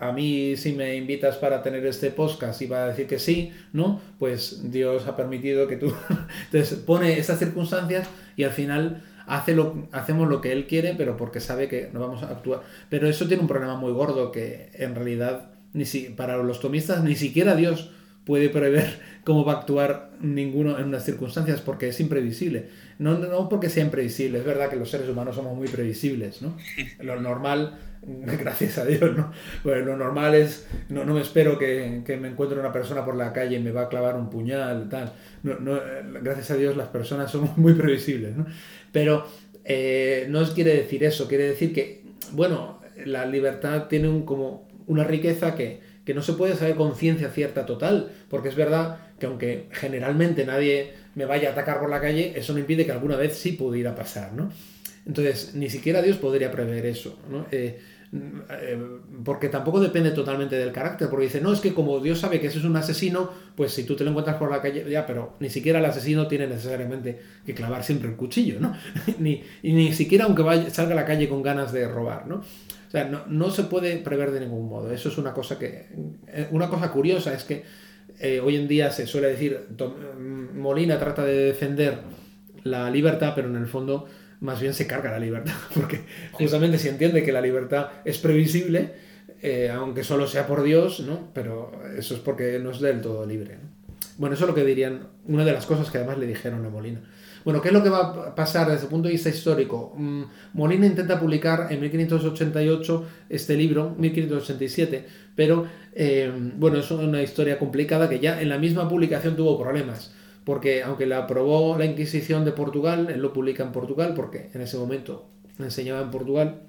a, 0.00 0.12
mí 0.12 0.56
si 0.56 0.72
me 0.72 0.94
invitas 0.94 1.36
para 1.36 1.62
tener 1.62 1.84
este 1.86 2.10
podcast 2.10 2.62
y 2.62 2.66
va 2.66 2.84
a 2.84 2.88
decir 2.88 3.06
que 3.06 3.18
sí, 3.18 3.52
¿no? 3.72 4.00
Pues 4.18 4.70
Dios 4.70 5.06
ha 5.06 5.16
permitido 5.16 5.66
que 5.66 5.76
tú... 5.76 5.92
Entonces 6.52 6.78
pone 6.78 7.18
esas 7.18 7.38
circunstancias 7.38 8.08
y 8.36 8.44
al 8.44 8.52
final 8.52 9.02
hace 9.26 9.54
lo, 9.54 9.88
hacemos 9.92 10.28
lo 10.28 10.40
que 10.40 10.52
Él 10.52 10.66
quiere, 10.66 10.94
pero 10.96 11.16
porque 11.16 11.40
sabe 11.40 11.68
que 11.68 11.90
no 11.92 12.00
vamos 12.00 12.22
a 12.22 12.30
actuar. 12.30 12.62
Pero 12.88 13.08
eso 13.08 13.26
tiene 13.26 13.42
un 13.42 13.48
problema 13.48 13.76
muy 13.76 13.92
gordo 13.92 14.30
que 14.30 14.70
en 14.74 14.94
realidad 14.94 15.50
ni 15.72 15.84
si, 15.84 16.10
para 16.10 16.36
los 16.38 16.60
tomistas 16.60 17.04
ni 17.04 17.14
siquiera 17.14 17.54
Dios 17.54 17.90
puede 18.24 18.48
prever 18.48 19.00
cómo 19.24 19.44
va 19.44 19.54
a 19.54 19.56
actuar 19.56 20.10
ninguno 20.20 20.78
en 20.78 20.86
unas 20.86 21.04
circunstancias 21.04 21.60
porque 21.60 21.88
es 21.88 22.00
imprevisible. 22.00 22.68
No, 22.98 23.16
no 23.16 23.48
porque 23.48 23.68
sea 23.68 23.84
imprevisible, 23.84 24.38
es 24.38 24.44
verdad 24.44 24.68
que 24.68 24.76
los 24.76 24.90
seres 24.90 25.08
humanos 25.08 25.37
somos 25.37 25.56
muy 25.56 25.68
previsibles, 25.68 26.42
¿no? 26.42 26.56
Lo 27.00 27.20
normal, 27.20 27.78
gracias 28.02 28.78
a 28.78 28.84
Dios, 28.84 29.16
¿no? 29.16 29.32
Pues 29.62 29.84
lo 29.84 29.96
normal 29.96 30.34
es, 30.34 30.66
no, 30.88 31.04
no 31.04 31.14
me 31.14 31.20
espero 31.20 31.58
que, 31.58 32.02
que, 32.04 32.16
me 32.16 32.28
encuentre 32.28 32.58
una 32.58 32.72
persona 32.72 33.04
por 33.04 33.16
la 33.16 33.32
calle 33.32 33.56
y 33.56 33.61
me 33.61 33.70
va 33.70 33.82
a 33.82 33.88
clavar 33.88 34.16
un 34.16 34.30
puñal, 34.30 34.88
tal. 34.88 35.12
No, 35.42 35.58
no, 35.58 35.80
gracias 36.22 36.50
a 36.50 36.56
Dios 36.56 36.76
las 36.76 36.88
personas 36.88 37.30
somos 37.30 37.56
muy 37.56 37.74
previsibles, 37.74 38.37
¿no? 38.37 38.46
Pero 38.92 39.26
eh, 39.64 40.26
no 40.28 40.44
quiere 40.52 40.74
decir 40.74 41.04
eso, 41.04 41.28
quiere 41.28 41.48
decir 41.48 41.72
que, 41.72 42.04
bueno, 42.32 42.80
la 43.04 43.26
libertad 43.26 43.87
tiene 43.87 44.08
un, 44.08 44.24
como 44.24 44.68
una 44.87 45.04
riqueza 45.04 45.54
que 45.54 45.88
que 46.08 46.14
no 46.14 46.22
se 46.22 46.32
puede 46.32 46.56
saber 46.56 46.74
con 46.74 46.96
ciencia 46.96 47.28
cierta 47.28 47.66
total, 47.66 48.11
porque 48.30 48.48
es 48.48 48.56
verdad 48.56 48.96
que 49.20 49.26
aunque 49.26 49.66
generalmente 49.72 50.46
nadie 50.46 50.94
me 51.18 51.24
vaya 51.24 51.48
a 51.48 51.52
atacar 51.52 51.81
por 51.81 51.90
la 51.90 52.00
calle, 52.00 52.33
eso 52.37 52.52
no 52.52 52.61
impide 52.61 52.87
que 52.87 52.92
alguna 52.92 53.16
vez 53.16 53.37
sí 53.37 53.52
pudiera 53.52 53.92
pasar, 53.92 54.33
¿no? 54.35 54.52
Entonces, 55.04 55.52
ni 55.57 55.68
siquiera 55.68 56.00
Dios 56.00 56.16
podría 56.16 56.52
prever 56.52 56.87
eso, 56.87 57.18
¿no? 57.28 57.46
Eh, 57.50 57.81
eh, 58.12 58.78
porque 59.24 59.48
tampoco 59.48 59.81
depende 59.81 60.12
totalmente 60.12 60.54
del 60.54 60.70
carácter, 60.70 61.09
porque 61.11 61.24
dice, 61.24 61.40
no, 61.40 61.52
es 61.52 61.59
que 61.59 61.74
como 61.74 61.98
Dios 61.98 62.20
sabe 62.20 62.38
que 62.38 62.46
ese 62.46 62.59
es 62.59 62.64
un 62.64 62.76
asesino, 62.76 63.33
pues 63.57 63.72
si 63.72 63.83
tú 63.83 63.96
te 63.96 64.04
lo 64.04 64.11
encuentras 64.11 64.37
por 64.37 64.48
la 64.48 64.62
calle, 64.62 64.88
ya, 64.88 65.07
pero 65.07 65.35
ni 65.40 65.50
siquiera 65.50 65.81
el 65.81 65.87
asesino 65.87 66.28
tiene 66.28 66.46
necesariamente 66.46 67.18
que 67.44 67.52
clavar 67.52 67.83
siempre 67.83 68.09
el 68.09 68.14
cuchillo, 68.14 68.61
¿no? 68.61 68.76
ni, 69.18 69.42
y 69.64 69.72
ni 69.72 69.92
siquiera 69.92 70.26
aunque 70.26 70.42
vaya, 70.42 70.70
salga 70.70 70.92
a 70.92 70.96
la 70.96 71.04
calle 71.04 71.28
con 71.28 71.42
ganas 71.42 71.72
de 71.72 71.88
robar, 71.88 72.28
¿no? 72.28 72.37
O 72.37 72.90
sea, 72.92 73.07
no, 73.07 73.26
no, 73.26 73.50
se 73.50 73.64
puede 73.64 73.96
prever 73.96 74.31
de 74.31 74.38
ningún 74.38 74.68
modo. 74.68 74.92
Eso 74.92 75.09
es 75.09 75.18
una 75.18 75.35
cosa 75.35 75.59
que. 75.59 75.88
Eh, 76.28 76.48
una 76.52 76.70
cosa 76.70 76.90
curiosa 76.90 77.35
es 77.35 77.42
que 77.44 77.64
eh, 78.20 78.40
hoy 78.40 78.57
en 78.57 78.68
día 78.68 78.90
se 78.90 79.07
suele 79.07 79.28
decir. 79.28 79.66
Molina 80.54 80.98
trata 80.98 81.24
de 81.24 81.35
defender 81.35 81.98
la 82.64 82.90
libertad, 82.90 83.33
pero 83.35 83.48
en 83.48 83.57
el 83.57 83.66
fondo 83.66 84.07
más 84.40 84.61
bien 84.61 84.74
se 84.74 84.87
carga 84.87 85.11
la 85.11 85.18
libertad. 85.18 85.54
Porque 85.74 86.00
justamente 86.33 86.78
se 86.78 86.88
entiende 86.88 87.22
que 87.22 87.33
la 87.33 87.40
libertad 87.40 87.88
es 88.04 88.18
previsible, 88.18 88.92
eh, 89.42 89.70
aunque 89.72 90.04
solo 90.04 90.26
sea 90.26 90.46
por 90.46 90.62
Dios, 90.62 91.00
¿no? 91.00 91.31
Pero 91.33 91.72
eso 91.96 92.14
es 92.14 92.20
porque 92.20 92.59
no 92.59 92.72
es 92.72 92.81
del 92.81 93.00
todo 93.00 93.24
libre. 93.24 93.59
Bueno, 94.16 94.35
eso 94.35 94.44
es 94.44 94.48
lo 94.48 94.54
que 94.54 94.64
dirían. 94.64 95.07
Una 95.26 95.44
de 95.44 95.52
las 95.52 95.64
cosas 95.64 95.90
que 95.90 95.98
además 95.98 96.18
le 96.18 96.26
dijeron 96.26 96.66
a 96.66 96.70
Molina. 96.70 97.00
Bueno, 97.48 97.62
¿qué 97.62 97.68
es 97.68 97.72
lo 97.72 97.82
que 97.82 97.88
va 97.88 98.00
a 98.00 98.34
pasar 98.34 98.70
desde 98.70 98.82
el 98.82 98.88
punto 98.90 99.08
de 99.08 99.14
vista 99.14 99.30
histórico? 99.30 99.94
Mm, 99.96 100.24
Molina 100.52 100.84
intenta 100.84 101.18
publicar 101.18 101.68
en 101.70 101.80
1588 101.80 103.06
este 103.30 103.56
libro, 103.56 103.94
1587, 103.96 105.06
pero 105.34 105.66
eh, 105.94 106.30
bueno, 106.58 106.76
es 106.76 106.90
una 106.90 107.22
historia 107.22 107.58
complicada 107.58 108.06
que 108.06 108.20
ya 108.20 108.42
en 108.42 108.50
la 108.50 108.58
misma 108.58 108.87
publicación 108.87 109.34
tuvo 109.34 109.58
problemas, 109.58 110.12
porque 110.44 110.82
aunque 110.82 111.06
la 111.06 111.20
aprobó 111.20 111.78
la 111.78 111.87
Inquisición 111.87 112.44
de 112.44 112.52
Portugal, 112.52 113.08
él 113.08 113.22
lo 113.22 113.32
publica 113.32 113.62
en 113.62 113.72
Portugal, 113.72 114.12
porque 114.14 114.50
en 114.52 114.61
ese 114.61 114.76
momento 114.76 115.30
enseñaba 115.58 116.02
en 116.02 116.11
Portugal, 116.11 116.61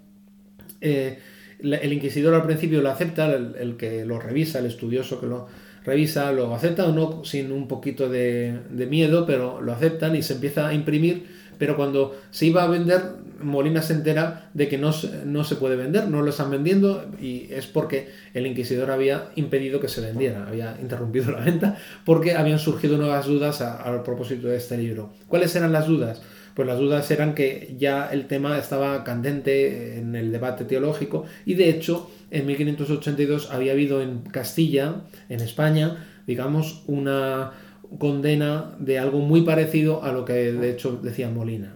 eh, 0.80 1.20
el 1.60 1.92
inquisidor 1.92 2.34
al 2.36 2.44
principio 2.44 2.82
lo 2.82 2.90
acepta, 2.90 3.36
el 3.36 3.76
que 3.76 4.06
lo 4.06 4.18
revisa, 4.18 4.60
el 4.60 4.68
estudioso 4.68 5.20
que 5.20 5.28
lo 5.28 5.48
revisa, 5.90 6.32
lo 6.32 6.54
acepta 6.54 6.86
o 6.86 6.92
no, 6.92 7.26
sin 7.26 7.52
un 7.52 7.68
poquito 7.68 8.10
de, 8.10 8.60
miedo, 8.90 9.26
pero 9.26 9.62
lo 9.62 9.74
aceptan 9.74 10.16
y 10.16 10.22
se 10.22 10.34
empieza 10.34 10.68
a 10.68 10.74
imprimir, 10.74 11.26
pero 11.58 11.76
cuando 11.76 12.16
se 12.32 12.46
iba 12.46 12.64
a 12.64 12.68
vender, 12.68 13.02
Molina 13.42 13.82
se 13.82 13.94
entera 13.94 14.50
de 14.54 14.68
que 14.68 14.78
no, 14.78 14.92
no 15.26 15.44
se 15.44 15.56
puede 15.56 15.76
vender, 15.76 16.08
no 16.08 16.22
lo 16.22 16.30
están 16.30 16.52
vendiendo 16.52 17.06
y 17.22 17.48
es 17.52 17.68
porque 17.68 18.10
el 18.34 18.46
inquisidor 18.46 18.92
había 18.92 19.30
impedido 19.36 19.80
que 19.80 19.88
se 19.88 20.02
vendiera, 20.02 20.48
había 20.48 20.78
interrumpido 20.80 21.32
la 21.38 21.40
venta 21.40 21.78
porque 22.06 22.36
habían 22.36 22.60
surgido 22.60 22.98
nuevas 22.98 23.26
dudas 23.26 23.62
al 23.62 24.04
propósito 24.04 24.48
de 24.48 24.58
este 24.58 24.78
libro. 24.78 25.12
¿Cuáles 25.28 25.56
eran 25.56 25.72
las 25.72 25.88
dudas? 25.88 26.22
Pues 26.54 26.68
las 26.68 26.78
dudas 26.78 27.10
eran 27.12 27.36
que 27.36 27.76
ya 27.78 28.10
el 28.12 28.28
tema 28.28 28.58
estaba 28.58 29.04
candente 29.06 30.00
en 30.00 30.16
el 30.16 30.32
debate 30.32 30.66
teológico 30.66 31.26
y 31.46 31.54
de 31.54 31.70
hecho 31.70 32.10
en 32.32 32.46
1582 32.46 33.52
había 33.52 33.72
habido 33.72 34.02
en 34.02 34.20
Castilla, 34.20 35.02
en 35.30 35.42
España, 35.42 36.06
digamos, 36.28 36.84
una 36.88 37.54
condena 37.98 38.76
de 38.80 39.00
algo 39.00 39.20
muy 39.20 39.42
parecido 39.42 40.04
a 40.04 40.12
lo 40.12 40.26
que 40.26 40.34
de 40.34 40.70
hecho 40.72 41.00
decía 41.02 41.30
Molina. 41.30 41.74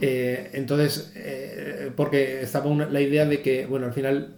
Eh, 0.00 0.50
entonces, 0.52 1.12
eh, 1.16 1.90
porque 1.96 2.42
estaba 2.42 2.74
la 2.74 3.00
idea 3.00 3.24
de 3.26 3.40
que, 3.40 3.66
bueno, 3.66 3.86
al 3.86 3.92
final 3.92 4.34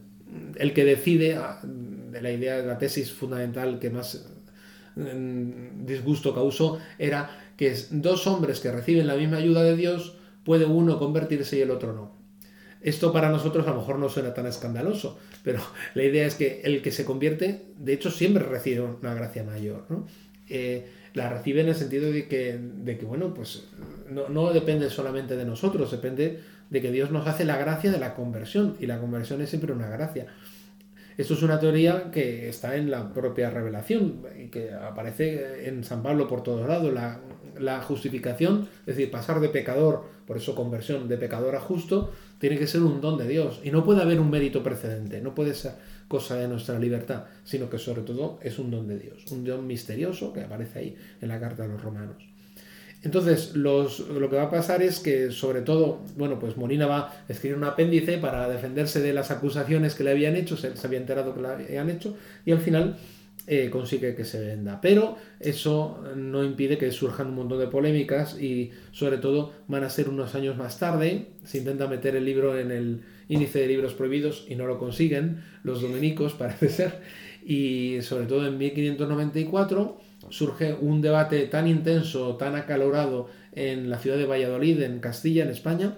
el 0.57 0.73
que 0.73 0.85
decide, 0.85 1.37
ah, 1.37 1.61
de 1.62 2.21
la 2.23 2.31
idea 2.31 2.59
de 2.59 2.67
la 2.67 2.79
tesis 2.79 3.12
fundamental 3.12 3.79
que 3.79 3.91
más 3.91 4.27
mm, 4.95 5.87
disgusto 5.87 6.35
causó, 6.35 6.79
era 6.99 7.31
que 7.57 7.75
dos 7.91 8.27
hombres 8.27 8.61
que 8.61 8.71
reciben 8.71 9.07
la 9.07 9.17
misma 9.17 9.39
ayuda 9.39 9.62
de 9.62 9.77
Dios, 9.77 10.17
puede 10.45 10.67
uno 10.67 10.99
convertirse 10.99 11.59
y 11.59 11.62
el 11.62 11.71
otro 11.71 11.93
no. 11.93 12.26
Esto 12.81 13.12
para 13.12 13.31
nosotros 13.31 13.67
a 13.67 13.71
lo 13.71 13.79
mejor 13.79 13.99
no 13.99 14.09
suena 14.09 14.35
tan 14.35 14.47
escandaloso, 14.47 15.19
pero 15.43 15.61
la 15.95 16.03
idea 16.03 16.27
es 16.27 16.35
que 16.35 16.61
el 16.65 16.83
que 16.83 16.93
se 16.93 17.05
convierte, 17.05 17.62
de 17.79 17.93
hecho, 17.93 18.11
siempre 18.11 18.45
recibe 18.45 18.81
una 18.81 19.15
gracia 19.15 19.43
mayor. 19.43 19.87
¿no? 19.89 20.07
Eh, 20.49 20.87
la 21.15 21.31
recibe 21.31 21.62
en 21.62 21.69
el 21.69 21.75
sentido 21.75 22.12
de 22.12 22.29
que, 22.29 22.59
de 22.61 22.99
que 22.99 23.07
bueno, 23.07 23.33
pues 23.33 23.69
no, 24.11 24.29
no, 24.29 24.53
depende 24.53 24.91
solamente 24.91 25.37
de 25.37 25.47
nosotros, 25.47 25.91
depende 25.91 26.41
de 26.69 26.83
que 26.83 26.93
Dios 26.93 27.11
nos 27.11 27.27
hace 27.27 27.45
la 27.45 27.57
gracia 27.57 27.91
de 27.91 27.99
la 27.99 28.15
conversión 28.15 28.77
y 28.81 28.87
la 28.87 29.01
conversión 29.01 29.41
es 29.41 29.49
siempre 29.49 29.73
una 29.73 29.89
gracia. 29.89 30.27
Esto 31.17 31.33
es 31.33 31.43
una 31.43 31.59
teoría 31.59 32.11
que 32.11 32.49
está 32.49 32.77
en 32.77 32.91
la 32.91 33.15
propia 33.15 33.49
revelación 33.49 34.23
y 34.39 34.49
que 34.49 34.73
aparece 34.75 35.67
en 35.67 35.83
San 35.83 36.03
Pablo 36.03 36.29
por 36.29 36.43
todos 36.43 36.69
lados. 36.69 36.93
La, 36.93 37.21
la, 37.61 37.81
justificación, 37.83 38.69
es 38.81 38.97
decir, 38.97 39.11
pasar 39.11 39.40
de 39.40 39.49
pecador, 39.49 40.05
por 40.27 40.37
eso 40.37 40.55
conversión, 40.55 41.09
de 41.09 41.16
pecador 41.16 41.55
a 41.57 41.61
justo, 41.61 42.12
tiene 42.38 42.59
que 42.59 42.66
ser 42.66 42.83
un 42.83 43.01
don 43.01 43.19
de 43.19 43.29
Dios. 43.29 43.61
Y 43.64 43.71
no 43.71 43.85
puede 43.85 44.03
haber 44.03 44.21
un 44.21 44.31
mérito 44.31 44.62
precedente, 44.62 45.21
no 45.21 45.35
puede 45.35 45.55
ser 45.55 45.73
cosa 46.09 46.37
de 46.37 46.49
nuestra 46.49 46.79
libertad, 46.79 47.25
sino 47.45 47.69
que 47.69 47.79
sobre 47.79 48.03
todo 48.03 48.38
es 48.42 48.59
un 48.59 48.71
don 48.71 48.87
de 48.87 48.99
Dios, 48.99 49.25
un 49.31 49.45
don 49.45 49.66
misterioso 49.66 50.33
que 50.33 50.42
aparece 50.42 50.79
ahí 50.79 50.97
en 51.21 51.29
la 51.29 51.40
carta 51.40 51.62
de 51.62 51.69
los 51.69 51.83
romanos. 51.83 52.16
Entonces, 53.07 53.55
lo 53.55 53.88
que 53.88 54.37
va 54.37 54.45
a 54.45 54.51
pasar 54.51 54.83
es 54.83 54.99
que, 54.99 55.31
sobre 55.31 55.61
todo, 55.61 56.01
bueno, 56.16 56.40
pues 56.40 56.57
Molina 56.57 56.87
va 56.87 56.99
a 56.99 57.25
escribir 57.29 57.57
un 57.57 57.62
apéndice 57.62 58.19
para 58.19 58.49
defenderse 58.49 59.01
de 59.01 59.12
las 59.12 59.31
acusaciones 59.31 59.95
que 59.95 60.03
le 60.03 60.11
habían 60.11 60.35
hecho, 60.35 60.57
se, 60.57 60.73
había 60.83 60.99
enterado 60.99 61.33
que 61.33 61.40
le 61.40 61.49
habían 61.49 61.88
hecho, 61.88 62.16
y 62.45 62.51
al 62.51 62.59
final 62.59 62.97
eh, 63.47 63.71
consigue 63.71 64.15
que 64.15 64.25
se 64.25 64.41
venda. 64.41 64.81
Pero 64.81 65.17
eso 65.41 66.03
no 66.17 66.45
impide 66.45 66.79
que 66.79 66.91
surjan 66.91 67.29
un 67.29 67.37
montón 67.37 67.59
de 67.59 67.69
polémicas 67.69 68.41
y, 68.41 68.73
sobre 68.93 69.19
todo, 69.19 69.53
van 69.69 69.85
a 69.85 69.91
ser 69.91 70.09
unos 70.09 70.35
años 70.35 70.57
más 70.57 70.79
tarde. 70.79 71.29
Se 71.45 71.59
intenta 71.59 71.87
meter 71.87 72.17
el 72.17 72.25
libro 72.25 72.59
en 72.59 72.71
el 72.71 73.03
índice 73.29 73.61
de 73.61 73.69
libros 73.69 73.95
prohibidos 73.95 74.47
y 74.49 74.57
no 74.57 74.67
lo 74.67 74.79
consiguen, 74.79 75.43
los 75.63 75.83
dominicos, 75.83 76.35
parece 76.39 76.69
ser, 76.69 77.01
y 77.45 77.99
sobre 78.03 78.27
todo 78.27 78.47
en 78.47 78.59
1594 78.59 80.01
surge 80.31 80.75
un 80.75 81.01
debate 81.01 81.47
tan 81.47 81.69
intenso, 81.69 82.37
tan 82.37 82.57
acalorado 82.57 83.29
en 83.53 83.91
la 83.91 83.99
ciudad 83.99 84.17
de 84.17 84.27
Valladolid, 84.27 84.83
en 84.83 85.01
Castilla, 85.01 85.45
en 85.45 85.51
España, 85.51 85.97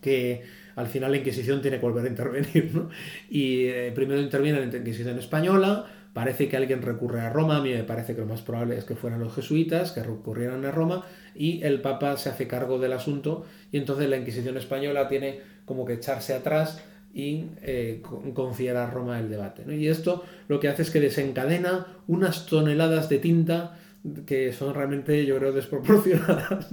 que 0.00 0.42
al 0.74 0.86
final 0.88 1.10
la 1.10 1.18
Inquisición 1.18 1.62
tiene 1.62 1.78
que 1.78 1.86
volver 1.86 2.04
a 2.04 2.08
intervenir. 2.08 2.70
¿no? 2.74 2.90
Y 3.30 3.66
eh, 3.66 3.92
primero 3.94 4.20
interviene 4.20 4.60
la 4.60 4.76
Inquisición 4.76 5.18
española, 5.18 5.86
parece 6.16 6.48
que 6.48 6.56
alguien 6.56 6.80
recurre 6.80 7.20
a 7.20 7.28
Roma, 7.28 7.58
a 7.58 7.60
mí 7.60 7.74
me 7.74 7.84
parece 7.84 8.14
que 8.14 8.22
lo 8.22 8.26
más 8.26 8.40
probable 8.40 8.78
es 8.78 8.84
que 8.84 8.96
fueran 8.96 9.20
los 9.20 9.34
jesuitas 9.34 9.92
que 9.92 10.02
recurrieran 10.02 10.64
a 10.64 10.70
Roma, 10.70 11.04
y 11.34 11.62
el 11.62 11.82
Papa 11.82 12.16
se 12.16 12.30
hace 12.30 12.46
cargo 12.48 12.78
del 12.78 12.94
asunto, 12.94 13.44
y 13.70 13.76
entonces 13.76 14.08
la 14.08 14.16
Inquisición 14.16 14.56
española 14.56 15.08
tiene 15.08 15.40
como 15.66 15.84
que 15.84 15.92
echarse 15.92 16.32
atrás 16.32 16.82
y 17.12 17.48
eh, 17.60 18.00
confiar 18.32 18.78
a 18.78 18.88
Roma 18.88 19.20
el 19.20 19.28
debate. 19.28 19.64
Y 19.74 19.88
esto 19.88 20.24
lo 20.48 20.58
que 20.58 20.68
hace 20.68 20.80
es 20.80 20.90
que 20.90 21.00
desencadena 21.00 21.86
unas 22.06 22.46
toneladas 22.46 23.10
de 23.10 23.18
tinta 23.18 23.76
que 24.24 24.54
son 24.54 24.72
realmente, 24.72 25.26
yo 25.26 25.36
creo, 25.36 25.52
desproporcionadas, 25.52 26.68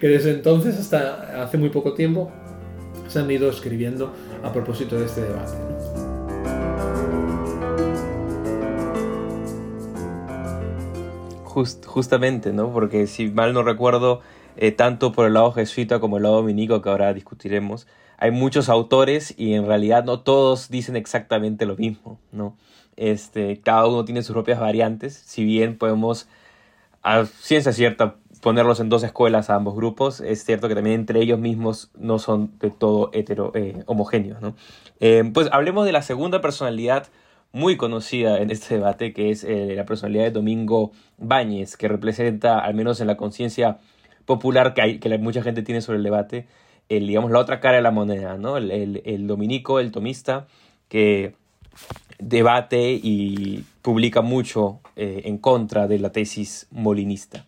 que 0.00 0.08
desde 0.08 0.30
entonces 0.30 0.78
hasta 0.78 1.42
hace 1.42 1.58
muy 1.58 1.68
poco 1.68 1.92
tiempo 1.92 2.32
se 3.06 3.18
han 3.18 3.30
ido 3.30 3.50
escribiendo 3.50 4.14
a 4.42 4.50
propósito 4.50 4.98
de 4.98 5.04
este 5.04 5.20
debate. 5.20 5.77
Justamente, 11.86 12.52
¿no? 12.52 12.72
Porque 12.72 13.06
si 13.06 13.28
mal 13.28 13.52
no 13.52 13.62
recuerdo, 13.62 14.20
eh, 14.56 14.72
tanto 14.72 15.12
por 15.12 15.26
el 15.26 15.34
lado 15.34 15.52
jesuita 15.52 16.00
como 16.00 16.16
el 16.16 16.24
lado 16.24 16.36
dominico, 16.36 16.82
que 16.82 16.88
ahora 16.88 17.14
discutiremos, 17.14 17.86
hay 18.18 18.30
muchos 18.32 18.68
autores 18.68 19.32
y 19.36 19.54
en 19.54 19.66
realidad 19.66 20.04
no 20.04 20.20
todos 20.20 20.70
dicen 20.70 20.96
exactamente 20.96 21.66
lo 21.66 21.76
mismo, 21.76 22.18
¿no? 22.32 22.56
Este, 22.96 23.60
cada 23.60 23.86
uno 23.86 24.04
tiene 24.04 24.22
sus 24.22 24.34
propias 24.34 24.58
variantes, 24.58 25.14
si 25.14 25.44
bien 25.44 25.78
podemos 25.78 26.28
a 27.02 27.24
ciencia 27.26 27.72
cierta 27.72 28.16
ponerlos 28.40 28.80
en 28.80 28.88
dos 28.88 29.02
escuelas 29.02 29.50
a 29.50 29.54
ambos 29.54 29.74
grupos, 29.74 30.20
es 30.20 30.44
cierto 30.44 30.68
que 30.68 30.74
también 30.74 31.00
entre 31.00 31.20
ellos 31.20 31.38
mismos 31.38 31.90
no 31.96 32.18
son 32.18 32.52
de 32.58 32.70
todo 32.70 33.10
hetero, 33.12 33.52
eh, 33.54 33.82
homogéneos, 33.86 34.40
¿no? 34.40 34.54
Eh, 35.00 35.28
pues 35.32 35.48
hablemos 35.52 35.86
de 35.86 35.92
la 35.92 36.02
segunda 36.02 36.40
personalidad 36.40 37.08
muy 37.52 37.76
conocida 37.76 38.38
en 38.38 38.50
este 38.50 38.74
debate, 38.74 39.12
que 39.12 39.30
es 39.30 39.44
eh, 39.44 39.74
la 39.74 39.84
personalidad 39.84 40.24
de 40.24 40.30
Domingo 40.30 40.92
Báñez, 41.16 41.76
que 41.76 41.88
representa, 41.88 42.58
al 42.58 42.74
menos 42.74 43.00
en 43.00 43.06
la 43.06 43.16
conciencia 43.16 43.78
popular 44.26 44.74
que, 44.74 44.82
hay, 44.82 44.98
que 44.98 45.18
mucha 45.18 45.42
gente 45.42 45.62
tiene 45.62 45.80
sobre 45.80 45.98
el 45.98 46.04
debate, 46.04 46.46
el, 46.88 47.06
digamos, 47.06 47.30
la 47.30 47.38
otra 47.38 47.60
cara 47.60 47.76
de 47.76 47.82
la 47.82 47.90
moneda, 47.90 48.36
¿no? 48.36 48.56
El, 48.58 49.26
dominico, 49.26 49.80
el 49.80 49.90
tomista, 49.90 50.46
que 50.88 51.34
debate 52.18 52.92
y 52.92 53.64
publica 53.82 54.20
mucho 54.20 54.80
eh, 54.96 55.22
en 55.24 55.38
contra 55.38 55.86
de 55.86 55.98
la 55.98 56.12
tesis 56.12 56.66
molinista. 56.70 57.46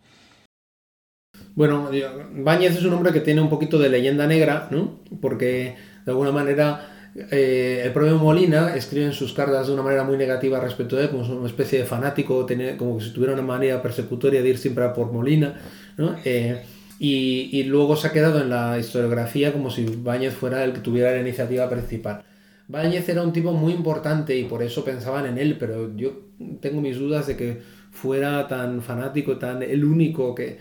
Bueno, 1.54 1.90
Báñez 2.32 2.76
es 2.76 2.84
un 2.84 2.94
hombre 2.94 3.12
que 3.12 3.20
tiene 3.20 3.40
un 3.40 3.50
poquito 3.50 3.78
de 3.78 3.88
leyenda 3.88 4.26
negra, 4.26 4.68
¿no? 4.70 5.00
Porque 5.20 5.76
de 6.04 6.10
alguna 6.10 6.32
manera 6.32 6.89
eh, 7.14 7.82
el 7.84 7.92
propio 7.92 8.16
Molina 8.18 8.74
escribe 8.76 9.06
en 9.06 9.12
sus 9.12 9.32
cartas 9.32 9.66
de 9.66 9.72
una 9.72 9.82
manera 9.82 10.04
muy 10.04 10.16
negativa 10.16 10.60
respecto 10.60 10.96
de 10.96 11.04
él, 11.04 11.10
como 11.10 11.22
una 11.22 11.46
especie 11.46 11.80
de 11.80 11.84
fanático, 11.84 12.46
como 12.76 13.00
si 13.00 13.12
tuviera 13.12 13.34
una 13.34 13.42
manera 13.42 13.82
persecutoria 13.82 14.42
de 14.42 14.48
ir 14.48 14.58
siempre 14.58 14.84
a 14.84 14.92
por 14.92 15.12
Molina, 15.12 15.60
¿no? 15.96 16.16
Eh, 16.24 16.62
y, 17.00 17.64
luego 17.64 17.96
se 17.96 18.08
ha 18.08 18.12
quedado 18.12 18.40
en 18.42 18.50
la 18.50 18.78
historiografía 18.78 19.52
como 19.52 19.70
si 19.70 19.86
Báñez 19.86 20.34
fuera 20.34 20.62
el 20.64 20.74
que 20.74 20.80
tuviera 20.80 21.12
la 21.12 21.20
iniciativa 21.20 21.68
principal. 21.68 22.22
Báñez 22.68 23.08
era 23.08 23.22
un 23.22 23.32
tipo 23.32 23.52
muy 23.52 23.72
importante 23.72 24.36
y 24.36 24.44
por 24.44 24.62
eso 24.62 24.84
pensaban 24.84 25.26
en 25.26 25.38
él, 25.38 25.56
pero 25.58 25.96
yo 25.96 26.12
tengo 26.60 26.80
mis 26.80 26.98
dudas 26.98 27.26
de 27.26 27.36
que 27.36 27.62
fuera 27.90 28.46
tan 28.46 28.82
fanático, 28.82 29.38
tan 29.38 29.62
el 29.62 29.84
único 29.84 30.34
que 30.34 30.58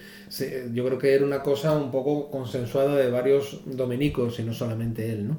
yo 0.74 0.86
creo 0.86 0.98
que 0.98 1.14
era 1.14 1.26
una 1.26 1.44
cosa 1.44 1.78
un 1.78 1.92
poco 1.92 2.32
consensuada 2.32 2.96
de 2.96 3.12
varios 3.12 3.62
dominicos 3.66 4.40
y 4.40 4.44
no 4.44 4.54
solamente 4.54 5.12
él, 5.12 5.28
¿no? 5.28 5.38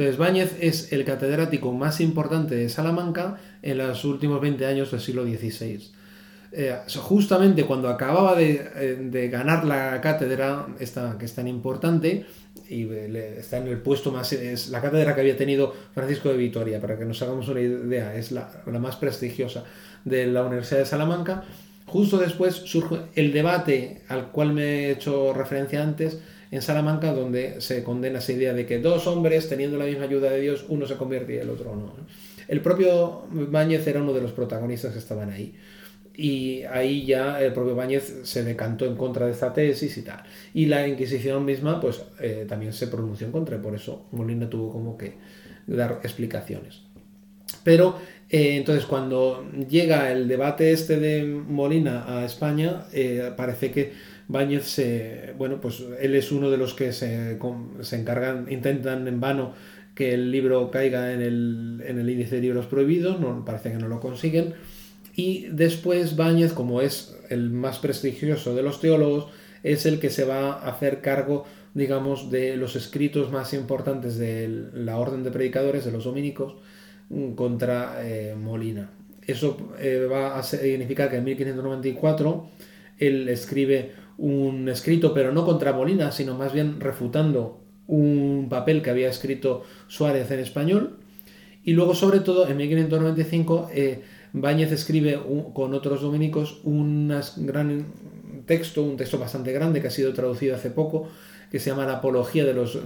Entonces 0.00 0.16
Báñez 0.16 0.56
es 0.62 0.94
el 0.94 1.04
catedrático 1.04 1.72
más 1.72 2.00
importante 2.00 2.54
de 2.54 2.70
Salamanca 2.70 3.36
en 3.60 3.76
los 3.76 4.02
últimos 4.06 4.40
20 4.40 4.64
años 4.64 4.90
del 4.90 4.98
siglo 4.98 5.24
XVI. 5.24 5.90
Eh, 6.52 6.74
justamente 7.02 7.66
cuando 7.66 7.90
acababa 7.90 8.40
eh, 8.40 8.98
de, 8.98 9.28
ganar 9.28 9.66
la 9.66 10.00
cátedra, 10.00 10.68
que 10.78 11.24
es 11.26 11.34
tan 11.34 11.48
importante, 11.48 12.24
y 12.66 12.88
está 12.90 13.58
en 13.58 13.68
el 13.68 13.76
puesto 13.82 14.10
más, 14.10 14.32
es 14.32 14.70
la 14.70 14.80
cátedra 14.80 15.14
que 15.14 15.20
había 15.20 15.36
tenido 15.36 15.74
Francisco 15.92 16.30
de 16.30 16.38
Vitoria, 16.38 16.80
para 16.80 16.98
que 16.98 17.04
nos 17.04 17.20
hagamos 17.20 17.46
una 17.50 17.60
idea, 17.60 18.14
es 18.14 18.32
la, 18.32 18.48
más 18.80 18.96
prestigiosa 18.96 19.64
de 20.06 20.26
la 20.28 20.46
Universidad 20.46 20.78
de 20.78 20.86
Salamanca. 20.86 21.44
Justo 21.84 22.16
después 22.16 22.54
surge 22.54 23.02
el 23.16 23.34
debate 23.34 24.00
al 24.08 24.28
cual 24.28 24.54
me 24.54 24.62
he 24.62 24.92
hecho 24.92 25.34
referencia 25.34 25.82
antes 25.82 26.20
en 26.50 26.62
Salamanca, 26.62 27.12
donde 27.12 27.60
se 27.60 27.84
condena 27.84 28.18
esa 28.18 28.32
idea 28.32 28.52
de 28.52 28.66
que 28.66 28.78
dos 28.78 29.06
hombres, 29.06 29.48
teniendo 29.48 29.78
la 29.78 29.84
misma 29.84 30.04
ayuda 30.04 30.30
de 30.30 30.40
Dios, 30.40 30.64
uno 30.68 30.86
se 30.86 30.96
convierte 30.96 31.34
y 31.34 31.38
el 31.38 31.50
otro 31.50 31.74
no. 31.76 31.94
El 32.48 32.60
propio 32.60 33.26
Báñez 33.30 33.86
era 33.86 34.02
uno 34.02 34.12
de 34.12 34.20
los 34.20 34.32
protagonistas 34.32 34.92
que 34.92 34.98
estaban 34.98 35.30
ahí 35.30 35.54
y 36.20 36.64
ahí 36.64 37.06
ya 37.06 37.40
el 37.40 37.52
propio 37.54 37.74
Báñez 37.74 38.20
se 38.24 38.44
decantó 38.44 38.84
en 38.84 38.96
contra 38.96 39.24
de 39.24 39.32
esta 39.32 39.54
tesis 39.54 39.96
y 39.96 40.02
tal. 40.02 40.22
Y 40.52 40.66
la 40.66 40.86
Inquisición 40.86 41.44
misma 41.44 41.80
pues 41.80 42.02
eh, 42.20 42.44
también 42.46 42.74
se 42.74 42.88
pronunció 42.88 43.26
en 43.26 43.32
contra, 43.32 43.56
y 43.56 43.60
por 43.60 43.74
eso 43.74 44.06
Molina 44.12 44.50
tuvo 44.50 44.70
como 44.70 44.98
que 44.98 45.14
dar 45.66 46.00
explicaciones. 46.02 46.82
Pero 47.64 47.98
eh, 48.28 48.56
entonces 48.56 48.84
cuando 48.84 49.50
llega 49.68 50.12
el 50.12 50.28
debate 50.28 50.72
este 50.72 50.98
de 50.98 51.24
Molina 51.24 52.04
a 52.06 52.26
España, 52.26 52.84
eh, 52.92 53.32
parece 53.34 53.70
que 53.70 53.92
Báñez 54.30 54.64
se, 54.64 55.34
bueno, 55.36 55.60
pues 55.60 55.84
él 56.00 56.14
es 56.14 56.32
uno 56.32 56.50
de 56.50 56.56
los 56.56 56.74
que 56.74 56.92
se, 56.92 57.38
se 57.80 57.96
encargan, 57.96 58.46
intentan 58.50 59.06
en 59.08 59.20
vano 59.20 59.54
que 59.94 60.14
el 60.14 60.30
libro 60.30 60.70
caiga 60.70 61.12
en 61.12 61.20
el, 61.20 61.82
en 61.86 61.98
el 61.98 62.08
índice 62.08 62.36
de 62.36 62.42
libros 62.42 62.66
prohibidos, 62.66 63.20
no, 63.20 63.44
parece 63.44 63.72
que 63.72 63.78
no 63.78 63.88
lo 63.88 64.00
consiguen 64.00 64.54
y 65.16 65.48
después 65.50 66.16
Báñez, 66.16 66.52
como 66.52 66.80
es 66.80 67.16
el 67.28 67.50
más 67.50 67.78
prestigioso 67.78 68.54
de 68.54 68.62
los 68.62 68.80
teólogos, 68.80 69.26
es 69.62 69.86
el 69.86 70.00
que 70.00 70.10
se 70.10 70.24
va 70.24 70.52
a 70.52 70.70
hacer 70.70 71.00
cargo, 71.00 71.44
digamos, 71.74 72.30
de 72.30 72.56
los 72.56 72.76
escritos 72.76 73.30
más 73.30 73.52
importantes 73.52 74.16
de 74.16 74.48
la 74.72 74.96
orden 74.96 75.22
de 75.22 75.30
predicadores, 75.30 75.84
de 75.84 75.92
los 75.92 76.04
dominicos, 76.04 76.54
mm, 77.10 77.32
contra 77.32 78.00
eh, 78.02 78.34
Molina. 78.34 78.90
Eso 79.26 79.74
eh, 79.78 80.08
va 80.10 80.38
a 80.38 80.42
significar 80.42 81.10
que 81.10 81.16
en 81.16 81.24
1594 81.24 82.48
él 82.98 83.28
escribe 83.28 83.92
un 84.20 84.68
escrito, 84.68 85.14
pero 85.14 85.32
no 85.32 85.46
contra 85.46 85.72
Molina, 85.72 86.12
sino 86.12 86.36
más 86.36 86.52
bien 86.52 86.78
refutando 86.78 87.62
un 87.86 88.48
papel 88.50 88.82
que 88.82 88.90
había 88.90 89.08
escrito 89.08 89.62
Suárez 89.88 90.30
en 90.30 90.40
español. 90.40 90.98
Y 91.64 91.72
luego, 91.72 91.94
sobre 91.94 92.20
todo, 92.20 92.46
en 92.46 92.56
1595, 92.58 93.70
Báñez 94.34 94.72
escribe 94.72 95.18
con 95.54 95.72
otros 95.74 96.02
dominicos 96.02 96.60
un 96.64 97.14
gran 97.38 97.86
texto, 98.46 98.82
un 98.82 98.96
texto 98.96 99.18
bastante 99.18 99.52
grande 99.52 99.80
que 99.80 99.88
ha 99.88 99.90
sido 99.90 100.12
traducido 100.12 100.54
hace 100.54 100.70
poco, 100.70 101.08
que 101.50 101.58
se 101.58 101.70
llama 101.70 101.86
La 101.86 101.94
Apología 101.94 102.44
de 102.44 102.52
los 102.52 102.78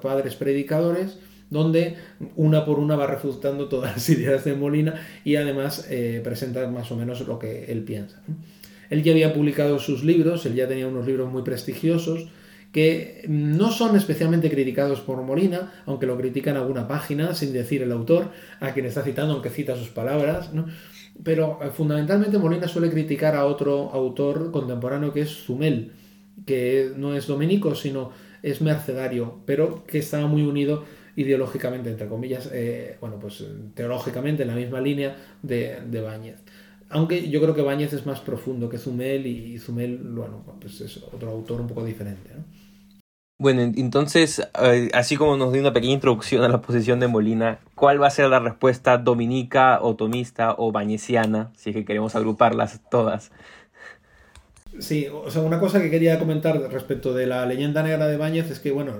Padres 0.00 0.36
Predicadores, 0.36 1.18
donde 1.50 1.96
una 2.36 2.64
por 2.64 2.78
una 2.78 2.96
va 2.96 3.08
refutando 3.08 3.68
todas 3.68 3.92
las 3.92 4.08
ideas 4.16 4.44
de 4.44 4.54
Molina 4.54 4.94
y 5.24 5.34
además 5.34 5.86
eh, 5.90 6.20
presenta 6.22 6.66
más 6.68 6.90
o 6.92 6.96
menos 6.96 7.26
lo 7.26 7.38
que 7.40 7.64
él 7.72 7.82
piensa. 7.82 8.22
Él 8.90 9.02
ya 9.02 9.12
había 9.12 9.32
publicado 9.32 9.78
sus 9.78 10.04
libros, 10.04 10.46
él 10.46 10.54
ya 10.54 10.68
tenía 10.68 10.86
unos 10.86 11.06
libros 11.06 11.30
muy 11.30 11.42
prestigiosos, 11.42 12.28
que 12.72 13.24
no 13.28 13.70
son 13.70 13.96
especialmente 13.96 14.50
criticados 14.50 15.00
por 15.00 15.22
Molina, 15.22 15.72
aunque 15.86 16.06
lo 16.06 16.16
critica 16.18 16.50
en 16.50 16.58
alguna 16.58 16.86
página, 16.86 17.34
sin 17.34 17.52
decir 17.52 17.82
el 17.82 17.92
autor, 17.92 18.30
a 18.60 18.72
quien 18.74 18.86
está 18.86 19.02
citando, 19.02 19.32
aunque 19.32 19.50
cita 19.50 19.76
sus 19.76 19.88
palabras, 19.88 20.52
¿no? 20.52 20.66
Pero 21.22 21.58
eh, 21.62 21.70
fundamentalmente 21.70 22.38
Molina 22.38 22.68
suele 22.68 22.90
criticar 22.90 23.34
a 23.34 23.46
otro 23.46 23.90
autor 23.92 24.50
contemporáneo 24.50 25.12
que 25.12 25.22
es 25.22 25.30
Zumel, 25.30 25.92
que 26.44 26.92
no 26.96 27.16
es 27.16 27.26
dominico, 27.26 27.74
sino 27.74 28.10
es 28.42 28.60
mercedario, 28.60 29.40
pero 29.46 29.84
que 29.86 29.98
estaba 29.98 30.26
muy 30.26 30.42
unido 30.42 30.84
ideológicamente, 31.16 31.88
entre 31.88 32.08
comillas, 32.08 32.50
eh, 32.52 32.98
bueno, 33.00 33.18
pues 33.18 33.42
teológicamente 33.74 34.42
en 34.42 34.48
la 34.48 34.54
misma 34.54 34.80
línea 34.80 35.16
de, 35.42 35.78
de 35.88 36.00
Báñez. 36.02 36.36
Aunque 36.88 37.28
yo 37.28 37.40
creo 37.40 37.54
que 37.54 37.62
Báñez 37.62 37.92
es 37.92 38.06
más 38.06 38.20
profundo 38.20 38.68
que 38.68 38.78
Zumel 38.78 39.26
y 39.26 39.58
Zumel, 39.58 39.98
bueno, 39.98 40.44
pues 40.60 40.80
es 40.80 40.98
otro 40.98 41.30
autor 41.30 41.60
un 41.60 41.66
poco 41.66 41.84
diferente. 41.84 42.30
¿no? 42.34 42.44
Bueno, 43.38 43.60
entonces, 43.60 44.40
eh, 44.62 44.88
así 44.94 45.16
como 45.16 45.36
nos 45.36 45.52
dio 45.52 45.60
una 45.60 45.74
pequeña 45.74 45.92
introducción 45.92 46.42
a 46.42 46.48
la 46.48 46.62
posición 46.62 47.00
de 47.00 47.06
Molina, 47.06 47.58
¿cuál 47.74 48.00
va 48.00 48.06
a 48.06 48.10
ser 48.10 48.30
la 48.30 48.38
respuesta 48.38 48.96
dominica, 48.96 49.82
otomista 49.82 50.54
o 50.56 50.72
bañesiana, 50.72 51.52
si 51.54 51.70
es 51.70 51.76
que 51.76 51.84
queremos 51.84 52.16
agruparlas 52.16 52.80
todas? 52.90 53.30
Sí, 54.78 55.06
o 55.12 55.30
sea, 55.30 55.42
una 55.42 55.60
cosa 55.60 55.82
que 55.82 55.90
quería 55.90 56.18
comentar 56.18 56.56
respecto 56.72 57.12
de 57.12 57.26
la 57.26 57.44
leyenda 57.44 57.82
negra 57.82 58.06
de 58.06 58.16
Báñez 58.16 58.50
es 58.50 58.58
que, 58.58 58.70
bueno, 58.70 58.94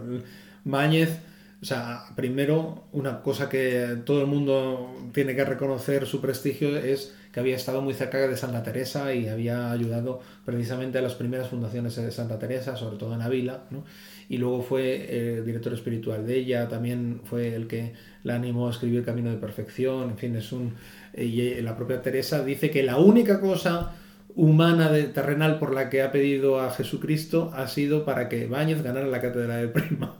Báñez, 0.64 1.18
o 1.62 1.64
sea, 1.64 2.04
primero, 2.14 2.84
una 2.92 3.22
cosa 3.22 3.48
que 3.48 3.98
todo 4.04 4.20
el 4.20 4.26
mundo 4.26 4.94
tiene 5.12 5.34
que 5.34 5.44
reconocer 5.44 6.06
su 6.06 6.20
prestigio 6.20 6.76
es 6.76 7.14
que 7.32 7.40
había 7.40 7.56
estado 7.56 7.82
muy 7.82 7.94
cerca 7.94 8.18
de 8.18 8.36
Santa 8.36 8.62
Teresa 8.62 9.14
y 9.14 9.28
había 9.28 9.70
ayudado 9.70 10.20
precisamente 10.44 10.98
a 10.98 11.02
las 11.02 11.14
primeras 11.14 11.48
fundaciones 11.48 11.96
de 11.96 12.10
Santa 12.10 12.38
Teresa, 12.38 12.76
sobre 12.76 12.98
todo 12.98 13.14
en 13.14 13.22
Ávila, 13.22 13.64
¿no? 13.70 13.84
y 14.28 14.38
luego 14.38 14.62
fue 14.62 15.36
el 15.38 15.44
director 15.44 15.72
espiritual 15.72 16.26
de 16.26 16.36
ella, 16.36 16.68
también 16.68 17.20
fue 17.24 17.54
el 17.54 17.66
que 17.66 17.94
la 18.24 18.34
animó 18.34 18.68
a 18.68 18.70
escribir 18.70 19.04
Camino 19.04 19.30
de 19.30 19.36
Perfección, 19.36 20.10
en 20.10 20.18
fin, 20.18 20.36
es 20.36 20.52
un... 20.52 20.74
Y 21.16 21.60
la 21.62 21.76
propia 21.76 22.02
Teresa 22.02 22.44
dice 22.44 22.70
que 22.70 22.82
la 22.82 22.98
única 22.98 23.40
cosa 23.40 23.92
humana 24.34 24.90
de, 24.90 25.04
terrenal 25.04 25.58
por 25.58 25.74
la 25.74 25.88
que 25.88 26.02
ha 26.02 26.12
pedido 26.12 26.60
a 26.60 26.70
Jesucristo 26.70 27.50
ha 27.54 27.68
sido 27.68 28.04
para 28.04 28.28
que 28.28 28.46
Báñez 28.46 28.82
ganara 28.82 29.06
la 29.06 29.22
cátedra 29.22 29.56
de 29.56 29.68
prima 29.68 30.16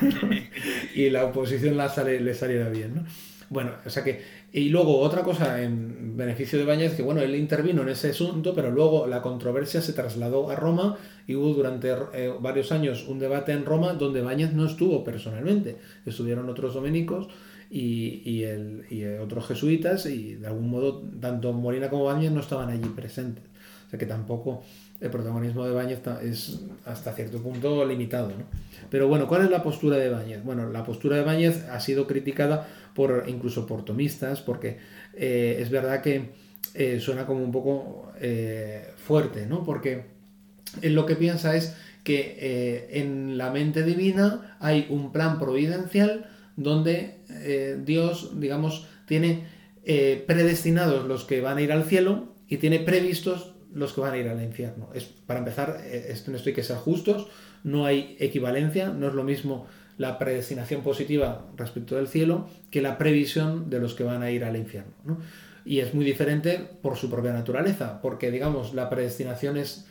y 0.96 1.10
la 1.10 1.26
oposición 1.26 1.76
la 1.76 1.88
sale, 1.88 2.20
le 2.20 2.34
saliera 2.34 2.68
bien. 2.70 2.94
¿no? 2.94 3.04
Bueno, 3.50 3.72
o 3.84 3.90
sea 3.90 4.02
que 4.02 4.22
y 4.52 4.70
luego 4.70 5.00
otra 5.00 5.22
cosa 5.22 5.62
en 5.62 6.16
beneficio 6.16 6.58
de 6.58 6.64
Bañez, 6.64 6.94
que 6.94 7.02
bueno, 7.02 7.20
él 7.20 7.34
intervino 7.34 7.82
en 7.82 7.90
ese 7.90 8.08
asunto, 8.08 8.54
pero 8.54 8.70
luego 8.70 9.06
la 9.06 9.20
controversia 9.20 9.82
se 9.82 9.92
trasladó 9.92 10.50
a 10.50 10.56
Roma 10.56 10.96
y 11.26 11.34
hubo 11.34 11.52
durante 11.52 11.94
eh, 12.14 12.32
varios 12.40 12.72
años 12.72 13.06
un 13.06 13.18
debate 13.18 13.52
en 13.52 13.66
Roma 13.66 13.92
donde 13.92 14.22
Bañez 14.22 14.54
no 14.54 14.64
estuvo 14.64 15.04
personalmente. 15.04 15.76
Estuvieron 16.06 16.48
otros 16.48 16.72
dominicos 16.72 17.28
y, 17.70 18.22
y, 18.24 18.44
el, 18.44 18.86
y 18.88 19.04
otros 19.04 19.46
jesuitas 19.46 20.06
y 20.06 20.36
de 20.36 20.46
algún 20.46 20.70
modo 20.70 21.02
tanto 21.20 21.52
Molina 21.52 21.90
como 21.90 22.04
Bañez 22.04 22.32
no 22.32 22.40
estaban 22.40 22.70
allí 22.70 22.88
presentes. 22.88 23.44
O 23.86 23.90
sea 23.90 23.98
que 23.98 24.06
tampoco 24.06 24.62
el 25.00 25.10
protagonismo 25.10 25.64
de 25.64 25.72
Báñez 25.72 26.00
es 26.22 26.60
hasta 26.84 27.12
cierto 27.12 27.42
punto 27.42 27.84
limitado. 27.84 28.28
¿no? 28.28 28.44
Pero 28.90 29.08
bueno, 29.08 29.28
¿cuál 29.28 29.44
es 29.44 29.50
la 29.50 29.62
postura 29.62 29.96
de 29.96 30.08
Báñez? 30.08 30.42
Bueno, 30.42 30.70
la 30.70 30.84
postura 30.84 31.16
de 31.16 31.22
Báñez 31.22 31.64
ha 31.70 31.80
sido 31.80 32.06
criticada 32.06 32.66
por 32.94 33.24
incluso 33.26 33.66
por 33.66 33.84
tomistas, 33.84 34.40
porque 34.40 34.78
eh, 35.14 35.58
es 35.60 35.70
verdad 35.70 36.02
que 36.02 36.30
eh, 36.74 36.98
suena 37.00 37.26
como 37.26 37.44
un 37.44 37.52
poco 37.52 38.10
eh, 38.20 38.92
fuerte, 38.96 39.46
¿no? 39.46 39.64
Porque 39.64 40.04
él 40.80 40.94
lo 40.94 41.04
que 41.04 41.16
piensa 41.16 41.56
es 41.56 41.76
que 42.04 42.86
en 42.90 43.36
la 43.36 43.50
mente 43.50 43.82
divina 43.82 44.56
hay 44.60 44.86
un 44.90 45.10
plan 45.10 45.40
providencial 45.40 46.30
donde 46.54 47.16
Dios, 47.84 48.38
digamos, 48.38 48.86
tiene 49.06 49.48
predestinados 50.24 51.08
los 51.08 51.24
que 51.24 51.40
van 51.40 51.58
a 51.58 51.62
ir 51.62 51.72
al 51.72 51.82
cielo 51.82 52.36
y 52.46 52.58
tiene 52.58 52.78
previstos 52.78 53.55
los 53.76 53.92
que 53.92 54.00
van 54.00 54.14
a 54.14 54.16
ir 54.16 54.28
al 54.28 54.42
infierno. 54.42 54.88
Es, 54.94 55.04
para 55.04 55.38
empezar, 55.38 55.78
eh, 55.84 56.06
esto, 56.08 56.34
esto 56.34 56.48
hay 56.48 56.54
que 56.54 56.62
ser 56.62 56.76
justos, 56.76 57.28
no 57.62 57.84
hay 57.84 58.16
equivalencia, 58.18 58.88
no 58.88 59.06
es 59.08 59.14
lo 59.14 59.22
mismo 59.22 59.66
la 59.98 60.18
predestinación 60.18 60.82
positiva 60.82 61.44
respecto 61.56 61.96
del 61.96 62.08
cielo 62.08 62.48
que 62.70 62.80
la 62.80 62.96
previsión 62.96 63.68
de 63.68 63.78
los 63.78 63.94
que 63.94 64.04
van 64.04 64.22
a 64.22 64.30
ir 64.30 64.44
al 64.44 64.56
infierno. 64.56 65.18
Y 65.64 65.80
es 65.80 65.92
muy 65.92 66.04
diferente 66.04 66.58
por 66.80 66.96
su 66.96 67.10
propia 67.10 67.32
naturaleza, 67.32 68.00
porque 68.00 68.30
digamos, 68.30 68.72
la 68.72 68.88
predestinación 68.88 69.58
es 69.58 69.86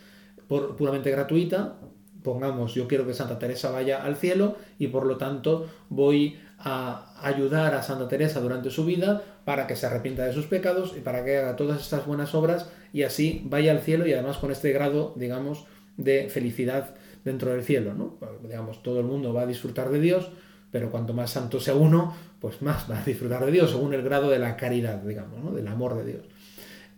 puramente 0.47 1.11
gratuita, 1.11 1.75
pongamos, 2.23 2.73
yo 2.73 2.87
quiero 2.87 3.05
que 3.05 3.13
Santa 3.13 3.37
Teresa 3.37 3.69
vaya 3.69 4.03
al 4.03 4.15
cielo 4.15 4.57
y 4.79 4.87
por 4.87 5.05
lo 5.05 5.17
tanto 5.17 5.67
voy 5.89 6.39
a 6.57 7.13
ayudar 7.21 7.75
a 7.75 7.83
Santa 7.83 8.07
Teresa 8.07 8.39
durante 8.41 8.71
su 8.71 8.83
vida 8.83 9.21
para 9.45 9.67
que 9.67 9.75
se 9.75 9.85
arrepienta 9.85 10.25
de 10.25 10.33
sus 10.33 10.47
pecados 10.47 10.95
y 10.97 11.01
para 11.01 11.23
que 11.23 11.37
haga 11.37 11.55
todas 11.55 11.79
estas 11.79 12.05
buenas 12.05 12.33
obras 12.33 12.69
y 12.95 13.03
así 13.03 13.41
vaya 13.43 13.73
al 13.73 13.81
cielo 13.81 14.07
y 14.07 14.13
además 14.13 14.37
con 14.37 14.51
este 14.51 14.71
grado, 14.71 15.13
digamos, 15.17 15.65
de 15.97 16.29
felicidad 16.29 16.95
dentro 17.25 17.51
del 17.51 17.61
cielo, 17.61 17.93
¿no? 17.93 18.17
Digamos, 18.41 18.83
todo 18.83 19.01
el 19.01 19.05
mundo 19.05 19.33
va 19.33 19.41
a 19.41 19.45
disfrutar 19.45 19.89
de 19.89 19.99
Dios, 19.99 20.31
pero 20.71 20.89
cuanto 20.91 21.13
más 21.13 21.29
santo 21.29 21.59
sea 21.59 21.75
uno, 21.75 22.15
pues 22.39 22.61
más 22.61 22.89
va 22.89 23.01
a 23.01 23.03
disfrutar 23.03 23.45
de 23.45 23.51
Dios, 23.51 23.71
según 23.71 23.93
el 23.93 24.01
grado 24.01 24.29
de 24.29 24.39
la 24.39 24.55
caridad, 24.55 25.03
digamos, 25.03 25.43
¿no? 25.43 25.51
Del 25.51 25.67
amor 25.67 25.97
de 25.97 26.09
Dios. 26.09 26.25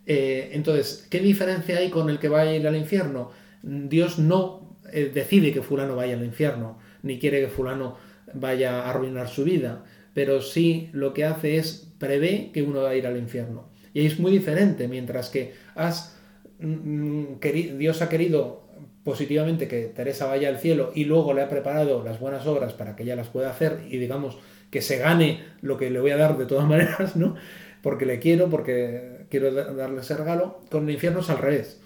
Eh, 0.06 0.50
entonces, 0.52 1.04
¿qué 1.10 1.18
diferencia 1.18 1.78
hay 1.78 1.90
con 1.90 2.08
el 2.10 2.20
que 2.20 2.28
va 2.28 2.42
a 2.42 2.54
ir 2.54 2.68
al 2.68 2.76
infierno? 2.76 3.32
Dios 3.64 4.20
no 4.20 4.78
eh, 4.92 5.10
decide 5.12 5.52
que 5.52 5.62
fulano 5.62 5.96
vaya 5.96 6.14
al 6.14 6.24
infierno, 6.24 6.78
ni 7.02 7.18
quiere 7.18 7.40
que 7.40 7.48
fulano 7.48 7.96
vaya 8.34 8.82
a 8.82 8.90
arruinar 8.90 9.28
su 9.28 9.42
vida, 9.42 9.82
pero 10.14 10.42
sí 10.42 10.90
lo 10.92 11.12
que 11.12 11.24
hace 11.24 11.56
es 11.56 11.92
prevé 11.98 12.52
que 12.52 12.62
uno 12.62 12.82
va 12.82 12.90
a 12.90 12.94
ir 12.94 13.04
al 13.04 13.16
infierno. 13.16 13.67
Y 13.94 14.06
es 14.06 14.18
muy 14.18 14.32
diferente, 14.32 14.88
mientras 14.88 15.30
que 15.30 15.54
has, 15.74 16.16
mm, 16.60 17.36
mm, 17.36 17.78
Dios 17.78 18.02
ha 18.02 18.08
querido 18.08 18.66
positivamente 19.04 19.68
que 19.68 19.84
Teresa 19.86 20.26
vaya 20.26 20.48
al 20.48 20.58
cielo 20.58 20.92
y 20.94 21.04
luego 21.04 21.32
le 21.32 21.42
ha 21.42 21.48
preparado 21.48 22.04
las 22.04 22.20
buenas 22.20 22.46
obras 22.46 22.74
para 22.74 22.94
que 22.94 23.04
ella 23.04 23.16
las 23.16 23.28
pueda 23.28 23.50
hacer 23.50 23.80
y 23.88 23.96
digamos 23.96 24.38
que 24.70 24.82
se 24.82 24.98
gane 24.98 25.42
lo 25.62 25.78
que 25.78 25.90
le 25.90 26.00
voy 26.00 26.10
a 26.10 26.16
dar 26.16 26.36
de 26.36 26.46
todas 26.46 26.68
maneras, 26.68 27.16
¿no? 27.16 27.34
Porque 27.82 28.06
le 28.06 28.18
quiero, 28.18 28.50
porque 28.50 29.26
quiero 29.30 29.52
darle 29.52 30.00
ese 30.00 30.16
regalo. 30.16 30.60
Con 30.70 30.84
el 30.84 30.94
infierno 30.94 31.20
es 31.20 31.30
al 31.30 31.38
revés. 31.38 31.80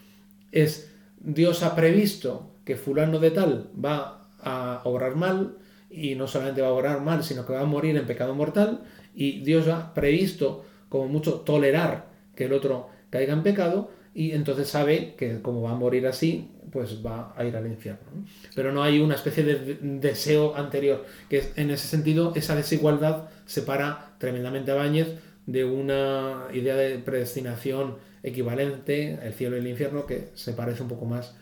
Es 0.51 0.91
Dios 1.21 1.63
ha 1.63 1.77
previsto 1.77 2.51
que 2.65 2.77
fulano 2.77 3.19
de 3.19 3.31
tal 3.31 3.71
va 3.83 4.29
a 4.41 4.81
obrar 4.85 5.15
mal, 5.15 5.59
y 5.93 6.15
no 6.15 6.27
solamente 6.27 6.63
va 6.63 6.69
a 6.69 6.73
orar 6.73 7.03
mal, 7.03 7.23
sino 7.23 7.47
que 7.47 7.53
va 7.53 7.61
a 7.61 7.67
morir 7.67 7.97
en 7.97 8.07
pecado 8.07 8.35
mortal 8.35 8.83
y 9.15 9.41
Dios 9.41 9.69
ha 9.69 9.93
previsto 9.93 10.65
como 10.93 11.09
mucho 11.09 11.41
tolerar 11.41 12.05
que 12.37 12.45
el 12.45 12.53
otro 12.53 12.91
caiga 13.09 13.33
en 13.33 13.43
pecado 13.43 13.91
y 14.15 14.33
entonces 14.33 14.69
sabe 14.69 15.15
que 15.17 15.41
como 15.41 15.63
va 15.63 15.71
a 15.71 15.75
morir 15.75 16.07
así, 16.07 16.51
pues 16.71 17.05
va 17.05 17.33
a 17.35 17.47
ir 17.47 17.57
al 17.57 17.67
infierno. 17.67 18.27
Pero 18.55 18.73
no 18.73 18.83
hay 18.83 19.01
una 19.01 19.15
especie 19.15 19.43
de 19.43 19.79
deseo 19.81 20.55
anterior, 20.55 21.07
que 21.31 21.45
en 21.57 21.71
ese 21.71 21.89
sentido 21.89 22.35
esa 22.37 22.55
desigualdad 22.55 23.31
separa 23.47 24.17
tremendamente 24.19 24.71
a 24.71 24.75
Báñez 24.75 25.09
de 25.47 25.65
una 25.65 26.49
idea 26.53 26.77
de 26.77 26.99
predestinación 26.99 27.97
equivalente, 28.23 29.19
el 29.23 29.33
cielo 29.33 29.57
y 29.57 29.61
el 29.61 29.69
infierno, 29.69 30.05
que 30.05 30.29
se 30.35 30.53
parece 30.53 30.83
un 30.83 30.89
poco 30.89 31.07
más 31.07 31.35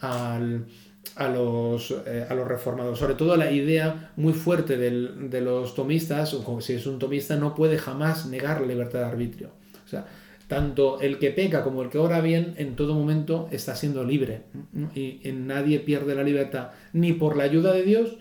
al, 0.00 0.64
a 1.14 1.28
los, 1.28 1.94
eh, 2.06 2.26
a 2.28 2.34
los 2.34 2.46
reformados. 2.46 2.98
Sobre 2.98 3.14
todo 3.14 3.36
la 3.36 3.50
idea 3.50 4.12
muy 4.16 4.32
fuerte 4.32 4.76
del, 4.76 5.30
de 5.30 5.40
los 5.40 5.74
tomistas, 5.74 6.36
si 6.60 6.72
es 6.72 6.86
un 6.86 6.98
tomista, 6.98 7.36
no 7.36 7.54
puede 7.54 7.78
jamás 7.78 8.26
negar 8.26 8.60
la 8.60 8.66
libertad 8.66 9.00
de 9.00 9.04
arbitrio. 9.06 9.50
O 9.84 9.88
sea, 9.88 10.06
tanto 10.48 11.00
el 11.00 11.18
que 11.18 11.30
peca 11.30 11.64
como 11.64 11.82
el 11.82 11.90
que 11.90 11.98
ora 11.98 12.20
bien 12.20 12.54
en 12.56 12.76
todo 12.76 12.94
momento 12.94 13.48
está 13.50 13.74
siendo 13.74 14.04
libre. 14.04 14.42
Y 14.94 15.20
nadie 15.32 15.80
pierde 15.80 16.14
la 16.14 16.22
libertad, 16.22 16.70
ni 16.92 17.12
por 17.12 17.36
la 17.36 17.44
ayuda 17.44 17.72
de 17.72 17.82
Dios, 17.82 18.18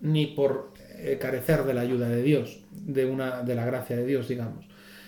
ni 0.00 0.26
por 0.26 0.72
eh, 0.98 1.18
carecer 1.20 1.64
de 1.64 1.74
la 1.74 1.82
ayuda 1.82 2.08
de 2.08 2.22
Dios, 2.22 2.60
de, 2.72 3.06
una, 3.06 3.42
de 3.42 3.54
la 3.54 3.64
gracia 3.66 3.96
de 3.96 4.06
Dios, 4.06 4.28
digamos. 4.28 4.64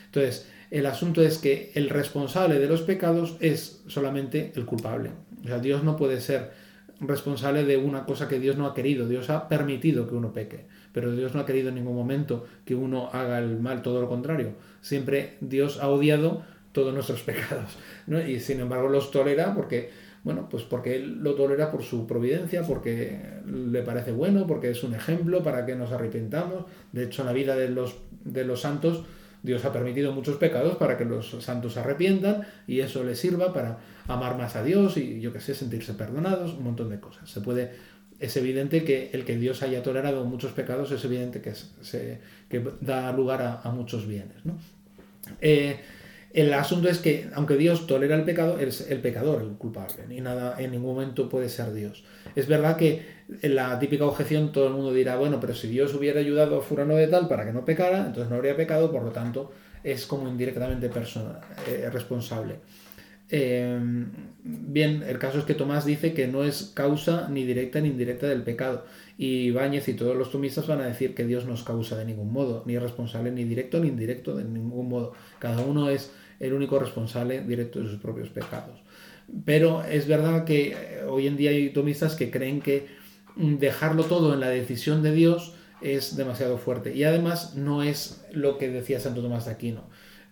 Entonces, 0.07 0.47
el 0.71 0.87
asunto 0.87 1.23
es 1.23 1.39
que 1.39 1.73
el 1.75 1.89
responsable 1.89 2.59
de 2.59 2.69
los 2.69 2.83
pecados 2.83 3.37
es 3.41 3.83
solamente 3.89 4.53
el 4.55 4.67
culpable. 4.67 5.11
O 5.45 5.47
sea, 5.49 5.59
Dios 5.59 5.83
no 5.83 5.97
puede 5.97 6.21
ser 6.21 6.53
responsable 7.01 7.65
de 7.65 7.77
una 7.77 8.05
cosa 8.05 8.29
que 8.29 8.39
Dios 8.39 8.57
no 8.57 8.67
ha 8.67 8.75
querido. 8.75 9.09
Dios 9.09 9.31
ha 9.31 9.49
permitido 9.49 10.09
que 10.09 10.15
uno 10.15 10.33
peque, 10.33 10.67
pero 10.93 11.13
Dios 11.13 11.35
no 11.35 11.41
ha 11.41 11.47
querido 11.47 11.71
en 11.71 11.77
ningún 11.77 11.97
momento 11.97 12.47
que 12.65 12.75
uno 12.75 13.09
haga 13.13 13.39
el 13.39 13.59
mal, 13.59 13.83
todo 13.83 14.01
lo 14.01 14.09
contrario. 14.09 14.53
Siempre 14.81 15.37
Dios 15.41 15.79
ha 15.81 15.89
odiado 15.89 16.43
todos 16.73 16.95
nuestros 16.95 17.23
pecados, 17.25 17.77
Y 18.29 18.41
sin 18.41 18.61
embargo 18.61 18.89
los 18.89 19.11
tolera 19.11 19.55
porque, 19.55 19.91
bueno, 20.25 20.49
pues 20.51 20.63
porque 20.65 20.97
Él 20.97 21.19
lo 21.23 21.35
tolera 21.35 21.71
por 21.71 21.83
su 21.83 22.07
providencia, 22.07 22.63
porque 22.63 23.21
le 23.47 23.83
parece 23.83 24.13
bueno, 24.13 24.47
porque 24.47 24.71
es 24.71 24.83
un 24.85 24.95
ejemplo 24.95 25.43
para 25.43 25.67
que 25.67 25.75
nos 25.75 25.93
arrepentamos. 25.93 26.65
De 26.93 27.05
hecho, 27.05 27.25
la 27.25 27.33
vida 27.33 27.57
de 27.57 27.71
los, 27.71 27.97
de 28.25 28.45
los 28.45 28.61
santos, 28.61 29.05
Dios 29.43 29.65
ha 29.65 29.73
permitido 29.73 30.13
muchos 30.13 30.37
pecados 30.37 30.77
para 30.77 30.97
que 30.99 31.05
los 31.05 31.31
santos 31.41 31.75
se 31.75 31.81
arrepientan 31.81 32.47
y 32.67 32.81
eso 32.81 33.05
les 33.05 33.19
sirva 33.19 33.53
para 33.53 33.79
amar 34.07 34.37
más 34.37 34.57
a 34.57 34.63
Dios 34.63 34.97
y 34.97 35.21
yo 35.21 35.33
que 35.33 35.41
sé, 35.41 35.55
sentirse 35.55 35.95
perdonados, 35.95 36.55
un 36.55 36.65
montón 36.65 36.91
de 36.91 37.01
cosas. 37.01 37.31
Se 37.31 37.41
puede 37.41 37.71
es 38.21 38.37
evidente 38.37 38.85
que 38.85 39.11
el 39.15 39.25
que 39.25 39.37
Dios 39.37 39.63
haya 39.63 39.83
tolerado 39.83 40.27
muchos 40.27 40.53
pecados 40.53 40.93
es 40.93 41.03
evidente 41.07 41.41
que, 41.41 41.55
se, 41.55 42.21
da 42.83 43.13
lugar 43.13 43.61
a, 43.65 43.71
muchos 43.71 44.07
bienes. 44.07 44.37
Eh, 45.41 45.81
el 46.33 46.53
asunto 46.55 46.89
es 46.89 46.99
que, 46.99 47.29
aunque 47.35 47.57
Dios 47.57 47.87
tolera 47.87 48.15
el 48.15 48.25
pecado, 48.25 48.59
es 48.59 48.89
el 48.91 49.01
pecador 49.01 49.43
el 49.43 49.57
culpable, 49.57 50.05
ni 50.09 50.21
nada 50.21 50.55
en 50.59 50.71
ningún 50.71 50.95
momento 50.95 51.29
puede 51.29 51.49
ser 51.49 51.73
Dios. 51.73 52.05
Es 52.37 52.47
verdad 52.47 52.77
que 52.77 53.03
en 53.43 53.57
la 53.57 53.79
típica 53.79 54.05
objeción 54.05 54.53
todo 54.53 54.69
el 54.69 54.75
mundo 54.75 54.93
dirá, 54.93 55.17
bueno, 55.17 55.41
pero 55.41 55.55
si 55.55 55.69
Dios 55.69 55.95
hubiera 55.95 56.21
ayudado 56.21 56.59
a 56.59 56.63
Furano 56.63 56.95
de 56.95 57.09
tal 57.09 57.27
para 57.27 57.45
que 57.45 57.53
no 57.53 57.65
pecara, 57.65 58.07
entonces 58.07 58.31
no 58.31 58.37
habría 58.37 58.57
pecado, 58.57 58.93
por 58.93 59.03
lo 59.03 59.11
tanto 59.11 59.51
es 59.83 60.07
como 60.07 60.29
indirectamente 60.29 60.89
persona, 60.89 61.41
eh, 61.67 61.89
responsable. 61.93 62.57
Em, 63.33 64.11
bien, 64.43 65.05
el 65.07 65.19
caso 65.19 65.39
es 65.39 65.45
que 65.45 65.55
Tomás 65.55 65.85
dice 65.85 66.13
que 66.15 66.27
no 66.27 66.43
es 66.43 66.73
causa 66.75 67.29
ni 67.29 67.45
directa 67.45 67.81
ni 67.81 67.89
indirecta 67.89 68.27
del 68.27 68.43
pecado. 68.43 68.85
Y 69.17 69.51
Báñez 69.53 69.89
y 69.89 69.95
todos 69.95 70.17
los 70.17 70.33
tomistas 70.33 70.67
van 70.67 70.81
a 70.81 70.87
decir 70.87 71.15
que 71.15 71.25
Dios 71.25 71.45
no 71.45 71.55
es 71.55 71.63
causa 71.63 71.97
de 71.97 72.05
ningún 72.05 72.33
modo, 72.33 72.65
ni 72.67 72.75
es 72.75 72.83
responsable 72.83 73.31
ni 73.31 73.45
directo 73.45 73.79
ni 73.79 73.89
indirecto 73.89 74.37
de 74.37 74.45
ningún 74.45 74.89
modo. 74.89 75.13
Cada 75.39 75.63
uno 75.63 75.91
es 75.91 76.11
el 76.41 76.55
único 76.55 76.79
responsable 76.79 77.43
directo 77.43 77.81
de 77.81 77.89
sus 77.89 78.01
propios 78.01 78.31
pecados. 78.31 78.83
Pero 79.45 79.85
es 79.85 80.09
verdad 80.09 80.45
que 80.45 80.73
eh, 80.73 81.05
hoy 81.09 81.27
en 81.29 81.37
día 81.37 81.51
hay 81.51 81.71
tomistas 81.71 82.17
que 82.17 82.31
creen 82.31 82.61
que 82.61 82.89
mm, 83.37 83.59
dejarlo 83.59 84.05
todo 84.05 84.35
en 84.35 84.41
la 84.41 84.49
decisión 84.49 85.03
de 85.03 85.13
Dios 85.13 85.55
es 85.81 86.17
demasiado 86.17 86.59
fuerte. 86.59 86.95
Y 86.95 87.05
además 87.05 87.55
no 87.55 87.83
es 87.83 88.25
lo 88.33 88.59
que 88.59 88.69
decía 88.69 89.01
Santo 89.01 89.23
Tomás 89.23 89.45
de 89.47 89.53
Aquino. 89.53 89.85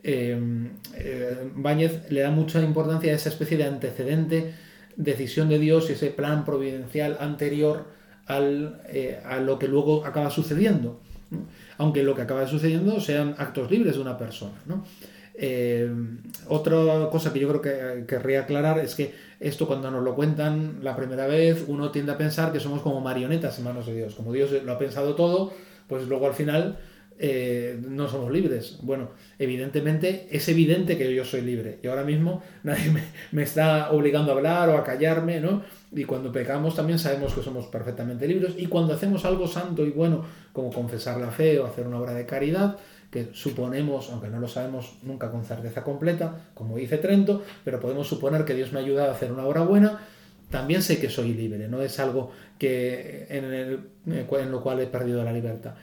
Em, 0.02 0.70
eh, 0.94 1.50
Báñez 1.54 2.10
le 2.10 2.20
da 2.20 2.30
mucha 2.30 2.62
importancia 2.62 3.12
a 3.12 3.16
esa 3.16 3.28
especie 3.28 3.56
de 3.56 3.64
antecedente, 3.64 4.54
decisión 4.96 5.48
de 5.48 5.58
Dios 5.58 5.90
y 5.90 5.92
ese 5.92 6.10
plan 6.10 6.44
providencial 6.44 7.16
anterior 7.20 7.86
al, 8.26 8.80
eh, 8.88 9.20
a 9.24 9.38
lo 9.38 9.58
que 9.58 9.68
luego 9.68 10.04
acaba 10.04 10.30
sucediendo. 10.30 11.00
Aunque 11.76 12.02
lo 12.02 12.14
que 12.14 12.22
acaba 12.22 12.46
sucediendo 12.46 13.00
sean 13.00 13.34
actos 13.38 13.70
libres 13.70 13.94
de 13.94 14.00
una 14.00 14.16
persona. 14.16 14.54
Eh, 15.34 15.88
otra 16.48 17.08
cosa 17.10 17.32
que 17.32 17.38
yo 17.38 17.48
creo 17.48 17.60
que 17.60 18.06
querría 18.06 18.40
aclarar 18.40 18.78
es 18.80 18.94
que 18.94 19.14
esto 19.38 19.68
cuando 19.68 19.90
nos 19.90 20.02
lo 20.02 20.16
cuentan 20.16 20.80
la 20.82 20.96
primera 20.96 21.26
vez, 21.26 21.64
uno 21.68 21.90
tiende 21.92 22.12
a 22.12 22.18
pensar 22.18 22.50
que 22.50 22.58
somos 22.58 22.82
como 22.82 23.00
marionetas 23.00 23.58
en 23.58 23.64
manos 23.64 23.86
de 23.86 23.94
Dios. 23.94 24.14
Como 24.14 24.32
Dios 24.32 24.50
lo 24.64 24.72
ha 24.72 24.78
pensado 24.78 25.14
todo, 25.14 25.52
pues 25.86 26.08
luego 26.08 26.26
al 26.26 26.34
final 26.34 26.78
eh, 27.20 27.78
no 27.88 28.08
somos 28.08 28.30
libres. 28.30 28.78
Bueno, 28.82 29.10
evidentemente 29.38 30.28
es 30.30 30.48
evidente 30.48 30.96
que 30.96 31.12
yo 31.12 31.24
soy 31.24 31.40
libre 31.40 31.80
y 31.82 31.88
ahora 31.88 32.04
mismo 32.04 32.42
nadie 32.62 32.92
me, 33.32 33.42
está 33.42 33.90
obligando 33.90 34.32
a 34.32 34.36
hablar 34.36 34.68
o 34.68 34.76
a 34.76 34.84
callarme, 34.84 35.40
¿no? 35.40 35.62
Y 35.90 36.04
cuando 36.04 36.30
pecamos 36.30 36.76
también 36.76 36.98
sabemos 36.98 37.34
que 37.34 37.42
somos 37.42 37.66
perfectamente 37.66 38.28
libres 38.28 38.54
y 38.56 38.66
cuando 38.66 38.94
hacemos 38.94 39.24
algo 39.24 39.48
santo 39.48 39.84
y 39.84 39.90
bueno, 39.90 40.24
como 40.52 40.70
confesar 40.70 41.18
la 41.18 41.30
fe 41.30 41.58
o 41.58 41.66
hacer 41.66 41.86
una 41.86 41.98
obra 41.98 42.14
de 42.14 42.26
caridad, 42.26 42.76
que 43.10 43.30
suponemos, 43.32 44.10
aunque 44.10 44.28
no 44.28 44.38
lo 44.38 44.48
sabemos 44.48 44.98
nunca 45.02 45.30
con 45.30 45.44
certeza 45.44 45.82
completa, 45.82 46.50
como 46.54 46.76
dice 46.76 46.98
Trento, 46.98 47.42
pero 47.64 47.80
podemos 47.80 48.06
suponer 48.06 48.44
que 48.44 48.54
Dios 48.54 48.72
me 48.72 48.80
ayuda 48.80 49.06
a 49.06 49.12
hacer 49.12 49.32
una 49.32 49.46
obra 49.46 49.62
buena, 49.62 50.00
también 50.50 50.82
sé 50.82 50.98
que 50.98 51.08
soy 51.10 51.32
libre, 51.32 51.68
no 51.68 51.82
es 51.82 51.98
algo 51.98 52.32
que 52.58 53.26
en, 53.30 53.44
el, 53.44 53.80
en 54.06 54.52
lo 54.52 54.62
cual 54.62 54.80
he 54.80 54.86
perdido 54.86 55.24
la 55.24 55.32
libertad. 55.32 55.74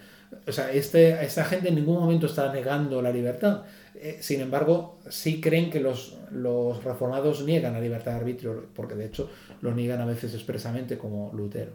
O 0.48 0.52
sea, 0.52 0.72
este, 0.72 1.24
esta 1.24 1.44
gente 1.46 1.70
en 1.70 1.76
ningún 1.76 2.00
momento 2.00 2.28
está 2.28 2.52
negando 2.54 3.02
la 3.02 3.12
libertad. 3.12 3.64
Eh, 3.96 4.18
sin 4.22 4.42
embargo, 4.42 5.00
sí 5.10 5.42
creen 5.42 5.70
que 5.70 5.80
los, 5.80 6.18
los 6.32 6.84
reformados 6.84 7.44
niegan 7.44 7.74
la 7.74 7.82
libertad 7.82 8.12
de 8.12 8.18
arbitrio, 8.18 8.66
porque 8.76 8.96
de 8.96 9.06
hecho 9.06 9.30
lo 9.62 9.74
niegan 9.74 10.02
a 10.02 10.06
veces 10.06 10.34
expresamente 10.34 10.98
como 10.98 11.32
Lutero. 11.34 11.72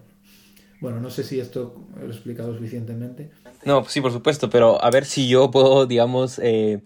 Bueno, 0.81 1.01
no 1.01 1.11
sé 1.11 1.25
si 1.25 1.39
esto 1.41 1.75
lo 1.99 2.07
he 2.07 2.11
explicado 2.11 2.55
suficientemente. 2.55 3.31
No, 3.65 3.85
sí, 3.85 4.01
por 4.01 4.13
supuesto, 4.13 4.49
pero 4.49 4.83
a 4.83 4.91
ver 4.91 5.05
si 5.05 5.29
yo 5.29 5.51
puedo, 5.51 5.87
digamos, 5.87 6.39
eh, 6.39 6.81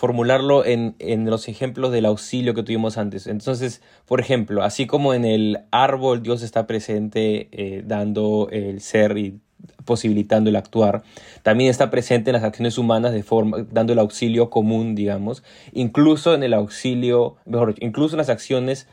reformularlo 0.00 0.64
en, 0.64 0.94
en, 0.98 1.28
los 1.28 1.46
ejemplos 1.46 1.92
del 1.92 2.06
auxilio 2.06 2.54
que 2.54 2.62
tuvimos 2.62 2.96
antes. 2.96 3.26
Entonces, 3.26 3.82
por 4.06 4.18
ejemplo, 4.18 4.62
así 4.62 4.86
como 4.86 5.12
en 5.12 5.26
el 5.26 5.58
árbol 5.72 6.22
Dios 6.22 6.40
está 6.40 6.66
presente 6.66 7.48
eh, 7.52 7.82
dando 7.84 8.48
el 8.50 8.80
ser 8.80 9.18
y 9.18 9.38
posibilitando 9.84 10.48
el 10.48 10.56
actuar, 10.56 11.02
también 11.42 11.68
está 11.68 11.90
presente 11.90 12.30
en 12.30 12.32
las 12.32 12.44
acciones 12.44 12.78
humanas 12.78 13.12
de 13.12 13.22
forma, 13.22 13.58
dando 13.70 13.92
el 13.92 13.98
auxilio 13.98 14.48
común, 14.48 14.94
digamos, 14.94 15.42
incluso 15.74 16.32
en 16.32 16.44
el 16.44 16.54
auxilio, 16.54 17.36
mejor 17.44 17.74
incluso 17.80 18.14
en 18.14 18.18
las 18.18 18.30
acciones 18.30 18.88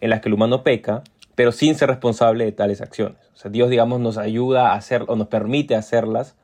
en 0.00 0.10
las 0.10 0.20
que 0.20 0.28
el 0.28 0.34
humano 0.34 0.62
peca, 0.62 1.02
pero 1.34 1.50
sin 1.50 1.74
ser 1.74 1.88
responsable 1.88 2.44
de 2.44 2.52
tales 2.52 2.80
acciones. 2.80 3.18
O 3.34 3.36
sea, 3.36 3.50
Dios, 3.50 3.68
digamos, 3.68 3.98
nos 3.98 4.16
ayuda 4.16 4.70
a 4.70 4.74
hacer 4.76 5.06
o 5.08 5.16
nos 5.16 5.26
permite 5.26 5.74
hacerlas, 5.74 6.36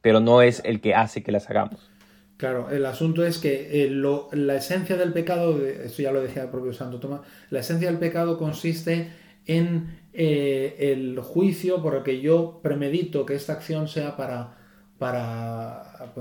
pero 0.00 0.20
no 0.20 0.42
es 0.42 0.62
el 0.64 0.80
que 0.80 0.94
hace 0.94 1.24
que 1.24 1.32
las 1.32 1.50
hagamos. 1.50 1.97
Claro, 2.38 2.70
el 2.70 2.86
asunto 2.86 3.26
es 3.26 3.38
que 3.38 3.84
eh, 3.84 3.90
la 3.90 4.54
esencia 4.54 4.96
del 4.96 5.12
pecado, 5.12 5.60
esto 5.66 6.02
ya 6.02 6.12
lo 6.12 6.22
decía 6.22 6.44
el 6.44 6.50
propio 6.50 6.72
Santo 6.72 7.00
Tomás, 7.00 7.22
la 7.50 7.58
esencia 7.58 7.88
del 7.88 7.98
pecado 7.98 8.38
consiste 8.38 9.10
en 9.44 9.98
eh, 10.12 10.76
el 10.78 11.18
juicio 11.18 11.82
por 11.82 11.96
el 11.96 12.04
que 12.04 12.20
yo 12.20 12.60
premedito 12.62 13.26
que 13.26 13.34
esta 13.34 13.54
acción 13.54 13.88
sea 13.88 14.16
para, 14.16 14.56
para, 14.98 16.12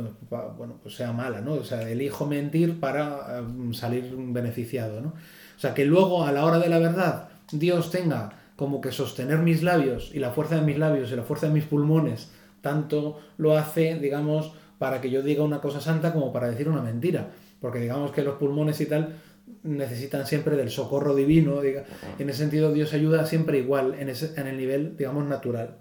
bueno, 0.57 0.79
pues 0.81 0.95
sea 0.95 1.11
mala, 1.13 1.41
¿no? 1.41 1.53
O 1.53 1.63
sea, 1.63 1.87
elijo 1.87 2.25
mentir 2.25 2.79
para 2.79 3.41
um, 3.41 3.73
salir 3.73 4.11
beneficiado, 4.17 5.01
¿no? 5.01 5.09
O 5.09 5.59
sea, 5.59 5.75
que 5.75 5.85
luego 5.85 6.25
a 6.25 6.31
la 6.31 6.45
hora 6.45 6.57
de 6.57 6.69
la 6.69 6.79
verdad 6.79 7.29
Dios 7.51 7.91
tenga 7.91 8.33
como 8.55 8.81
que 8.81 8.91
sostener 8.91 9.37
mis 9.37 9.61
labios 9.61 10.09
y 10.15 10.19
la 10.19 10.31
fuerza 10.31 10.55
de 10.55 10.61
mis 10.61 10.79
labios 10.79 11.11
y 11.11 11.15
la 11.15 11.23
fuerza 11.23 11.45
de 11.45 11.53
mis 11.53 11.65
pulmones, 11.65 12.31
tanto 12.61 13.19
lo 13.37 13.55
hace, 13.55 13.99
digamos, 13.99 14.53
para 14.77 15.01
que 15.01 15.09
yo 15.09 15.21
diga 15.23 15.43
una 15.43 15.61
cosa 15.61 15.81
santa 15.81 16.13
como 16.13 16.31
para 16.31 16.49
decir 16.49 16.69
una 16.69 16.81
mentira. 16.81 17.31
Porque 17.59 17.79
digamos 17.79 18.11
que 18.11 18.23
los 18.23 18.35
pulmones 18.35 18.79
y 18.81 18.85
tal 18.85 19.15
necesitan 19.63 20.27
siempre 20.27 20.55
del 20.55 20.69
socorro 20.69 21.15
divino. 21.15 21.61
En 21.63 22.29
ese 22.29 22.39
sentido, 22.39 22.73
Dios 22.73 22.93
ayuda 22.93 23.25
siempre 23.25 23.57
igual, 23.57 23.95
en, 23.99 24.09
en 24.09 24.47
el 24.47 24.57
nivel, 24.57 24.97
digamos, 24.97 25.25
natural. 25.25 25.77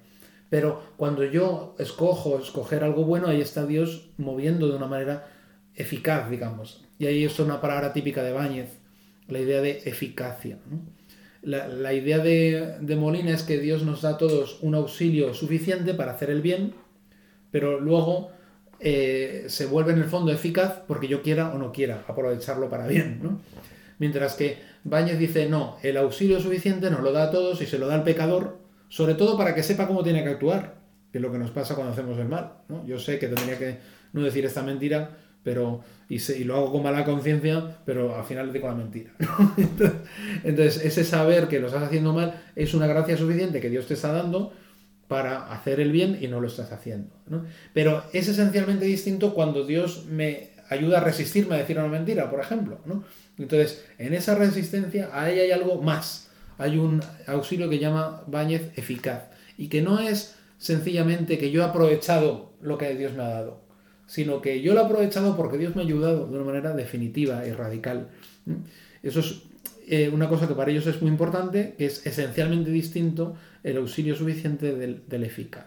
Pero 0.49 0.83
cuando 0.97 1.25
yo 1.25 1.75
escojo 1.79 2.39
escoger 2.39 2.85
algo 2.85 3.05
bueno, 3.05 3.29
ahí 3.29 3.41
está 3.41 3.67
Dios 3.67 4.11
moviendo 4.17 4.69
de 4.69 4.77
una 4.77 4.87
manera 4.87 5.29
eficaz, 5.75 6.31
digamos. 6.31 6.85
Y 6.99 7.07
ahí 7.07 7.25
es 7.25 7.39
una 7.39 7.61
palabra 7.61 7.93
típica 7.93 8.23
de 8.23 8.33
Báñez, 8.33 8.79
la 9.29 9.41
idea 9.41 9.61
de 9.61 9.83
eficacia. 9.85 10.59
La, 11.43 11.93
idea 11.93 12.19
de, 12.19 12.77
de, 12.81 12.97
Molina 12.97 13.31
es 13.31 13.45
que 13.45 13.61
Dios 13.61 13.85
nos 13.85 14.03
da 14.03 14.11
a 14.11 14.19
todos 14.19 14.59
un 14.63 14.75
auxilio 14.75 15.33
suficiente 15.33 15.95
para 15.95 16.13
hacer 16.13 16.29
el 16.29 16.43
bien, 16.43 16.75
pero 17.53 17.79
luego 17.79 18.33
eh, 18.81 19.45
se 19.49 19.67
vuelve 19.67 19.93
en 19.93 19.99
el 19.99 20.05
fondo 20.05 20.33
eficaz 20.33 20.83
porque 20.87 21.09
yo 21.09 21.23
quiera 21.23 21.53
o 21.53 21.59
no 21.59 21.73
quiera 21.73 22.05
aprovecharlo 22.07 22.69
para 22.69 22.87
bien. 22.87 23.21
¿no? 23.23 23.41
Mientras 23.99 24.35
que 24.35 24.59
Báñez 24.85 25.19
dice, 25.19 25.49
no, 25.49 25.79
el 25.83 25.97
auxilio 25.97 26.41
suficiente 26.41 26.91
nos 26.91 27.01
lo 27.01 27.13
da 27.13 27.25
a 27.25 27.31
todos 27.31 27.61
y 27.63 27.67
se 27.67 27.79
lo 27.79 27.87
da 27.87 27.95
al 27.95 28.05
pecador, 28.05 28.59
sobre 28.89 29.15
todo 29.15 29.37
para 29.37 29.55
que 29.55 29.63
sepa 29.63 29.87
cómo 29.87 30.03
tiene 30.03 30.23
que 30.23 30.31
actuar, 30.31 30.77
que 31.11 31.19
es 31.19 31.23
lo 31.23 31.33
que 31.33 31.39
nos 31.39 31.51
pasa 31.51 31.75
cuando 31.75 31.93
hacemos 31.93 32.19
el 32.19 32.29
mal. 32.29 32.53
¿no? 32.69 32.87
Yo 32.87 32.99
sé 32.99 33.19
que 33.19 33.29
tendría 33.29 33.59
que 33.59 33.79
no 34.13 34.23
decir 34.23 34.45
esta 34.45 34.63
mentira, 34.63 35.17
pero 35.43 35.81
y, 36.09 36.17
y 36.33 36.45
lo 36.45 36.57
hago 36.57 36.73
con 36.73 36.83
mala 36.83 37.05
conciencia, 37.05 37.79
pero 37.85 38.15
al 38.17 38.25
final 38.25 38.53
digo 38.53 38.69
la 38.69 38.75
mentira. 38.75 39.13
entonces, 40.45 40.85
ese 40.85 41.05
saber 41.05 41.49
que 41.49 41.61
lo 41.61 41.69
estás 41.69 41.85
haciendo 41.85 42.13
mal 42.13 42.43
es 42.55 42.75
una 42.75 42.87
gracia 42.87 43.17
suficiente 43.17 43.61
que 43.61 43.71
Dios 43.71 43.87
te 43.87 43.95
está 43.95 44.13
dando 44.13 44.53
para 45.09 45.53
hacer 45.53 45.81
el 45.81 45.93
bien 45.93 46.19
y 46.21 46.29
no 46.29 46.41
lo 46.41 46.49
estás 46.49 46.73
haciendo. 46.73 47.11
Pero 47.73 48.05
es 48.13 48.29
esencialmente 48.29 48.85
distinto 48.85 49.35
cuando 49.35 49.65
Dios 49.65 50.07
me 50.07 50.51
ayuda 50.69 50.99
a 50.99 51.05
resistirme 51.05 51.55
a 51.55 51.59
decir 51.59 51.79
una 51.79 51.89
mentira, 51.89 52.31
por 52.31 52.41
ejemplo. 52.41 52.79
Entonces, 53.39 53.85
en 53.99 54.15
esa 54.15 54.35
resistencia, 54.35 55.11
ahí 55.13 55.39
hay 55.39 55.51
algo 55.51 55.81
más. 55.83 56.31
Hay 56.59 56.79
un 56.79 57.03
auxilio 57.27 57.69
que 57.69 57.79
llama 57.79 58.23
Báñez 58.27 58.73
eficaz. 58.77 59.25
Y 59.59 59.69
que 59.69 59.83
no 59.83 60.01
es 60.01 60.37
sencillamente 60.59 61.39
que 61.39 61.51
yo 61.51 61.63
he 61.63 61.65
aprovechado 61.65 62.53
lo 62.61 62.79
que 62.79 62.95
Dios 62.95 63.13
me 63.13 63.23
ha 63.23 63.29
dado, 63.29 63.61
sino 64.07 64.41
que 64.41 64.63
yo 64.63 64.75
lo 64.75 64.81
he 64.81 64.85
aprovechado 64.85 65.37
porque 65.37 65.59
Dios 65.59 65.77
me 65.77 65.83
ha 65.83 65.85
ayudado 65.85 66.27
de 66.27 66.37
una 66.37 66.45
manera 66.45 66.73
definitiva 66.73 67.47
y 67.47 67.53
radical. 67.53 68.09
Eso 69.03 69.21
es 69.21 69.43
eh, 69.89 70.09
una 70.13 70.29
cosa 70.29 70.49
que 70.49 70.55
para 70.55 70.71
ellos 70.71 70.87
es 70.87 71.01
muy 71.01 71.11
importante, 71.11 71.75
que 71.79 71.87
es 71.87 72.05
esencialmente 72.07 72.71
distinto 72.71 73.37
el 73.63 73.77
auxilio 73.77 74.17
suficiente 74.17 74.75
del, 74.75 75.23
eficaz. 75.25 75.67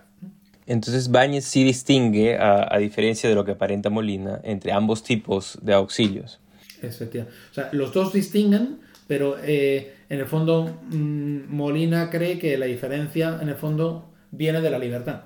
Entonces 0.65 1.09
Báñez 1.09 1.45
sí 1.45 1.63
distingue, 1.63 2.37
a, 2.37 2.77
diferencia 2.79 3.29
de 3.29 3.35
lo 3.35 3.45
que 3.45 3.51
aparenta 3.51 3.89
Molina, 3.89 4.41
entre 4.43 4.73
ambos 4.73 5.03
tipos 5.03 5.57
de 5.61 5.73
auxilios. 5.73 6.39
Efectivamente. 6.81 7.37
O 7.51 7.53
sea, 7.53 7.69
los 7.71 7.93
dos 7.93 8.11
distinguen, 8.11 8.79
pero 9.07 9.37
eh, 9.41 9.95
en 10.09 10.19
el 10.19 10.25
fondo 10.25 10.79
mm, 10.91 11.55
Molina 11.55 12.09
cree 12.09 12.37
que 12.37 12.57
la 12.57 12.65
diferencia, 12.65 13.39
en 13.41 13.47
el 13.47 13.55
fondo, 13.55 14.11
viene 14.31 14.59
de 14.59 14.69
la 14.69 14.79
libertad. 14.79 15.21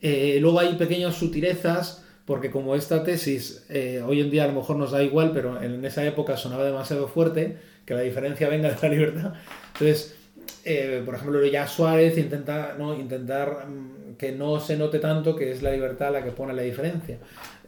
Eh, 0.00 0.38
luego 0.40 0.60
hay 0.60 0.74
pequeñas 0.74 1.14
sutilezas 1.14 2.04
porque 2.28 2.50
como 2.50 2.74
esta 2.74 3.04
tesis 3.04 3.64
eh, 3.70 4.02
hoy 4.06 4.20
en 4.20 4.30
día 4.30 4.44
a 4.44 4.48
lo 4.48 4.52
mejor 4.52 4.76
nos 4.76 4.90
da 4.90 5.02
igual, 5.02 5.30
pero 5.32 5.62
en 5.62 5.82
esa 5.82 6.04
época 6.04 6.36
sonaba 6.36 6.62
demasiado 6.62 7.08
fuerte, 7.08 7.56
que 7.86 7.94
la 7.94 8.02
diferencia 8.02 8.50
venga 8.50 8.68
de 8.68 8.76
la 8.82 8.88
libertad. 8.94 9.32
Entonces, 9.72 10.14
eh, 10.62 11.00
por 11.06 11.14
ejemplo, 11.14 11.42
ya 11.46 11.66
Suárez 11.66 12.18
intenta 12.18 12.76
¿no? 12.78 12.94
intentar 12.94 13.66
mm, 13.66 14.16
que 14.18 14.32
no 14.32 14.60
se 14.60 14.76
note 14.76 14.98
tanto 14.98 15.34
que 15.34 15.52
es 15.52 15.62
la 15.62 15.72
libertad 15.72 16.12
la 16.12 16.22
que 16.22 16.30
pone 16.30 16.52
la 16.52 16.60
diferencia. 16.60 17.16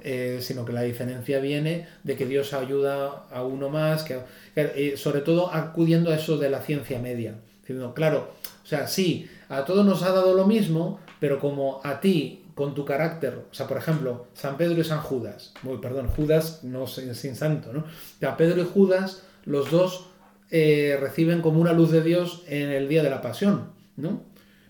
Eh, 0.03 0.41
sino 0.43 0.67
que 0.67 0.75
la 0.75 0.83
diferencia 0.83 1.41
viene 1.41 1.87
de 2.05 2.17
que 2.17 2.27
Dios 2.27 2.53
ayuda 2.53 3.25
a 3.31 3.43
uno 3.43 3.71
más, 3.71 4.05
que, 4.05 4.97
sobre 4.99 5.23
todo 5.23 5.55
acudiendo 5.55 6.11
a 6.11 6.17
eso 6.17 6.37
de 6.37 6.51
la 6.51 6.61
ciencia 6.61 6.99
media. 6.99 7.35
Diciendo, 7.63 7.95
claro, 7.95 8.33
o 8.63 8.67
sea, 8.67 8.87
sí, 8.87 9.27
a 9.49 9.65
todos 9.65 9.87
nos 9.87 10.03
ha 10.03 10.13
dado 10.13 10.35
lo 10.35 10.47
mismo, 10.47 11.01
pero 11.19 11.39
como 11.39 11.81
a 11.83 12.01
ti, 12.01 12.40
con 12.61 12.75
tu 12.75 12.85
carácter, 12.85 13.47
o 13.51 13.55
sea, 13.55 13.67
por 13.67 13.79
ejemplo, 13.79 14.27
San 14.35 14.59
Pedro 14.59 14.79
y 14.79 14.85
San 14.85 15.01
Judas, 15.01 15.55
muy, 15.63 15.79
perdón, 15.79 16.09
Judas 16.09 16.63
no 16.63 16.87
sin, 16.87 17.15
sin 17.15 17.35
santo, 17.35 17.73
¿no? 17.73 17.87
A 18.29 18.37
Pedro 18.37 18.61
y 18.61 18.67
Judas, 18.67 19.23
los 19.47 19.71
dos 19.71 20.11
eh, 20.51 20.99
reciben 21.01 21.41
como 21.41 21.59
una 21.59 21.73
luz 21.73 21.91
de 21.91 22.03
Dios 22.03 22.45
en 22.49 22.69
el 22.69 22.87
día 22.87 23.03
de 23.03 23.09
la 23.09 23.23
pasión, 23.23 23.71
¿no? 23.97 24.25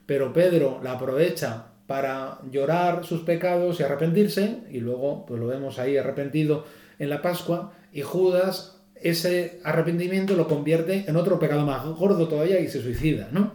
Pero 0.06 0.32
Pedro 0.32 0.78
la 0.84 0.92
aprovecha 0.92 1.72
para 1.88 2.38
llorar 2.48 3.04
sus 3.04 3.22
pecados 3.22 3.80
y 3.80 3.82
arrepentirse, 3.82 4.58
y 4.70 4.78
luego 4.78 5.26
pues 5.26 5.40
lo 5.40 5.48
vemos 5.48 5.80
ahí 5.80 5.96
arrepentido 5.96 6.66
en 7.00 7.10
la 7.10 7.22
Pascua, 7.22 7.72
y 7.92 8.02
Judas 8.02 8.76
ese 8.94 9.60
arrepentimiento 9.64 10.36
lo 10.36 10.46
convierte 10.46 11.06
en 11.08 11.16
otro 11.16 11.40
pecado 11.40 11.66
más 11.66 11.84
gordo 11.86 12.28
todavía 12.28 12.60
y 12.60 12.68
se 12.68 12.82
suicida, 12.82 13.30
¿no? 13.32 13.52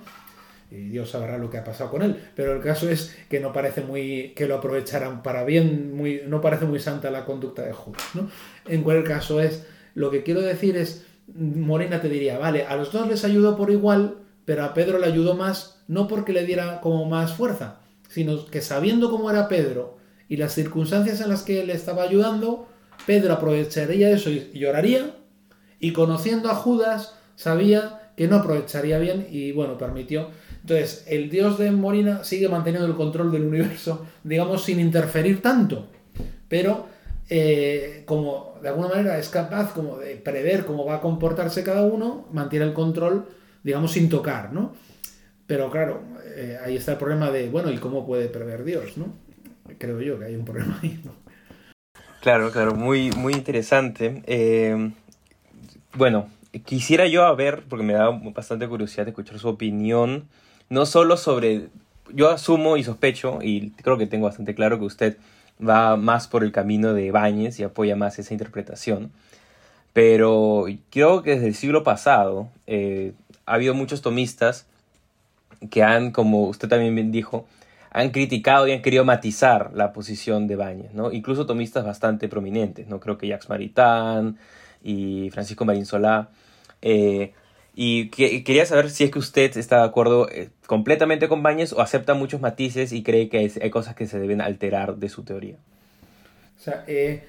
Y 0.75 0.89
Dios 0.89 1.11
sabrá 1.11 1.37
lo 1.37 1.49
que 1.49 1.57
ha 1.57 1.63
pasado 1.63 1.89
con 1.89 2.01
él, 2.01 2.15
pero 2.35 2.53
el 2.53 2.61
caso 2.61 2.89
es 2.89 3.15
que 3.29 3.39
no 3.39 3.53
parece 3.53 3.81
muy 3.81 4.33
que 4.35 4.47
lo 4.47 4.55
aprovecharan 4.55 5.23
para 5.23 5.43
bien, 5.43 5.95
muy, 5.95 6.21
no 6.27 6.41
parece 6.41 6.65
muy 6.65 6.79
santa 6.79 7.09
la 7.11 7.25
conducta 7.25 7.63
de 7.63 7.73
Judas, 7.73 8.03
¿no? 8.13 8.29
En 8.67 8.83
cualquier 8.83 9.07
caso 9.07 9.41
es, 9.41 9.65
lo 9.93 10.11
que 10.11 10.23
quiero 10.23 10.41
decir 10.41 10.75
es, 10.77 11.05
Morena 11.33 12.01
te 12.01 12.09
diría, 12.09 12.37
vale, 12.37 12.65
a 12.65 12.75
los 12.75 12.91
dos 12.91 13.07
les 13.07 13.23
ayudó 13.23 13.55
por 13.55 13.71
igual, 13.71 14.17
pero 14.45 14.63
a 14.63 14.73
Pedro 14.73 14.99
le 14.99 15.07
ayudó 15.07 15.35
más, 15.35 15.83
no 15.87 16.07
porque 16.07 16.33
le 16.33 16.45
diera 16.45 16.81
como 16.81 17.05
más 17.05 17.33
fuerza, 17.33 17.79
sino 18.09 18.45
que 18.45 18.61
sabiendo 18.61 19.09
cómo 19.09 19.31
era 19.31 19.47
Pedro 19.47 19.97
y 20.27 20.37
las 20.37 20.53
circunstancias 20.53 21.21
en 21.21 21.29
las 21.29 21.43
que 21.43 21.61
él 21.61 21.69
estaba 21.69 22.03
ayudando, 22.03 22.67
Pedro 23.05 23.33
aprovecharía 23.33 24.11
eso 24.11 24.29
y 24.29 24.51
lloraría, 24.53 25.15
y 25.79 25.93
conociendo 25.93 26.49
a 26.49 26.55
Judas, 26.55 27.15
sabía 27.35 28.11
que 28.15 28.27
no 28.27 28.37
aprovecharía 28.37 28.97
bien 28.99 29.27
y 29.29 29.51
bueno, 29.51 29.77
permitió. 29.77 30.29
Entonces, 30.65 31.05
el 31.07 31.29
dios 31.29 31.59
de 31.59 31.69
Morina 31.69 32.23
sigue 32.23 32.49
manteniendo 32.49 32.87
el 32.87 32.95
control 32.95 33.31
del 33.31 33.43
universo, 33.43 34.03
digamos, 34.23 34.63
sin 34.63 34.79
interferir 34.79 35.39
tanto, 35.39 35.89
pero 36.47 36.87
eh, 37.29 38.01
como 38.07 38.55
de 38.63 38.69
alguna 38.69 38.87
manera 38.87 39.19
es 39.19 39.29
capaz 39.29 39.73
como 39.75 39.99
de 39.99 40.15
prever 40.15 40.65
cómo 40.65 40.83
va 40.83 40.95
a 40.95 41.01
comportarse 41.01 41.63
cada 41.63 41.83
uno, 41.83 42.27
mantiene 42.31 42.65
el 42.65 42.73
control, 42.73 43.27
digamos, 43.61 43.91
sin 43.91 44.09
tocar, 44.09 44.53
¿no? 44.53 44.73
Pero 45.45 45.69
claro, 45.69 46.01
eh, 46.35 46.57
ahí 46.65 46.77
está 46.77 46.93
el 46.93 46.97
problema 46.97 47.29
de, 47.29 47.47
bueno, 47.47 47.69
¿y 47.69 47.77
cómo 47.77 48.03
puede 48.03 48.27
prever 48.27 48.63
Dios, 48.63 48.97
no? 48.97 49.13
Creo 49.77 50.01
yo 50.01 50.17
que 50.17 50.25
hay 50.25 50.35
un 50.35 50.45
problema 50.45 50.79
ahí, 50.81 50.99
¿no? 51.05 51.11
Claro, 52.21 52.49
claro, 52.49 52.73
muy, 52.73 53.11
muy 53.11 53.33
interesante. 53.33 54.23
Eh, 54.25 54.91
bueno, 55.93 56.27
quisiera 56.65 57.05
yo 57.05 57.23
a 57.23 57.35
ver, 57.35 57.65
porque 57.69 57.85
me 57.85 57.93
da 57.93 58.09
bastante 58.09 58.67
curiosidad 58.67 59.07
escuchar 59.07 59.37
su 59.37 59.47
opinión, 59.47 60.27
no 60.69 60.85
solo 60.85 61.17
sobre, 61.17 61.67
yo 62.13 62.29
asumo 62.29 62.77
y 62.77 62.83
sospecho, 62.83 63.39
y 63.41 63.71
creo 63.71 63.97
que 63.97 64.07
tengo 64.07 64.25
bastante 64.25 64.55
claro 64.55 64.79
que 64.79 64.85
usted 64.85 65.17
va 65.65 65.95
más 65.95 66.27
por 66.27 66.43
el 66.43 66.51
camino 66.51 66.93
de 66.93 67.11
Báñez 67.11 67.59
y 67.59 67.63
apoya 67.63 67.95
más 67.95 68.19
esa 68.19 68.33
interpretación, 68.33 69.11
pero 69.93 70.65
creo 70.91 71.23
que 71.23 71.31
desde 71.31 71.47
el 71.47 71.55
siglo 71.55 71.83
pasado 71.83 72.49
eh, 72.67 73.13
ha 73.45 73.53
habido 73.53 73.73
muchos 73.73 74.01
tomistas 74.01 74.65
que 75.69 75.83
han, 75.83 76.11
como 76.11 76.43
usted 76.43 76.67
también 76.67 77.11
dijo, 77.11 77.47
han 77.91 78.09
criticado 78.09 78.67
y 78.67 78.73
han 78.73 78.81
querido 78.81 79.05
matizar 79.05 79.71
la 79.73 79.93
posición 79.93 80.47
de 80.47 80.57
Bañez, 80.57 80.93
¿no? 80.93 81.13
Incluso 81.13 81.45
tomistas 81.45 81.85
bastante 81.85 82.27
prominentes, 82.27 82.87
¿no? 82.87 82.99
Creo 82.99 83.17
que 83.17 83.27
Jacques 83.27 83.47
Maritain 83.47 84.37
y 84.83 85.29
Francisco 85.31 85.63
Marín 85.63 85.85
Solá. 85.85 86.27
Eh, 86.81 87.31
y 87.77 88.09
quería 88.09 88.65
saber 88.65 88.89
si 88.89 89.03
es 89.03 89.11
que 89.11 89.19
usted 89.19 89.57
está 89.57 89.79
de 89.79 89.83
acuerdo 89.83 90.29
eh, 90.29 90.49
completamente 90.65 91.27
con 91.27 91.43
Bañez 91.43 91.73
o 91.73 91.81
acepta 91.81 92.13
muchos 92.13 92.39
matices 92.39 92.93
y 92.93 93.03
cree 93.03 93.27
que 93.27 93.51
hay, 93.61 93.69
cosas 93.69 93.95
que 93.95 94.07
se 94.07 94.17
deben 94.17 94.39
alterar 94.39 94.95
de 94.95 95.09
su 95.09 95.23
teoría. 95.23 95.57
O 96.57 96.63
sea, 96.63 96.85
eh, 96.87 97.25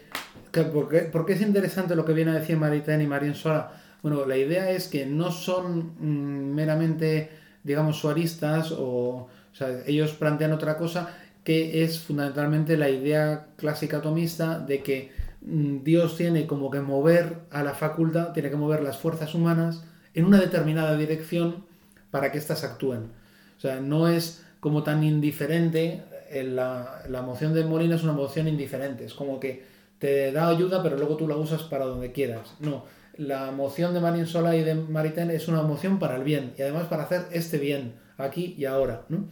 ¿por, 0.73 1.27
qué, 1.27 1.33
es 1.33 1.41
interesante 1.41 1.97
lo 1.97 2.05
que 2.05 2.13
viene 2.13 2.31
a 2.31 2.35
decir 2.35 2.57
Maritain 2.57 3.03
y 3.03 3.07
Marín 3.09 3.35
Solá? 3.35 3.73
Bueno, 4.03 4.25
la 4.25 4.37
idea 4.37 4.71
es 4.71 4.87
que 4.87 5.05
no 5.05 5.33
son 5.33 5.95
mm, 5.99 6.55
meramente 6.55 7.29
digamos, 7.67 7.99
suaristas 7.99 8.73
o, 8.73 9.29
sea, 9.53 9.81
ellos 9.87 10.13
plantean 10.13 10.53
otra 10.53 10.79
cosa 10.79 11.09
que 11.43 11.83
es 11.83 11.99
fundamentalmente 11.99 12.77
la 12.77 12.89
idea 12.89 13.47
clásica 13.57 13.97
atomista 13.97 14.61
de 14.61 14.83
que 14.85 15.11
mm, 15.43 15.83
Dios 15.83 16.17
tiene 16.17 16.47
como 16.47 16.71
que 16.71 16.81
mover 16.81 17.41
a 17.51 17.65
la 17.65 17.75
facultad, 17.75 18.33
tiene 18.33 18.51
que 18.51 18.57
mover 18.57 18.83
las 18.83 18.99
fuerzas 18.99 19.35
humanas 19.35 19.85
en 20.17 20.25
una 20.25 20.41
determinada 20.41 20.97
dirección 20.97 21.65
para 22.11 22.33
que 22.33 22.39
éstas 22.39 22.65
actúen. 22.65 23.11
O 23.57 23.61
sea, 23.61 23.81
no 23.81 24.09
es 24.09 24.45
como 24.59 24.83
tan 24.83 25.05
indiferente, 25.05 26.03
eh, 26.31 26.43
la, 26.43 27.03
la 27.09 27.23
moción 27.23 27.55
de 27.55 27.63
Molina 27.65 27.95
es 27.95 28.03
una 28.03 28.13
moción 28.13 28.49
indiferente, 28.49 29.05
es 29.05 29.15
como 29.15 29.39
que 29.39 29.65
te 29.99 30.33
da 30.33 30.49
ayuda 30.49 30.83
pero 30.83 30.97
luego 30.97 31.17
tú 31.17 31.29
la 31.29 31.37
usas 31.37 31.63
para 31.63 31.85
donde 31.85 32.13
quieras. 32.13 32.55
No, 32.61 32.85
la 33.17 33.51
moción 33.51 33.95
de 33.95 34.01
Marin 34.01 34.27
Sola 34.27 34.57
y 34.57 34.65
de 34.65 34.75
Maritain 34.75 35.31
es 35.31 35.49
una 35.49 35.63
moción 35.63 35.99
para 35.99 36.17
el 36.17 36.25
bien 36.25 36.55
y 36.59 36.63
además 36.63 36.87
para 36.89 37.05
hacer 37.05 37.27
este 37.31 37.59
bien 37.59 37.95
aquí 38.19 38.55
y 38.59 38.65
ahora. 38.65 39.05
¿no? 39.09 39.29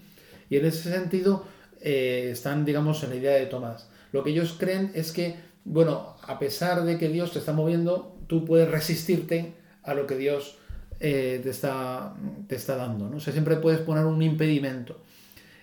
Y 0.48 0.56
en 0.56 0.66
ese 0.66 0.90
sentido 0.90 1.44
eh, 1.80 2.28
están, 2.32 2.64
digamos, 2.64 3.02
en 3.02 3.10
la 3.10 3.16
idea 3.16 3.32
de 3.32 3.46
Tomás. 3.46 3.88
Lo 4.12 4.22
que 4.22 4.30
ellos 4.30 4.56
creen 4.58 4.92
es 4.94 5.12
que, 5.12 5.36
bueno, 5.64 6.16
a 6.22 6.38
pesar 6.38 6.84
de 6.84 6.98
que 6.98 7.08
Dios 7.08 7.32
te 7.32 7.38
está 7.38 7.52
moviendo, 7.52 8.16
tú 8.26 8.44
puedes 8.44 8.70
resistirte 8.70 9.54
a 9.82 9.94
lo 9.94 10.06
que 10.06 10.16
Dios 10.16 10.58
eh, 11.00 11.40
te, 11.42 11.50
está, 11.50 12.14
te 12.46 12.56
está 12.56 12.76
dando. 12.76 13.08
¿no? 13.08 13.20
Siempre 13.20 13.56
puedes 13.56 13.80
poner 13.80 14.04
un 14.04 14.22
impedimento. 14.22 15.02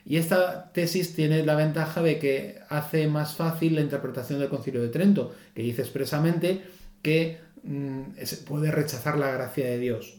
Y 0.06 0.18
esta 0.18 0.72
tesis 0.72 1.14
tiene 1.14 1.46
la 1.46 1.56
ventaja 1.56 2.02
de 2.02 2.18
que 2.18 2.60
hace 2.70 3.08
más 3.08 3.36
fácil 3.36 3.76
la 3.76 3.82
interpretación 3.82 4.40
del 4.40 4.50
Concilio 4.50 4.82
de 4.82 4.90
Trento, 4.90 5.34
que 5.54 5.62
dice 5.62 5.82
expresamente 5.82 6.64
que 7.04 7.40
Mm, 7.64 8.16
se 8.24 8.38
puede 8.38 8.72
rechazar 8.72 9.18
la 9.18 9.32
gracia 9.32 9.66
de 9.66 9.78
Dios. 9.78 10.18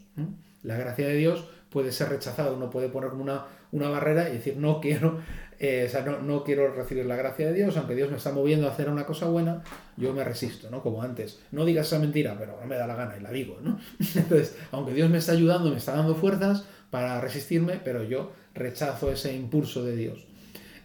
La 0.63 0.77
gracia 0.77 1.09
de 1.09 1.17
Dios 1.17 1.49
puede 1.71 1.93
ser 1.93 2.11
rechazada, 2.11 2.53
uno 2.53 2.71
puede 2.71 2.89
poner 2.89 3.11
una, 3.11 3.47
una 3.73 3.89
barrera 3.89 4.29
y 4.29 4.35
decir 4.35 4.57
no 4.57 4.81
quiero, 4.81 5.21
eh, 5.65 5.89
no, 6.25 6.43
quiero 6.43 6.75
recibir 6.75 7.07
la 7.07 7.15
gracia 7.15 7.47
de 7.47 7.55
Dios, 7.55 7.77
aunque 7.77 7.95
Dios 7.95 8.11
me 8.11 8.17
está 8.17 8.33
moviendo 8.33 8.67
a 8.67 8.73
hacer 8.73 8.89
una 8.89 9.07
cosa 9.07 9.29
buena, 9.29 9.63
yo 9.97 10.13
me 10.13 10.25
resisto, 10.25 10.69
¿no? 10.71 10.83
Como 10.83 11.03
antes. 11.03 11.39
No 11.53 11.65
digas 11.65 11.87
esa 11.87 12.01
mentira, 12.01 12.35
pero 12.37 12.59
no 12.61 12.67
me 12.67 12.75
da 12.75 12.89
la 12.89 12.97
gana 12.97 13.17
y 13.17 13.23
la 13.23 13.31
digo, 13.31 13.61
¿no? 13.63 13.79
Entonces, 14.17 14.57
aunque 14.73 14.93
Dios 14.93 15.09
me 15.09 15.19
está 15.19 15.31
ayudando, 15.31 15.71
me 15.71 15.77
está 15.77 15.95
dando 15.95 16.17
fuerzas 16.17 16.65
para 16.91 17.21
resistirme, 17.21 17.81
pero 17.85 18.03
yo 18.03 18.33
rechazo 18.55 19.13
ese 19.13 19.37
impulso 19.37 19.85
de 19.85 19.95
Dios. 19.95 20.27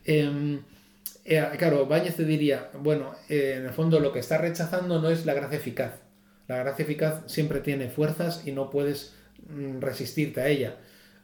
Em, 0.06 0.62
eh, 1.26 1.44
claro, 1.58 1.88
Báñez 1.88 2.16
te 2.16 2.24
diría, 2.24 2.70
bueno, 2.80 3.16
eh, 3.30 3.56
en 3.58 3.66
el 3.66 3.72
fondo 3.72 4.00
lo 4.00 4.14
que 4.14 4.20
está 4.20 4.38
rechazando 4.38 5.02
no 5.02 5.10
es 5.10 5.26
la 5.26 5.34
gracia 5.34 5.58
eficaz, 5.58 5.94
la 6.48 6.58
gracia 6.58 6.84
eficaz 6.84 7.24
siempre 7.26 7.62
tiene 7.62 7.90
fuerzas 7.90 8.44
y 8.46 8.52
no 8.52 8.70
puedes 8.70 9.16
mm, 9.50 9.80
resistirte 9.80 10.42
a 10.42 10.48
ella. 10.50 10.78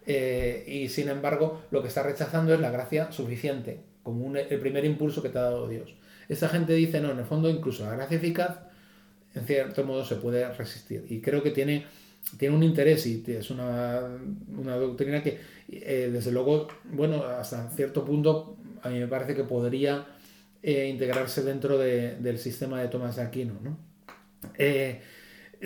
Eh, 0.06 0.64
y 0.68 0.90
sin 0.90 1.10
embargo, 1.10 1.62
lo 1.72 1.82
que 1.82 1.88
está 1.88 2.04
rechazando 2.04 2.54
es 2.54 2.60
la 2.60 2.72
gracia 2.72 3.12
suficiente, 3.12 3.80
como 4.04 4.36
el 4.36 4.60
primer 4.60 4.86
impulso 4.86 5.22
que 5.22 5.30
te 5.30 5.38
ha 5.38 5.44
dado 5.44 5.68
Dios. 5.68 5.94
Esta 6.30 6.50
gente 6.50 6.74
dice, 6.74 7.02
no, 7.02 7.12
en 7.12 7.20
el 7.20 7.26
fondo 7.26 7.50
incluso 7.50 7.86
la 7.86 7.96
gracia 7.96 8.18
eficaz, 8.18 8.60
en 9.36 9.46
cierto 9.46 9.84
modo, 9.84 10.06
se 10.06 10.16
puede 10.16 10.52
resistir. 10.54 11.06
Y 11.10 11.22
creo 11.22 11.42
que 11.42 11.52
tiene, 11.52 11.86
tiene 12.38 12.56
un 12.56 12.64
interés 12.64 13.06
y 13.08 13.24
es 13.28 13.50
una, 13.50 14.02
doctrina 14.58 15.24
que, 15.24 15.40
eh, 15.70 16.10
desde 16.12 16.32
luego, 16.32 16.68
bueno, 16.84 17.24
hasta 17.24 17.70
cierto 17.72 18.06
punto, 18.06 18.58
a 18.82 18.90
mí 18.90 19.00
me 19.00 19.08
parece 19.08 19.36
que 19.36 19.44
podría 19.44 20.06
eh, 20.62 20.88
integrarse 20.88 21.44
dentro 21.44 21.78
del 21.78 22.38
sistema 22.38 22.82
de 22.82 22.90
Tomás 22.90 23.16
de 23.16 23.24
Aquino. 23.24 23.54
¿no? 23.64 23.78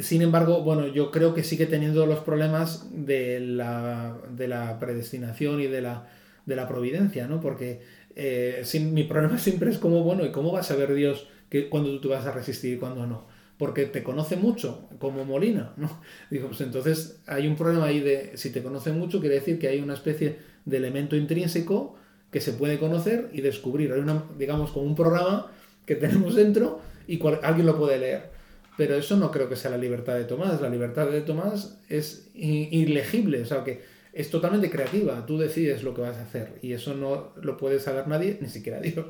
Sin 0.02 0.22
embargo, 0.22 0.64
bueno, 0.64 0.88
yo 0.88 1.12
creo 1.12 1.34
que 1.34 1.44
sigue 1.44 1.66
teniendo 1.66 2.06
los 2.06 2.20
problemas 2.20 2.88
de 2.92 3.40
la, 3.40 4.18
de 4.30 4.48
la 4.48 4.80
predestinación 4.80 5.62
y 5.62 5.68
de 5.68 5.82
la, 5.82 6.08
de 6.46 6.56
la 6.56 6.68
providencia, 6.68 7.28
¿no? 7.28 7.40
Porque 7.40 7.82
eh, 8.16 8.62
sin, 8.64 8.94
mi 8.94 9.04
problema 9.04 9.38
siempre 9.40 9.70
es 9.70 9.78
como, 9.78 10.04
bueno, 10.04 10.26
¿y 10.26 10.32
cómo 10.32 10.52
vas 10.52 10.72
a 10.72 10.76
ver 10.76 10.94
Dios 10.94 11.28
que, 11.50 11.70
cuando 11.70 11.92
tú 11.92 12.02
te 12.02 12.08
vas 12.10 12.26
a 12.26 12.32
resistir 12.32 12.76
y 12.76 12.78
cuando 12.78 13.06
no? 13.06 13.28
Porque 13.58 13.86
te 13.86 14.04
conoce 14.04 14.36
mucho, 14.36 14.88
como 15.00 15.26
Molina, 15.26 15.74
¿no? 15.78 16.02
Digo, 16.30 16.48
pues 16.48 16.62
entonces 16.62 17.20
hay 17.28 17.48
un 17.48 17.56
problema 17.56 17.86
ahí 17.86 18.00
de, 18.00 18.32
si 18.36 18.52
te 18.52 18.64
conoce 18.64 18.92
mucho, 18.92 19.20
quiere 19.20 19.36
decir 19.36 19.60
que 19.60 19.68
hay 19.68 19.80
una 19.80 19.94
especie 19.94 20.38
de 20.66 20.78
elemento 20.78 21.16
intrínseco 21.16 21.96
que 22.32 22.42
se 22.42 22.54
puede 22.54 22.78
conocer 22.78 23.30
y 23.32 23.42
descubrir. 23.42 23.94
Hay 23.94 24.00
una, 24.00 24.24
digamos, 24.38 24.72
como 24.72 24.86
un 24.86 24.96
programa 24.96 25.52
que 25.86 25.96
tenemos 25.96 26.36
dentro 26.36 26.82
y 27.08 27.20
alguien 27.44 27.66
lo 27.66 27.78
puede 27.78 27.98
leer. 27.98 28.37
Pero 28.78 28.96
eso 28.96 29.18
no 29.18 29.32
creo 29.32 29.50
que 29.50 29.56
sea 29.56 29.72
la 29.72 29.78
libertad 29.78 30.16
de 30.16 30.26
Tomás. 30.26 30.62
La 30.62 30.70
libertad 30.70 31.08
de 31.10 31.22
Tomás 31.22 31.80
es 31.90 32.30
ilegible. 32.36 33.42
O 33.42 33.46
sea, 33.46 33.64
que 33.64 33.82
es 34.18 34.32
totalmente 34.32 34.72
creativa. 34.72 35.24
Tú 35.28 35.38
decides 35.38 35.84
lo 35.84 35.94
que 35.94 36.02
vas 36.02 36.18
a 36.18 36.24
hacer 36.24 36.60
y 36.64 36.74
eso 36.74 36.96
no 36.96 37.34
lo 37.40 37.56
puede 37.56 37.80
saber 37.80 38.08
nadie, 38.08 38.40
ni 38.42 38.50
siquiera 38.50 38.80
Dios. 38.82 39.06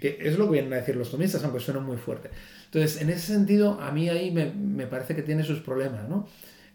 que 0.00 0.18
es 0.20 0.36
lo 0.36 0.46
que 0.46 0.52
vienen 0.52 0.72
a 0.72 0.76
decir 0.76 0.96
los 0.96 1.12
tomistas, 1.12 1.44
aunque 1.44 1.60
suena 1.60 1.78
muy 1.78 1.96
fuerte. 1.96 2.30
Entonces, 2.64 3.00
en 3.00 3.10
ese 3.10 3.32
sentido, 3.32 3.80
a 3.80 3.92
mí 3.92 4.08
ahí 4.08 4.32
me, 4.32 4.86
parece 4.86 5.14
que 5.14 5.22
tiene 5.22 5.44
sus 5.44 5.60
problemas, 5.60 6.08
¿no? 6.08 6.26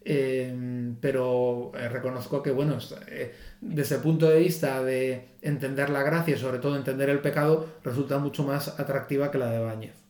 Eh, 0.06 0.94
pero 1.02 1.72
eh, 1.78 1.90
reconozco 1.90 2.42
que, 2.42 2.52
bueno, 2.52 2.78
eh, 3.08 3.34
desde 3.60 3.96
el 3.96 4.02
punto 4.02 4.30
de 4.30 4.40
vista 4.40 4.84
de 4.84 5.30
entender 5.42 5.90
la 5.90 6.04
gracia 6.04 6.36
y 6.36 6.40
sobre 6.40 6.60
todo 6.60 6.78
entender 6.78 7.10
el 7.10 7.20
pecado, 7.20 7.68
resulta 7.84 8.18
mucho 8.18 8.44
más 8.44 8.80
atractiva 8.80 9.30
que 9.30 9.38
la 9.38 9.52
de 9.52 9.60
Báñez 9.60 10.03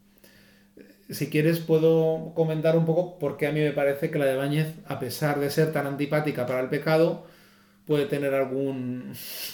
si 1.09 1.29
quieres 1.29 1.59
puedo 1.59 2.33
comentar 2.35 2.77
un 2.77 2.85
poco 2.85 3.19
por 3.19 3.37
qué 3.37 3.47
a 3.47 3.51
mí 3.51 3.59
me 3.59 3.71
parece 3.71 4.09
que 4.09 4.19
la 4.19 4.25
de 4.25 4.35
Báñez, 4.35 4.73
a 4.85 4.99
pesar 4.99 5.39
de 5.39 5.49
ser 5.49 5.71
tan 5.71 5.85
antipática 5.85 6.45
para 6.45 6.61
el 6.61 6.69
pecado, 6.69 7.25
puede 7.85 8.05
tener 8.05 8.33
algún 8.33 9.13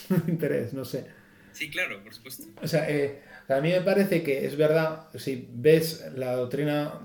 interés, 0.28 0.74
no 0.74 0.86
sé. 0.86 1.06
Sí, 1.54 1.70
claro, 1.70 2.02
por 2.04 2.14
supuesto. 2.14 2.44
O 2.62 2.68
sea, 2.68 2.90
eh, 2.90 3.22
a 3.48 3.60
mí 3.62 3.70
me 3.70 3.82
parece 3.82 4.24
que 4.24 4.46
es 4.46 4.56
verdad, 4.56 5.08
si 5.16 5.50
ves 5.52 6.06
la 6.16 6.34
doctrina 6.36 7.00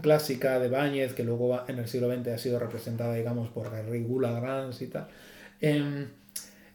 clásica 0.00 0.58
de 0.58 0.68
Báñez, 0.68 1.12
que 1.12 1.24
luego 1.24 1.62
en 1.68 1.78
el 1.78 1.88
siglo 1.88 2.12
XX 2.12 2.28
ha 2.28 2.38
sido 2.38 2.58
representada, 2.58 3.14
digamos, 3.14 3.50
por 3.50 3.70
Regula 3.70 4.32
Grans 4.32 4.80
y 4.80 4.86
tal, 4.86 5.08
em, 5.60 6.08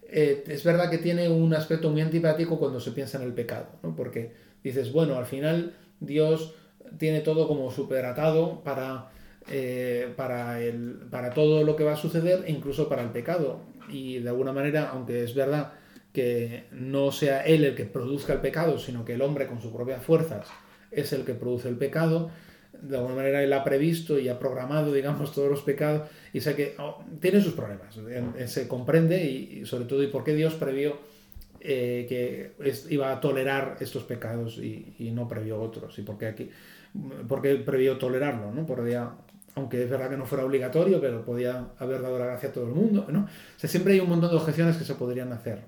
eh, 0.10 0.44
es 0.48 0.64
verdad 0.64 0.90
que 0.90 1.00
tiene 1.00 1.30
un 1.30 1.54
aspecto 1.54 1.90
muy 1.90 2.02
antipático 2.02 2.60
cuando 2.60 2.80
se 2.80 2.92
piensa 2.92 3.18
en 3.18 3.24
el 3.24 3.34
pecado, 3.34 3.68
¿no? 3.84 3.96
porque 3.96 4.32
dices, 4.64 4.92
bueno, 4.94 5.18
al 5.18 5.26
final 5.26 5.74
Dios 6.00 6.54
tiene 6.98 7.22
todo 7.22 7.48
como 7.48 7.72
superatado 7.72 8.62
para, 8.64 9.10
eh, 9.50 10.14
para, 10.16 10.62
el, 10.62 11.08
para 11.10 11.32
todo 11.32 11.64
lo 11.64 11.76
que 11.76 11.84
va 11.84 11.94
a 11.94 11.98
suceder 11.98 12.44
e 12.46 12.52
incluso 12.52 12.90
para 12.90 13.04
el 13.04 13.10
pecado. 13.10 13.60
Y 13.90 14.20
de 14.20 14.30
alguna 14.30 14.52
manera, 14.52 14.90
aunque 14.92 15.24
es 15.24 15.34
verdad 15.34 15.74
que 16.14 16.66
no 16.72 17.12
sea 17.12 17.46
él 17.46 17.64
el 17.64 17.76
que 17.76 17.86
produzca 17.86 18.34
el 18.34 18.40
pecado, 18.40 18.80
sino 18.80 19.06
que 19.06 19.14
el 19.14 19.22
hombre 19.22 19.48
con 19.48 19.62
sus 19.62 19.72
propias 19.72 20.04
fuerzas 20.04 20.48
es 20.92 21.14
el 21.14 21.24
que 21.24 21.34
produce 21.34 21.70
el 21.70 21.76
pecado, 21.76 22.32
de 22.82 22.98
alguna 22.98 23.16
manera 23.16 23.44
él 23.44 23.54
ha 23.54 23.64
previsto 23.64 24.20
y 24.20 24.30
ha 24.30 24.40
programado, 24.40 24.94
digamos, 24.94 25.34
todos 25.34 25.50
los 25.50 25.62
pecados 25.62 26.10
y 26.34 26.42
sé 26.42 26.56
que 26.56 26.76
oh, 26.80 27.04
tiene 27.20 27.42
sus 27.42 27.54
problemas. 27.54 28.00
Se 28.46 28.68
comprende 28.68 29.24
y, 29.24 29.66
sobre 29.66 29.86
todo 29.86 30.04
y 30.04 30.08
por 30.08 30.24
qué 30.24 30.36
Dios 30.36 30.54
previó 30.56 30.98
eh, 31.60 32.06
que 32.08 32.52
iba 32.90 33.12
a 33.12 33.20
tolerar 33.20 33.78
estos 33.80 34.04
pecados 34.04 34.58
y, 34.58 34.96
y, 35.00 35.12
no 35.12 35.28
previó 35.28 35.60
otros 35.60 35.98
y 35.98 36.04
por 36.04 36.18
qué 36.18 36.28
aquí 36.28 36.50
porque 37.28 37.56
previó 37.56 37.98
tolerarlo, 37.98 38.52
¿no? 38.52 38.66
Podría, 38.66 39.12
aunque 39.56 39.84
es 39.84 39.90
verdad 39.90 40.10
que 40.10 40.18
no 40.18 40.26
fuera 40.26 40.46
obligatorio, 40.46 41.00
pero 41.02 41.24
podía 41.24 41.68
haber 41.80 42.02
dado 42.02 42.20
la 42.20 42.26
gracia 42.26 42.50
a 42.50 42.52
todo 42.52 42.66
el 42.66 42.74
mundo, 42.74 43.06
¿no? 43.10 43.22
O 43.22 43.60
sea, 43.60 43.70
siempre 43.70 43.94
hay 43.94 44.00
un 44.00 44.10
montón 44.10 44.30
de 44.30 44.38
objeciones 44.38 44.78
que 44.78 44.84
se 44.84 44.96
podrían 44.96 45.32
hacer. 45.34 45.62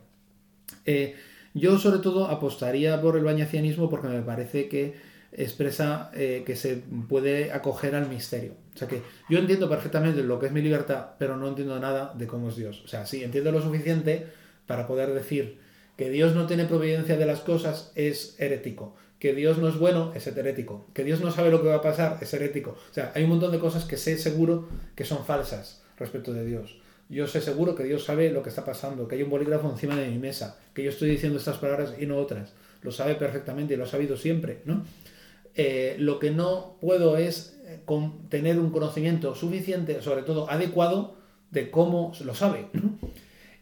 Eh, 0.86 1.16
yo 1.54 1.78
sobre 1.78 2.00
todo 2.00 2.28
apostaría 2.28 3.02
por 3.02 3.18
el 3.18 3.24
bañacianismo 3.24 3.90
porque 3.90 4.08
me 4.08 4.22
parece 4.22 4.70
que 4.70 4.96
expresa 5.32 6.10
eh, 6.14 6.44
que 6.46 6.56
se 6.56 6.84
puede 7.08 7.52
acoger 7.52 7.96
al 7.96 8.10
misterio. 8.10 8.54
O 8.74 8.78
sea 8.78 8.88
que 8.88 9.02
yo 9.30 9.40
entiendo 9.40 9.70
perfectamente 9.70 10.24
lo 10.24 10.40
que 10.40 10.48
es 10.48 10.52
mi 10.52 10.62
libertad, 10.62 11.12
pero 11.18 11.38
no 11.38 11.48
entiendo 11.48 11.80
nada 11.80 12.14
de 12.16 12.28
cómo 12.28 12.50
es 12.50 12.56
Dios. 12.56 12.82
O 12.86 12.88
sea, 12.88 13.06
sí, 13.06 13.24
entiendo 13.24 13.52
lo 13.52 13.62
suficiente 13.62 14.28
para 14.66 14.88
poder 14.88 15.14
decir 15.14 15.60
que 15.98 16.10
Dios 16.10 16.34
no 16.34 16.48
tiene 16.48 16.66
providencia 16.66 17.18
de 17.18 17.26
las 17.26 17.42
cosas 17.42 17.92
es 17.96 18.36
herético 18.40 18.96
que 19.20 19.34
Dios 19.34 19.58
no 19.58 19.68
es 19.68 19.78
bueno, 19.78 20.14
es 20.16 20.26
herético. 20.28 20.88
Que 20.94 21.04
Dios 21.04 21.20
no 21.20 21.32
sabe 21.32 21.52
lo 21.52 21.62
que 21.62 21.68
va 21.68 21.76
a 21.76 21.82
pasar, 21.82 22.18
es 22.22 22.34
herético. 22.34 22.78
O 22.90 22.94
sea, 22.94 23.12
hay 23.14 23.24
un 23.24 23.30
montón 23.30 23.52
de 23.52 23.60
cosas 23.60 23.86
que 23.86 23.98
sé 23.98 24.18
seguro 24.18 24.70
que 24.96 25.04
son 25.04 25.26
falsas 25.26 25.84
respecto 25.98 26.34
de 26.34 26.46
Dios. 26.46 26.78
Yo 27.10 27.28
sé 27.28 27.42
seguro 27.42 27.76
que 27.76 27.84
Dios 27.84 28.06
sabe 28.06 28.32
lo 28.32 28.44
que 28.44 28.50
está 28.50 28.64
pasando, 28.64 29.08
que 29.08 29.16
hay 29.16 29.24
un 29.24 29.30
bolígrafo 29.30 29.70
encima 29.70 29.96
de 29.96 30.08
mi 30.08 30.20
mesa, 30.20 30.58
que 30.74 30.84
yo 30.84 30.90
estoy 30.90 31.10
diciendo 31.10 31.38
estas 31.38 31.58
palabras 31.58 31.96
y 32.00 32.06
no 32.06 32.18
otras. 32.18 32.54
Lo 32.82 32.92
sabe 32.92 33.16
perfectamente 33.16 33.74
y 33.74 33.78
lo 33.78 33.84
ha 33.84 33.88
sabido 33.88 34.16
siempre, 34.16 34.62
¿no? 34.66 34.86
Eh, 35.56 35.98
lo 36.00 36.20
que 36.20 36.32
no 36.32 36.78
puedo 36.80 37.18
es 37.18 37.60
eh, 37.66 37.82
tener 38.30 38.60
un 38.60 38.70
conocimiento 38.70 39.36
suficiente, 39.36 40.02
sobre 40.02 40.22
todo 40.22 40.50
adecuado, 40.50 41.16
de 41.52 41.72
cómo 41.72 42.14
lo 42.24 42.36
sabe. 42.36 42.68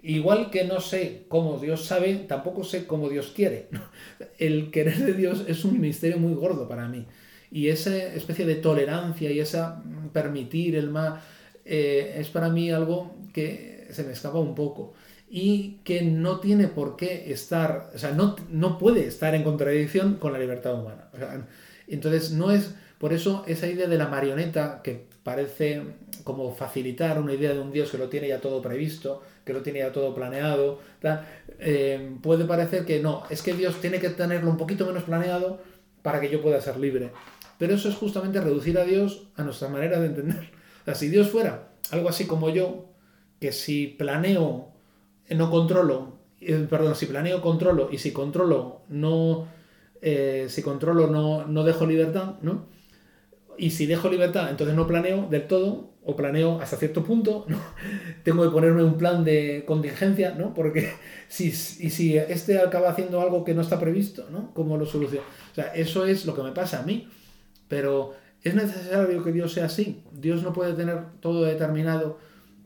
Igual 0.04 0.52
que 0.52 0.64
no 0.64 0.80
sé 0.80 1.26
cómo 1.28 1.60
Dios 1.60 1.86
sabe, 1.86 2.16
tampoco 2.28 2.64
sé 2.64 2.86
cómo 2.86 3.10
Dios 3.10 3.32
quiere. 3.36 3.68
El 4.38 4.72
querer 4.72 4.98
de 4.98 5.14
Dios 5.14 5.46
es 5.48 5.66
un 5.66 5.80
misterio 5.80 6.18
muy 6.18 6.34
gordo 6.34 6.68
para 6.68 6.88
mí. 6.88 7.06
Y 7.52 7.70
esa 7.70 7.96
especie 7.96 8.46
de 8.46 8.56
tolerancia 8.56 9.32
y 9.32 9.40
esa 9.40 9.82
permitir 10.14 10.76
el 10.76 10.90
mal 10.90 11.22
eh, 11.66 12.16
es 12.20 12.30
para 12.30 12.50
mí 12.50 12.72
algo 12.72 13.16
que 13.34 13.88
se 13.92 14.04
me 14.04 14.12
escapa 14.12 14.40
un 14.40 14.56
poco. 14.56 14.94
Y 15.30 15.80
que 15.84 16.02
no 16.02 16.40
tiene 16.40 16.68
por 16.68 16.96
qué 16.96 17.32
estar, 17.32 17.92
o 17.94 17.98
sea, 17.98 18.12
no, 18.12 18.36
no 18.50 18.78
puede 18.78 19.08
estar 19.08 19.36
en 19.36 19.44
contradicción 19.44 20.16
con 20.16 20.32
la 20.32 20.40
libertad 20.40 20.80
humana. 20.80 21.10
entonces, 21.88 22.32
no 22.32 22.52
es, 22.52 22.76
por 22.98 23.12
eso 23.12 23.44
esa 23.46 23.68
idea 23.68 23.88
de 23.88 23.98
la 23.98 24.08
marioneta 24.08 24.82
que 24.84 25.06
parece 25.24 25.82
como 26.24 26.56
facilitar 26.56 27.20
una 27.20 27.34
idea 27.34 27.54
de 27.54 27.60
un 27.60 27.72
Dios 27.72 27.92
que 27.92 27.98
lo 27.98 28.08
tiene 28.08 28.30
ya 28.30 28.40
todo 28.40 28.62
previsto, 28.62 29.22
que 29.48 29.54
lo 29.54 29.64
tiene 29.64 29.80
ya 29.80 29.94
todo 29.94 30.14
planeado, 30.14 30.80
eh, 31.60 32.16
puede 32.22 32.46
parecer 32.46 32.86
que 32.86 33.00
no, 33.02 33.24
es 33.30 33.42
que 33.42 33.54
Dios 33.54 33.80
tiene 33.82 34.00
que 34.00 34.10
tenerlo 34.10 34.52
un 34.52 34.58
poquito 34.58 34.86
menos 34.86 35.04
planeado 35.04 35.60
para 36.04 36.20
que 36.20 36.30
yo 36.30 36.42
pueda 36.42 36.60
ser 36.62 36.78
libre. 36.78 37.12
Pero 37.58 37.74
eso 37.74 37.90
es 37.90 37.96
justamente 37.96 38.42
reducir 38.42 38.78
a 38.78 38.84
Dios 38.84 39.30
a 39.36 39.44
nuestra 39.44 39.70
manera 39.70 40.00
de 40.00 40.08
entender. 40.08 40.52
O 40.82 40.86
sea, 40.86 40.96
si 40.96 41.08
Dios 41.08 41.30
fuera 41.30 41.70
algo 41.92 42.10
así 42.10 42.28
como 42.28 42.50
yo, 42.50 42.90
que 43.40 43.52
si 43.52 43.88
planeo, 43.88 44.74
no 45.30 45.50
controlo, 45.50 46.18
eh, 46.42 46.68
perdón, 46.70 46.96
si 46.96 47.06
planeo, 47.06 47.42
controlo, 47.42 47.90
y 47.92 47.98
si 47.98 48.12
controlo, 48.12 48.82
no, 48.90 49.48
eh, 50.02 50.48
si 50.50 50.62
controlo, 50.62 51.08
no, 51.08 51.46
no 51.48 51.64
dejo 51.64 51.86
libertad, 51.86 52.36
¿no? 52.42 52.68
Y 53.58 53.72
si 53.72 53.86
dejo 53.86 54.10
libertad, 54.10 54.50
entonces 54.52 54.76
no 54.76 54.86
planeo 54.86 55.28
del 55.30 55.48
todo, 55.48 55.90
o 56.08 56.16
planeo 56.16 56.60
hasta 56.60 56.78
cierto 56.78 57.04
punto, 57.04 57.46
¿no? 57.50 57.60
tengo 58.24 58.44
que 58.44 58.50
ponerme 58.50 58.84
un 58.84 58.98
plan 58.98 59.24
de 59.24 59.64
contingencia, 59.68 60.34
¿no? 60.34 60.54
Porque 60.54 60.92
si, 61.28 61.48
y 61.48 61.90
si 61.90 62.18
este 62.18 62.60
acaba 62.60 62.90
haciendo 62.90 63.22
algo 63.22 63.44
que 63.44 63.54
no 63.54 63.62
está 63.62 63.80
previsto, 63.80 64.28
¿no? 64.32 64.52
¿Cómo 64.54 64.78
lo 64.78 64.86
soluciono? 64.86 65.26
O 65.52 65.56
sea, 65.56 65.74
eso 65.76 66.06
es 66.06 66.26
lo 66.26 66.34
que 66.34 66.42
me 66.42 66.52
pasa 66.52 66.80
a 66.80 66.84
mí. 66.84 67.08
Pero 67.68 68.14
es 68.44 68.56
necesario 68.56 69.24
que 69.24 69.32
Dios 69.32 69.54
sea 69.54 69.66
así. 69.66 70.02
Dios 70.12 70.44
no 70.44 70.54
puede 70.54 70.74
tener 70.74 71.00
todo 71.20 71.44
determinado 71.44 72.18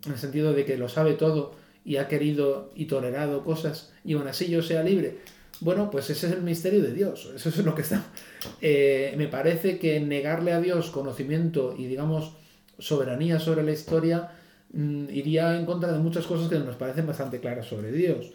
en 0.05 0.13
el 0.13 0.19
sentido 0.19 0.53
de 0.53 0.65
que 0.65 0.77
lo 0.77 0.89
sabe 0.89 1.13
todo 1.13 1.55
y 1.83 1.97
ha 1.97 2.07
querido 2.07 2.71
y 2.75 2.85
tolerado 2.85 3.43
cosas 3.43 3.91
y 4.03 4.13
aún 4.13 4.27
así 4.27 4.47
yo 4.49 4.61
sea 4.61 4.83
libre. 4.83 5.17
Bueno, 5.59 5.91
pues 5.91 6.09
ese 6.09 6.27
es 6.27 6.33
el 6.33 6.41
misterio 6.41 6.81
de 6.81 6.93
Dios. 6.93 7.31
Eso 7.35 7.49
es 7.49 7.57
lo 7.59 7.75
que 7.75 7.81
está. 7.81 8.03
Eh, 8.61 9.13
me 9.17 9.27
parece 9.27 9.77
que 9.77 9.99
negarle 9.99 10.53
a 10.53 10.61
Dios 10.61 10.89
conocimiento 10.89 11.75
y, 11.77 11.85
digamos, 11.85 12.33
soberanía 12.81 13.39
sobre 13.39 13.63
la 13.63 13.71
historia 13.71 14.31
mm, 14.73 15.05
iría 15.09 15.57
en 15.57 15.65
contra 15.65 15.91
de 15.91 15.99
muchas 15.99 16.25
cosas 16.25 16.49
que 16.49 16.59
nos 16.59 16.75
parecen 16.75 17.07
bastante 17.07 17.39
claras 17.39 17.67
sobre 17.67 17.91
Dios. 17.91 18.31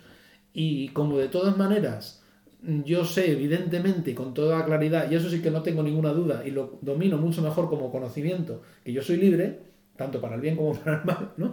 Y 0.53 0.88
como 0.88 1.18
de 1.18 1.28
todas 1.28 1.57
maneras 1.57 2.22
mm, 2.62 2.82
yo 2.84 3.05
sé 3.05 3.32
evidentemente 3.32 4.14
con 4.14 4.32
toda 4.32 4.64
claridad, 4.64 5.11
y 5.11 5.16
eso 5.16 5.28
sí 5.28 5.42
que 5.42 5.51
no 5.51 5.62
tengo 5.62 5.82
ninguna 5.82 6.12
duda, 6.12 6.42
y 6.47 6.51
lo 6.51 6.78
domino 6.80 7.18
mucho 7.18 7.42
mejor 7.42 7.68
como 7.68 7.90
conocimiento, 7.92 8.62
que 8.84 8.92
yo 8.92 9.03
soy 9.03 9.16
libre, 9.18 9.61
tanto 9.97 10.20
para 10.20 10.36
el 10.36 10.40
bien 10.40 10.57
como 10.57 10.74
para 10.78 10.99
el 11.01 11.05
mal, 11.05 11.32
¿no? 11.36 11.53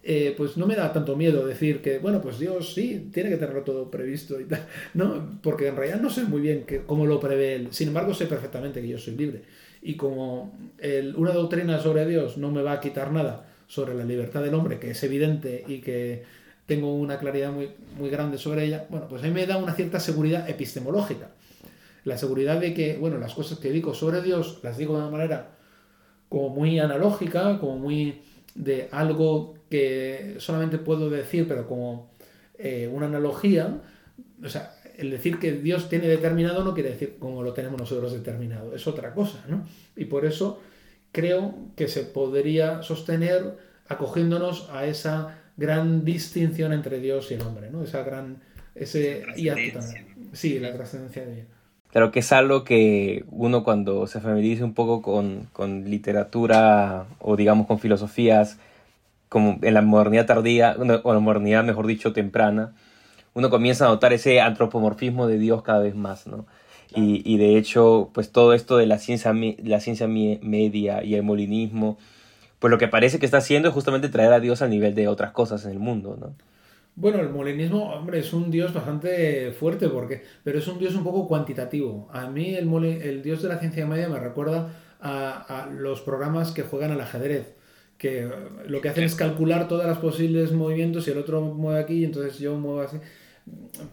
Eh, 0.00 0.32
pues 0.36 0.56
no 0.56 0.66
me 0.66 0.76
da 0.76 0.92
tanto 0.92 1.16
miedo 1.16 1.44
decir 1.44 1.82
que, 1.82 1.98
bueno, 1.98 2.22
pues 2.22 2.38
Dios 2.38 2.72
sí, 2.72 3.10
tiene 3.12 3.30
que 3.30 3.36
tenerlo 3.36 3.62
todo 3.62 3.90
previsto 3.90 4.40
y 4.40 4.44
tal, 4.44 4.64
¿no? 4.94 5.40
Porque 5.42 5.68
en 5.68 5.76
realidad 5.76 6.00
no 6.00 6.08
sé 6.08 6.24
muy 6.24 6.40
bien 6.40 6.64
que, 6.64 6.82
cómo 6.82 7.04
lo 7.04 7.18
prevé 7.20 7.56
él. 7.56 7.68
Sin 7.72 7.88
embargo, 7.88 8.14
sé 8.14 8.26
perfectamente 8.26 8.80
que 8.80 8.88
yo 8.88 8.98
soy 8.98 9.16
libre 9.16 9.42
y 9.82 9.96
como 9.96 10.52
una 11.16 11.32
doctrina 11.32 11.80
sobre 11.80 12.06
Dios 12.06 12.36
no 12.36 12.50
me 12.50 12.62
va 12.62 12.72
a 12.72 12.80
quitar 12.80 13.12
nada 13.12 13.46
sobre 13.66 13.94
la 13.94 14.04
libertad 14.04 14.42
del 14.42 14.54
hombre, 14.54 14.78
que 14.78 14.90
es 14.90 15.02
evidente 15.02 15.64
y 15.66 15.80
que 15.80 16.24
tengo 16.66 16.94
una 16.94 17.18
claridad 17.18 17.50
muy, 17.52 17.70
muy 17.96 18.10
grande 18.10 18.38
sobre 18.38 18.64
ella, 18.64 18.86
bueno, 18.90 19.08
pues 19.08 19.22
a 19.22 19.26
mí 19.26 19.32
me 19.32 19.46
da 19.46 19.56
una 19.56 19.72
cierta 19.74 20.00
seguridad 20.00 20.48
epistemológica. 20.48 21.30
La 22.04 22.18
seguridad 22.18 22.60
de 22.60 22.74
que, 22.74 22.96
bueno, 22.96 23.18
las 23.18 23.34
cosas 23.34 23.58
que 23.58 23.70
digo 23.70 23.94
sobre 23.94 24.22
Dios 24.22 24.60
las 24.62 24.76
digo 24.76 24.94
de 24.94 25.02
una 25.02 25.10
manera 25.10 25.50
como 26.28 26.50
muy 26.50 26.78
analógica, 26.78 27.58
como 27.58 27.78
muy 27.78 28.22
de 28.54 28.88
algo 28.92 29.54
que 29.70 30.36
solamente 30.38 30.78
puedo 30.78 31.10
decir, 31.10 31.46
pero 31.48 31.66
como 31.66 32.10
eh, 32.58 32.90
una 32.92 33.06
analogía, 33.06 33.80
o 34.42 34.48
sea, 34.48 34.74
el 34.98 35.10
decir 35.10 35.38
que 35.38 35.52
Dios 35.52 35.88
tiene 35.88 36.08
determinado 36.08 36.64
no 36.64 36.74
quiere 36.74 36.90
decir 36.90 37.16
como 37.18 37.42
lo 37.42 37.54
tenemos 37.54 37.80
nosotros 37.80 38.12
determinado, 38.12 38.74
es 38.74 38.86
otra 38.86 39.14
cosa, 39.14 39.44
¿no? 39.48 39.66
Y 39.96 40.06
por 40.06 40.26
eso 40.26 40.60
creo 41.12 41.54
que 41.76 41.88
se 41.88 42.02
podría 42.02 42.82
sostener 42.82 43.56
acogiéndonos 43.88 44.68
a 44.70 44.84
esa 44.84 45.38
gran 45.56 46.04
distinción 46.04 46.72
entre 46.72 47.00
Dios 47.00 47.30
y 47.30 47.34
el 47.34 47.42
hombre, 47.42 47.70
¿no? 47.70 47.82
Esa 47.82 48.02
gran... 48.02 48.42
Ese 48.74 49.24
Sí, 50.32 50.58
la 50.58 50.72
trascendencia 50.74 51.24
de 51.24 51.34
Dios. 51.34 51.46
Claro 51.90 52.12
que 52.12 52.18
es 52.18 52.32
algo 52.32 52.64
que 52.64 53.24
uno 53.30 53.64
cuando 53.64 54.06
se 54.06 54.20
familiariza 54.20 54.64
un 54.64 54.74
poco 54.74 55.00
con, 55.00 55.48
con 55.52 55.88
literatura 55.88 57.06
o 57.18 57.34
digamos 57.34 57.66
con 57.66 57.78
filosofías 57.78 58.58
como 59.28 59.58
en 59.62 59.74
la 59.74 59.82
modernidad 59.82 60.26
tardía, 60.26 60.76
o 61.02 61.12
la 61.12 61.20
modernidad, 61.20 61.64
mejor 61.64 61.86
dicho, 61.86 62.12
temprana, 62.12 62.72
uno 63.34 63.50
comienza 63.50 63.86
a 63.86 63.88
notar 63.88 64.12
ese 64.12 64.40
antropomorfismo 64.40 65.26
de 65.26 65.38
Dios 65.38 65.62
cada 65.62 65.80
vez 65.80 65.94
más, 65.94 66.26
¿no? 66.26 66.46
Y, 66.94 67.22
y 67.24 67.36
de 67.36 67.58
hecho, 67.58 68.10
pues 68.14 68.32
todo 68.32 68.54
esto 68.54 68.78
de 68.78 68.86
la 68.86 68.98
ciencia, 68.98 69.34
la 69.62 69.80
ciencia 69.80 70.08
media 70.08 71.04
y 71.04 71.14
el 71.14 71.22
molinismo, 71.22 71.98
pues 72.58 72.70
lo 72.70 72.78
que 72.78 72.88
parece 72.88 73.18
que 73.18 73.26
está 73.26 73.38
haciendo 73.38 73.68
es 73.68 73.74
justamente 73.74 74.08
traer 74.08 74.32
a 74.32 74.40
Dios 74.40 74.62
al 74.62 74.70
nivel 74.70 74.94
de 74.94 75.08
otras 75.08 75.32
cosas 75.32 75.64
en 75.64 75.72
el 75.72 75.78
mundo, 75.78 76.16
¿no? 76.18 76.34
Bueno, 77.00 77.20
el 77.20 77.28
molinismo, 77.28 77.92
hombre, 77.92 78.18
es 78.18 78.32
un 78.32 78.50
dios 78.50 78.74
bastante 78.74 79.52
fuerte, 79.52 79.88
porque, 79.88 80.24
pero 80.42 80.58
es 80.58 80.66
un 80.66 80.80
dios 80.80 80.96
un 80.96 81.04
poco 81.04 81.28
cuantitativo. 81.28 82.08
A 82.12 82.28
mí 82.28 82.56
el, 82.56 82.68
el 82.84 83.22
dios 83.22 83.40
de 83.40 83.48
la 83.48 83.58
ciencia 83.58 83.86
media 83.86 84.08
me 84.08 84.18
recuerda 84.18 84.72
a, 85.00 85.62
a, 85.62 85.66
los 85.66 86.00
programas 86.00 86.50
que 86.50 86.64
juegan 86.64 86.90
al 86.90 87.00
ajedrez, 87.00 87.54
que 87.98 88.30
lo 88.66 88.80
que 88.80 88.88
hacen 88.88 89.04
es 89.04 89.16
calcular 89.16 89.68
todas 89.68 89.86
las 89.86 89.98
posibles 89.98 90.52
movimientos 90.52 91.06
y 91.08 91.10
el 91.10 91.18
otro 91.18 91.40
mueve 91.42 91.80
aquí 91.80 91.94
y 91.94 92.04
entonces 92.04 92.38
yo 92.38 92.56
muevo 92.56 92.80
así. 92.80 92.96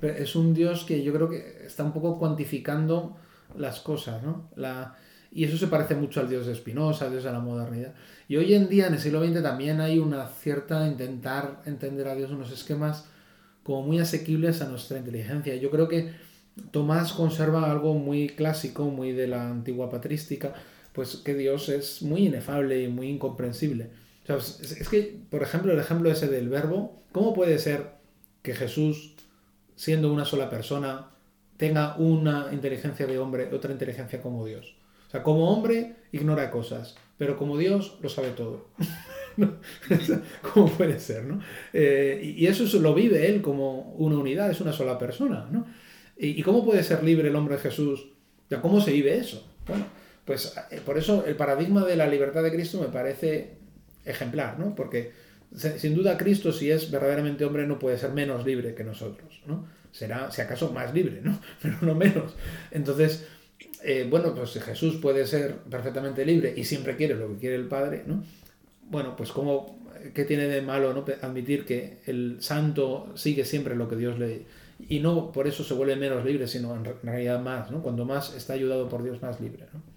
Es 0.01 0.35
un 0.35 0.53
dios 0.53 0.83
que 0.83 1.03
yo 1.03 1.11
creo 1.11 1.29
que 1.29 1.65
está 1.65 1.83
un 1.83 1.91
poco 1.91 2.19
cuantificando 2.19 3.17
las 3.57 3.79
cosas, 3.79 4.21
¿no? 4.21 4.49
La, 4.55 4.95
y 5.31 5.43
eso 5.43 5.57
se 5.57 5.67
parece 5.67 5.95
mucho 5.95 6.19
al 6.19 6.29
dios 6.29 6.45
de 6.45 6.55
Spinoza, 6.55 7.05
al 7.05 7.11
dios 7.11 7.23
de 7.23 7.31
la 7.31 7.39
modernidad. 7.39 7.93
Y 8.27 8.37
hoy 8.37 8.53
en 8.53 8.69
día, 8.69 8.87
en 8.87 8.93
el 8.93 8.99
siglo 8.99 9.25
XX, 9.25 9.41
también 9.41 9.81
hay 9.81 9.99
una 9.99 10.27
cierta 10.27 10.87
intentar 10.87 11.61
entender 11.65 12.07
a 12.07 12.15
Dios 12.15 12.31
unos 12.31 12.51
esquemas 12.51 13.05
como 13.63 13.81
muy 13.81 13.99
asequibles 13.99 14.61
a 14.61 14.69
nuestra 14.69 14.97
inteligencia. 14.97 15.55
Yo 15.55 15.71
creo 15.71 15.87
que 15.87 16.13
Tomás 16.71 17.11
conserva 17.11 17.69
algo 17.69 17.95
muy 17.95 18.29
clásico, 18.29 18.85
muy 18.85 19.11
de 19.11 19.27
la 19.27 19.49
antigua 19.49 19.89
patrística, 19.89 20.53
pues 20.95 21.17
que 21.17 21.35
Dios 21.35 21.69
es 21.69 22.01
muy 22.01 22.25
inefable 22.27 22.81
y 22.81 22.87
muy 22.87 23.09
incomprensible. 23.09 23.89
O 24.23 24.25
sea, 24.25 24.37
es 24.37 24.89
que, 24.89 25.19
por 25.29 25.43
ejemplo, 25.43 25.73
el 25.73 25.79
ejemplo 25.79 26.09
ese 26.09 26.27
del 26.27 26.49
verbo, 26.49 27.03
¿cómo 27.11 27.33
puede 27.33 27.59
ser 27.59 27.91
que 28.41 28.55
Jesús, 28.55 29.13
siendo 29.75 30.11
una 30.11 30.25
sola 30.25 30.49
persona, 30.49 31.11
tenga 31.57 31.95
una 31.97 32.49
inteligencia 32.51 33.05
de 33.05 33.19
hombre, 33.19 33.53
otra 33.53 33.71
inteligencia 33.71 34.21
como 34.21 34.45
Dios? 34.45 34.75
O 35.07 35.11
sea, 35.11 35.21
como 35.21 35.51
hombre 35.51 35.97
ignora 36.11 36.49
cosas, 36.49 36.95
pero 37.17 37.37
como 37.37 37.57
Dios 37.57 37.99
lo 38.01 38.09
sabe 38.09 38.29
todo. 38.29 38.69
¿Cómo 40.53 40.69
puede 40.69 40.99
ser? 40.99 41.25
¿no? 41.25 41.41
Eh, 41.73 42.33
y 42.37 42.47
eso 42.47 42.79
lo 42.79 42.93
vive 42.93 43.27
él 43.27 43.41
como 43.41 43.93
una 43.93 44.17
unidad, 44.17 44.49
es 44.49 44.61
una 44.61 44.73
sola 44.73 44.97
persona. 44.97 45.47
¿no? 45.51 45.67
¿Y, 46.17 46.41
cómo 46.41 46.63
puede 46.63 46.83
ser 46.83 47.03
libre 47.03 47.29
el 47.29 47.35
hombre 47.35 47.57
Jesús? 47.57 48.07
¿Cómo 48.61 48.79
se 48.79 48.91
vive 48.91 49.17
eso? 49.17 49.45
Bueno, 49.67 49.85
pues 50.25 50.55
eh, 50.71 50.81
por 50.83 50.97
eso 50.97 51.23
el 51.25 51.35
paradigma 51.35 51.85
de 51.85 51.95
la 51.95 52.07
libertad 52.07 52.43
de 52.43 52.51
Cristo 52.51 52.81
me 52.81 52.87
parece 52.87 53.51
ejemplar, 54.03 54.59
¿no? 54.59 54.75
Porque 54.75 55.11
sin 55.55 55.95
duda 55.95 56.17
Cristo, 56.17 56.51
si 56.51 56.69
es 56.69 56.91
verdaderamente 56.91 57.45
hombre, 57.45 57.65
no 57.65 57.79
puede 57.79 57.97
ser 57.97 58.11
menos 58.11 58.45
libre 58.45 58.75
que 58.75 58.83
nosotros, 58.83 59.41
¿no? 59.45 59.67
Será, 59.91 60.29
si 60.31 60.41
acaso, 60.41 60.73
más 60.73 60.93
libre, 60.93 61.21
¿no? 61.21 61.39
Pero 61.61 61.77
no 61.81 61.95
menos. 61.95 62.35
Entonces, 62.71 63.25
eh, 63.83 64.05
bueno, 64.09 64.33
pues 64.35 64.51
si 64.51 64.59
Jesús 64.59 64.97
puede 64.97 65.25
ser 65.25 65.55
perfectamente 65.69 66.25
libre 66.25 66.53
y 66.55 66.65
siempre 66.65 66.95
quiere 66.97 67.15
lo 67.15 67.29
que 67.29 67.37
quiere 67.37 67.55
el 67.55 67.67
Padre, 67.67 68.03
¿no? 68.05 68.23
Bueno, 68.89 69.15
pues 69.15 69.31
¿cómo, 69.31 69.79
¿qué 70.13 70.25
tiene 70.25 70.47
de 70.47 70.61
malo 70.61 70.93
¿no? 70.93 71.05
admitir 71.21 71.65
que 71.65 71.99
el 72.05 72.37
santo 72.41 73.11
sigue 73.15 73.45
siempre 73.45 73.75
lo 73.75 73.87
que 73.87 73.95
Dios 73.95 74.19
le... 74.19 74.45
Y 74.89 74.99
no 74.99 75.31
por 75.31 75.47
eso 75.47 75.63
se 75.63 75.73
vuelve 75.73 75.95
menos 75.95 76.25
libre, 76.25 76.47
sino 76.47 76.75
en 76.75 76.83
realidad 77.01 77.41
más, 77.41 77.71
¿no? 77.71 77.81
Cuando 77.81 78.03
más 78.03 78.35
está 78.35 78.53
ayudado 78.53 78.89
por 78.89 79.03
Dios, 79.03 79.21
más 79.21 79.39
libre, 79.39 79.65
¿no? 79.73 79.94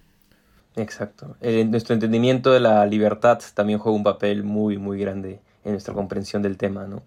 Exacto. 0.79 1.37
nuestro 1.41 1.95
entendimiento 1.95 2.53
de 2.53 2.61
la 2.61 2.87
libertad 2.87 3.41
también 3.55 3.79
juega 3.79 3.97
un 3.97 4.05
papel 4.05 4.45
muy, 4.45 4.79
muy 4.79 4.99
grande 4.99 5.41
en 5.65 5.73
nuestra 5.73 5.95
comprensión 5.95 6.43
del 6.43 6.57
tema, 6.57 6.87
¿no? 6.87 7.03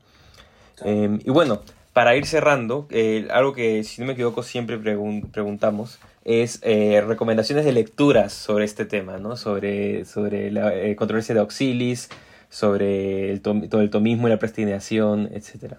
Em, 0.83 1.19
y 1.23 1.29
bueno, 1.29 1.61
para 1.93 2.15
ir 2.15 2.25
cerrando, 2.25 2.87
eh, 2.89 3.27
algo 3.31 3.53
que, 3.53 3.83
si 3.83 4.01
no 4.01 4.07
me 4.07 4.13
equivoco, 4.13 4.43
siempre 4.43 4.77
preguntamos 4.77 5.99
es 6.23 6.59
eh, 6.61 7.03
recomendaciones 7.05 7.65
de 7.65 7.73
lecturas 7.73 8.31
sobre 8.31 8.65
este 8.65 8.85
tema, 8.85 9.17
¿no? 9.17 9.35
Sobre, 9.35 10.05
sobre 10.05 10.51
la 10.51 10.73
eh, 10.73 10.95
controversia 10.95 11.33
de 11.33 11.41
Auxilis, 11.41 12.09
sobre 12.49 13.31
el 13.31 13.41
todo 13.41 13.81
el 13.81 13.89
tomismo 13.89 14.27
y 14.27 14.31
la 14.31 14.37
predestinación, 14.37 15.29
etc. 15.33 15.75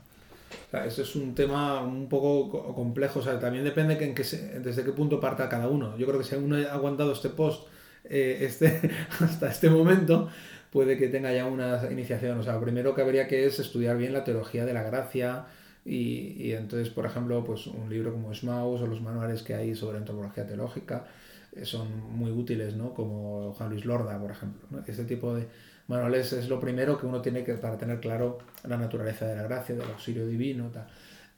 Eso 0.86 1.02
es 1.02 1.16
un 1.16 1.34
tema 1.34 1.82
un 1.82 2.08
poco 2.08 2.74
complejo, 2.74 3.20
o 3.20 3.22
sea, 3.22 3.38
también 3.38 3.62
depende 3.62 4.02
en 4.02 4.14
que 4.14 4.22
desde 4.22 4.82
qué 4.82 4.92
punto 4.92 5.20
parta 5.20 5.48
cada 5.48 5.68
uno. 5.68 5.96
Yo 5.98 6.06
creo 6.06 6.18
que 6.18 6.24
si 6.24 6.34
uno 6.34 6.56
ha 6.56 6.72
aguantado 6.72 7.12
este 7.12 7.28
post 7.28 7.68
eh, 8.04 8.38
este, 8.42 8.80
hasta 9.20 9.50
este 9.50 9.70
momento, 9.70 10.28
puede 10.70 10.96
que 10.96 11.08
tenga 11.08 11.32
ya 11.32 11.46
una 11.46 11.80
iniciación. 11.90 12.38
O 12.38 12.42
sea, 12.42 12.54
lo 12.54 12.60
primero 12.60 12.94
que 12.94 13.02
habría 13.02 13.28
que 13.28 13.46
es 13.46 13.58
estudiar 13.58 13.96
bien 13.96 14.12
la 14.12 14.24
teología 14.24 14.64
de 14.64 14.74
la 14.74 14.82
gracia, 14.82 15.46
y, 15.84 16.36
y, 16.38 16.52
entonces, 16.52 16.90
por 16.90 17.06
ejemplo, 17.06 17.44
pues 17.44 17.66
un 17.66 17.90
libro 17.90 18.12
como 18.12 18.32
Smaus 18.32 18.80
o 18.82 18.86
los 18.86 19.00
manuales 19.00 19.42
que 19.42 19.54
hay 19.54 19.74
sobre 19.74 19.98
antropología 19.98 20.46
teológica 20.46 21.06
eh, 21.54 21.64
son 21.64 21.88
muy 22.16 22.30
útiles, 22.30 22.76
¿no? 22.76 22.94
Como 22.94 23.52
Juan 23.52 23.70
Luis 23.70 23.84
Lorda, 23.84 24.18
por 24.18 24.30
ejemplo. 24.30 24.66
¿no? 24.70 24.82
Este 24.86 25.04
tipo 25.04 25.34
de 25.34 25.46
manuales 25.88 26.32
es 26.32 26.48
lo 26.48 26.60
primero 26.60 26.98
que 26.98 27.06
uno 27.06 27.20
tiene 27.20 27.44
que 27.44 27.54
para 27.54 27.76
tener 27.76 28.00
claro 28.00 28.38
la 28.64 28.76
naturaleza 28.76 29.26
de 29.26 29.36
la 29.36 29.42
gracia, 29.42 29.74
del 29.74 29.88
auxilio 29.88 30.26
divino, 30.26 30.70
tal. 30.72 30.86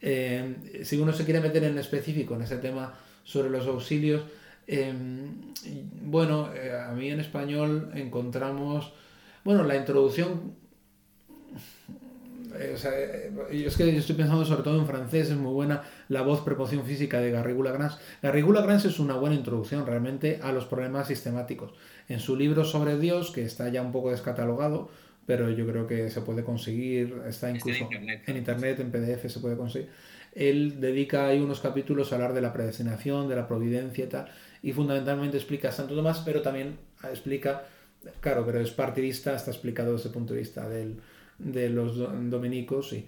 Eh, 0.00 0.82
si 0.84 0.98
uno 0.98 1.12
se 1.12 1.24
quiere 1.24 1.40
meter 1.40 1.64
en 1.64 1.78
específico 1.78 2.34
en 2.34 2.42
ese 2.42 2.58
tema 2.58 2.94
sobre 3.24 3.48
los 3.50 3.66
auxilios, 3.66 4.22
eh, 4.66 4.92
bueno, 6.02 6.52
eh, 6.54 6.72
a 6.72 6.92
mí 6.92 7.10
en 7.10 7.20
español 7.20 7.90
encontramos, 7.94 8.92
bueno, 9.44 9.64
la 9.64 9.76
introducción 9.76 10.54
eh, 12.58 12.72
o 12.74 12.78
sea, 12.78 12.92
eh, 12.94 13.32
es 13.50 13.76
que 13.76 13.92
yo 13.92 13.98
estoy 13.98 14.16
pensando 14.16 14.44
sobre 14.44 14.62
todo 14.62 14.78
en 14.78 14.86
francés, 14.86 15.30
es 15.30 15.36
muy 15.36 15.52
buena 15.52 15.82
la 16.08 16.22
voz 16.22 16.42
preposición 16.42 16.86
física 16.86 17.20
de 17.20 17.30
Garrigou 17.30 17.62
Lagrange. 17.62 17.96
Garrigou 18.22 18.52
Lagrange 18.52 18.88
es 18.88 18.98
una 18.98 19.14
buena 19.16 19.34
introducción 19.34 19.86
realmente 19.86 20.40
a 20.42 20.52
los 20.52 20.64
problemas 20.64 21.08
sistemáticos. 21.08 21.72
En 22.08 22.20
su 22.20 22.36
libro 22.36 22.64
sobre 22.64 22.98
Dios, 22.98 23.30
que 23.30 23.44
está 23.44 23.68
ya 23.68 23.82
un 23.82 23.92
poco 23.92 24.10
descatalogado, 24.10 24.90
pero 25.26 25.50
yo 25.50 25.66
creo 25.66 25.86
que 25.86 26.10
se 26.10 26.20
puede 26.20 26.44
conseguir, 26.44 27.22
está 27.26 27.50
incluso 27.50 27.88
en 27.90 28.36
internet, 28.36 28.80
en 28.80 28.90
PDF 28.90 29.30
se 29.30 29.40
puede 29.40 29.56
conseguir. 29.56 29.88
Él 30.34 30.80
dedica 30.80 31.28
ahí 31.28 31.40
unos 31.40 31.60
capítulos 31.60 32.12
a 32.12 32.16
hablar 32.16 32.34
de 32.34 32.40
la 32.40 32.52
predestinación, 32.52 33.28
de 33.28 33.36
la 33.36 33.46
providencia 33.48 34.04
y 34.04 34.08
tal, 34.08 34.28
y 34.64 34.72
fundamentalmente 34.72 35.36
explica 35.36 35.70
Santo 35.70 35.94
Tomás, 35.94 36.22
pero 36.24 36.40
también 36.40 36.78
explica, 37.02 37.64
claro, 38.20 38.46
pero 38.46 38.60
es 38.60 38.70
partidista, 38.70 39.36
está 39.36 39.50
explicado 39.50 39.92
desde 39.92 40.08
el 40.08 40.14
punto 40.14 40.32
de 40.32 40.40
vista 40.40 40.66
del, 40.66 40.96
de 41.38 41.68
los 41.68 41.98
dominicos. 42.30 42.88
Sí. 42.88 43.06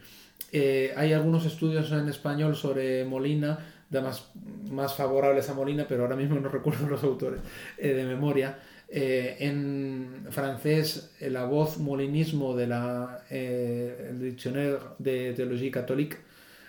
Eh, 0.53 0.93
hay 0.95 1.15
algunos 1.15 1.47
estudios 1.47 1.91
en 1.93 2.11
español 2.11 2.57
sobre 2.57 3.07
Molina, 3.07 3.59
más, 3.91 4.33
más 4.71 4.93
favorables 4.93 5.49
a 5.49 5.55
Molina, 5.55 5.87
pero 5.89 6.03
ahora 6.03 6.15
mismo 6.15 6.39
no 6.39 6.49
recuerdo 6.51 6.87
los 6.89 7.03
autores 7.03 7.41
eh, 7.79 7.95
de 7.95 8.05
memoria. 8.05 8.59
Eh, 8.91 9.39
en 9.41 10.27
francés, 10.29 11.15
la 11.21 11.47
voz 11.47 11.79
molinismo 11.79 12.55
de 12.55 12.67
la 12.67 13.25
el 13.31 14.21
Dictionnaire 14.21 14.79
de 14.99 15.33
Teología 15.33 15.71
Católica 15.71 16.19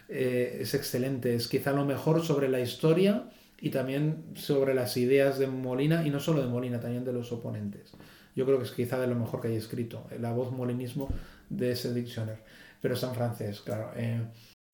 es 0.08 0.74
excelente. 0.74 1.36
Es 1.36 1.50
quizá 1.50 1.74
lo 1.74 1.84
mejor 1.84 2.24
sobre 2.26 2.48
la 2.48 2.62
historia 2.62 3.26
y 3.60 3.70
también 3.70 4.24
sobre 4.36 4.74
las 4.74 4.98
ideas 4.98 5.40
de 5.40 5.48
Molina, 5.48 6.06
y 6.06 6.10
no 6.10 6.20
solo 6.20 6.42
de 6.42 6.48
Molina, 6.48 6.80
también 6.80 7.04
de 7.04 7.14
los 7.14 7.32
oponentes. 7.32 7.94
Yo 8.36 8.46
creo 8.46 8.60
que 8.60 8.66
es 8.66 8.72
quizá 8.72 9.00
de 9.00 9.08
lo 9.08 9.16
mejor 9.16 9.42
que 9.42 9.48
hay 9.48 9.56
escrito. 9.56 10.06
La 10.20 10.32
voz 10.32 10.52
molinismo 10.52 11.10
de 11.50 11.72
ese 11.72 11.94
diccionario, 11.94 12.44
pero 12.82 12.94
está 12.94 13.10
en 13.10 13.16
francés, 13.16 13.62
claro. 13.62 13.92
Eh, 13.96 14.22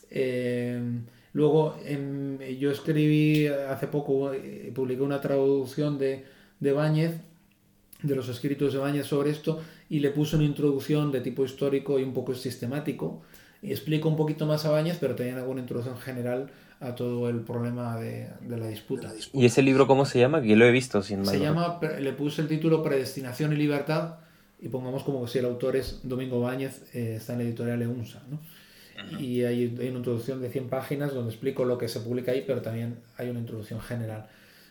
eh, 0.09 0.81
luego, 1.31 1.77
yo 2.59 2.71
escribí 2.71 3.47
hace 3.47 3.87
poco, 3.87 4.33
eh, 4.33 4.71
publiqué 4.75 5.01
una 5.01 5.21
traducción 5.21 5.97
de, 5.97 6.25
de 6.59 6.71
Báñez, 6.73 7.21
de 8.01 8.15
los 8.15 8.27
escritos 8.27 8.73
de 8.73 8.79
Báñez 8.79 9.05
sobre 9.05 9.29
esto, 9.29 9.61
y 9.89 9.99
le 9.99 10.09
puse 10.09 10.35
una 10.35 10.45
introducción 10.45 11.11
de 11.13 11.21
tipo 11.21 11.45
histórico 11.45 11.99
y 11.99 12.03
un 12.03 12.13
poco 12.13 12.35
sistemático. 12.35 13.21
Explico 13.61 14.09
un 14.09 14.17
poquito 14.17 14.45
más 14.45 14.65
a 14.65 14.71
Báñez, 14.71 14.97
pero 14.99 15.15
también 15.15 15.37
hago 15.37 15.51
una 15.51 15.61
introducción 15.61 15.97
general 15.97 16.51
a 16.83 16.95
todo 16.95 17.29
el 17.29 17.39
problema 17.41 17.97
de, 17.97 18.27
de, 18.41 18.57
la 18.57 18.67
disputa. 18.67 19.11
¿Y 19.31 19.45
ese 19.45 19.61
libro 19.61 19.87
cómo 19.87 20.05
se 20.05 20.19
llama? 20.19 20.41
Que 20.41 20.55
lo 20.55 20.65
he 20.65 20.71
visto 20.71 21.01
sin 21.01 21.25
Se 21.25 21.39
llama, 21.39 21.79
le 21.99 22.11
puse 22.11 22.41
el 22.41 22.49
título 22.49 22.83
Predestinación 22.83 23.53
y 23.53 23.55
Libertad, 23.55 24.15
y 24.61 24.67
pongamos 24.67 25.03
como 25.03 25.25
si 25.27 25.39
el 25.39 25.45
autor 25.45 25.77
es 25.77 26.01
Domingo 26.03 26.41
Báñez, 26.41 26.83
eh, 26.93 27.15
está 27.17 27.33
en 27.33 27.39
la 27.39 27.45
editorial 27.45 27.81
EUNSA. 27.81 28.21
¿no? 28.29 28.39
Y 29.19 29.43
hay, 29.43 29.75
hay, 29.79 29.87
una 29.87 29.99
introducción 29.99 30.41
de 30.41 30.49
100 30.49 30.69
páginas 30.69 31.13
donde 31.13 31.31
explico 31.31 31.63
lo 31.63 31.77
que 31.77 31.87
se 31.87 32.01
publica 32.01 32.33
ahí, 32.33 32.43
pero 32.45 32.61
también 32.61 32.97
hay 33.17 33.29
una 33.29 33.39
introducción 33.39 33.79
general. 33.79 34.27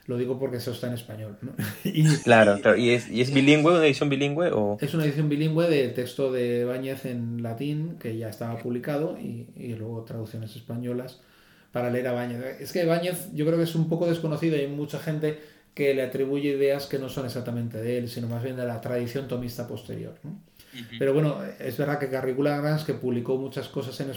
Lo 0.07 0.19
digo 0.19 0.39
porque 0.39 0.59
eso 0.59 0.73
está 0.73 0.89
en 0.89 0.95
español. 0.95 1.39
¿no? 1.41 1.53
y, 1.85 2.05
claro, 2.19 2.59
claro. 2.61 2.77
¿Y 2.77 2.91
es, 2.91 3.09
¿Y 3.11 3.23
es 3.23 3.33
bilingüe, 3.35 3.73
una 3.73 3.87
edición 3.87 4.11
bilingüe? 4.11 4.51
O... 4.53 4.77
Es 4.83 4.93
una 4.93 5.05
edición 5.05 5.31
bilingüe 5.31 5.69
de 5.69 5.89
texto 5.89 6.31
de 6.31 6.67
Báñez 6.67 7.07
en 7.07 7.43
latín, 7.43 7.97
que 7.99 8.19
ya 8.19 8.29
estaba 8.29 8.59
publicado, 8.59 9.19
y, 9.19 9.47
y 9.57 9.75
luego 9.77 10.05
traducciones 10.05 10.55
españolas 10.57 11.21
para 11.73 11.91
leer 11.91 12.09
a 12.09 12.13
Báñez. 12.13 12.61
Es 12.61 12.73
que 12.73 12.85
Báñez 12.85 13.29
yo 13.33 13.45
creo 13.47 13.57
que 13.57 13.65
es 13.65 13.75
un 13.75 13.89
poco 13.89 14.07
desconocido 14.07 14.57
y 14.57 14.61
hay 14.61 14.69
mucha 14.69 14.99
gente 14.99 15.41
que 15.75 15.95
le 15.95 16.03
atribuye 16.03 16.51
ideas 16.51 16.87
que 16.87 16.99
no 16.99 17.09
son 17.09 17.25
exactamente 17.25 17.79
de 17.79 17.99
él, 17.99 18.09
sino 18.09 18.29
más 18.29 18.43
bien 18.43 18.57
de 18.57 18.67
la 18.67 18.81
tradición 18.81 19.27
tomista 19.27 19.67
posterior. 19.67 20.15
Pero 20.99 21.13
bueno, 21.13 21.39
es 21.59 21.77
verdad 21.77 21.99
que 21.99 22.09
Carricula 22.09 22.59
Grans, 22.59 22.85
que 22.85 22.95
publicó 22.95 23.37
muchas 23.37 23.69
cosas 23.69 23.99
en 24.01 24.11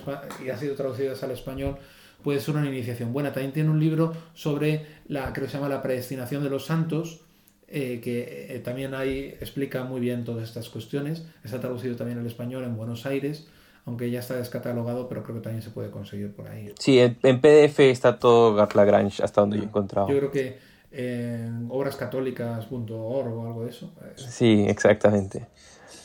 y 0.45 0.49
ha 0.49 0.57
sido 0.57 0.75
traducidas 0.75 1.21
al 1.23 1.31
español, 1.31 1.77
puede 2.23 2.39
ser 2.39 2.55
una 2.55 2.67
iniciación 2.67 3.13
buena. 3.13 3.33
También 3.33 3.53
tiene 3.53 3.69
un 3.69 3.79
libro 3.79 4.13
sobre 4.33 4.85
la 5.07 5.31
que 5.33 5.41
se 5.41 5.47
llama 5.47 5.69
La 5.69 5.81
predestinación 5.81 6.43
de 6.43 6.49
los 6.49 6.65
santos, 6.65 7.21
eh, 7.67 7.99
que 8.01 8.47
eh, 8.49 8.59
también 8.59 8.93
ahí 8.93 9.35
explica 9.39 9.83
muy 9.83 9.99
bien 9.99 10.23
todas 10.23 10.43
estas 10.43 10.69
cuestiones. 10.69 11.25
Está 11.43 11.59
traducido 11.59 11.95
también 11.95 12.19
al 12.19 12.25
español 12.25 12.63
en 12.63 12.77
Buenos 12.77 13.05
Aires, 13.05 13.47
aunque 13.86 14.09
ya 14.09 14.19
está 14.19 14.36
descatalogado, 14.36 15.07
pero 15.07 15.23
creo 15.23 15.36
que 15.36 15.41
también 15.41 15.61
se 15.61 15.69
puede 15.69 15.91
conseguir 15.91 16.33
por 16.33 16.47
ahí. 16.47 16.73
Sí, 16.79 16.99
en, 16.99 17.41
PDF 17.41 17.79
está 17.79 18.17
todo 18.17 18.67
Lagrange, 18.73 19.23
hasta 19.23 19.41
donde 19.41 19.57
yo 19.57 19.63
he 19.63 19.67
encontrado. 19.67 20.07
Yo 20.09 20.17
creo 20.17 20.31
que 20.31 20.57
en 20.91 21.67
obrascatólicas.org 21.69 22.91
o 22.91 23.47
algo 23.47 23.63
de 23.63 23.69
eso. 23.69 23.93
Sí, 24.15 24.65
exactamente. 24.67 25.47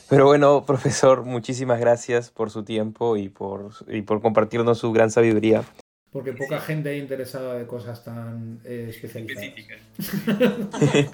Pero 0.08 0.26
bueno, 0.26 0.66
profesor, 0.66 1.24
muchísimas 1.24 1.78
gracias 1.78 2.30
por 2.30 2.50
su 2.50 2.64
tiempo 2.64 3.16
y 3.16 3.28
por, 3.28 3.70
y 3.88 4.02
por 4.02 4.20
compartirnos 4.20 4.78
su 4.78 4.92
gran 4.92 5.10
sabiduría. 5.10 5.62
Porque 6.10 6.32
poca 6.32 6.58
gente 6.58 6.98
interesada 6.98 7.54
de 7.54 7.66
cosas 7.68 8.04
tan 8.04 8.60
eh, 8.64 8.86
especializadas. 8.90 9.52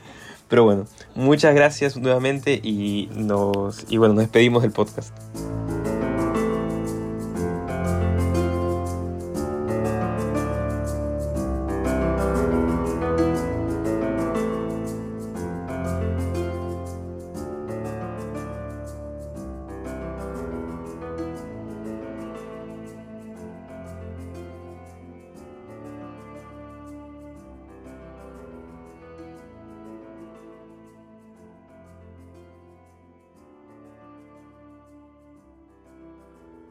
Pero 0.49 0.65
bueno, 0.65 0.87
muchas 1.15 1.55
gracias 1.55 1.97
nuevamente 1.97 2.59
y 2.63 3.11
nos 3.15 3.85
y 3.91 3.99
bueno, 3.99 4.15
nos 4.15 4.25
despedimos 4.25 4.63
del 4.63 4.73
podcast. 4.73 5.15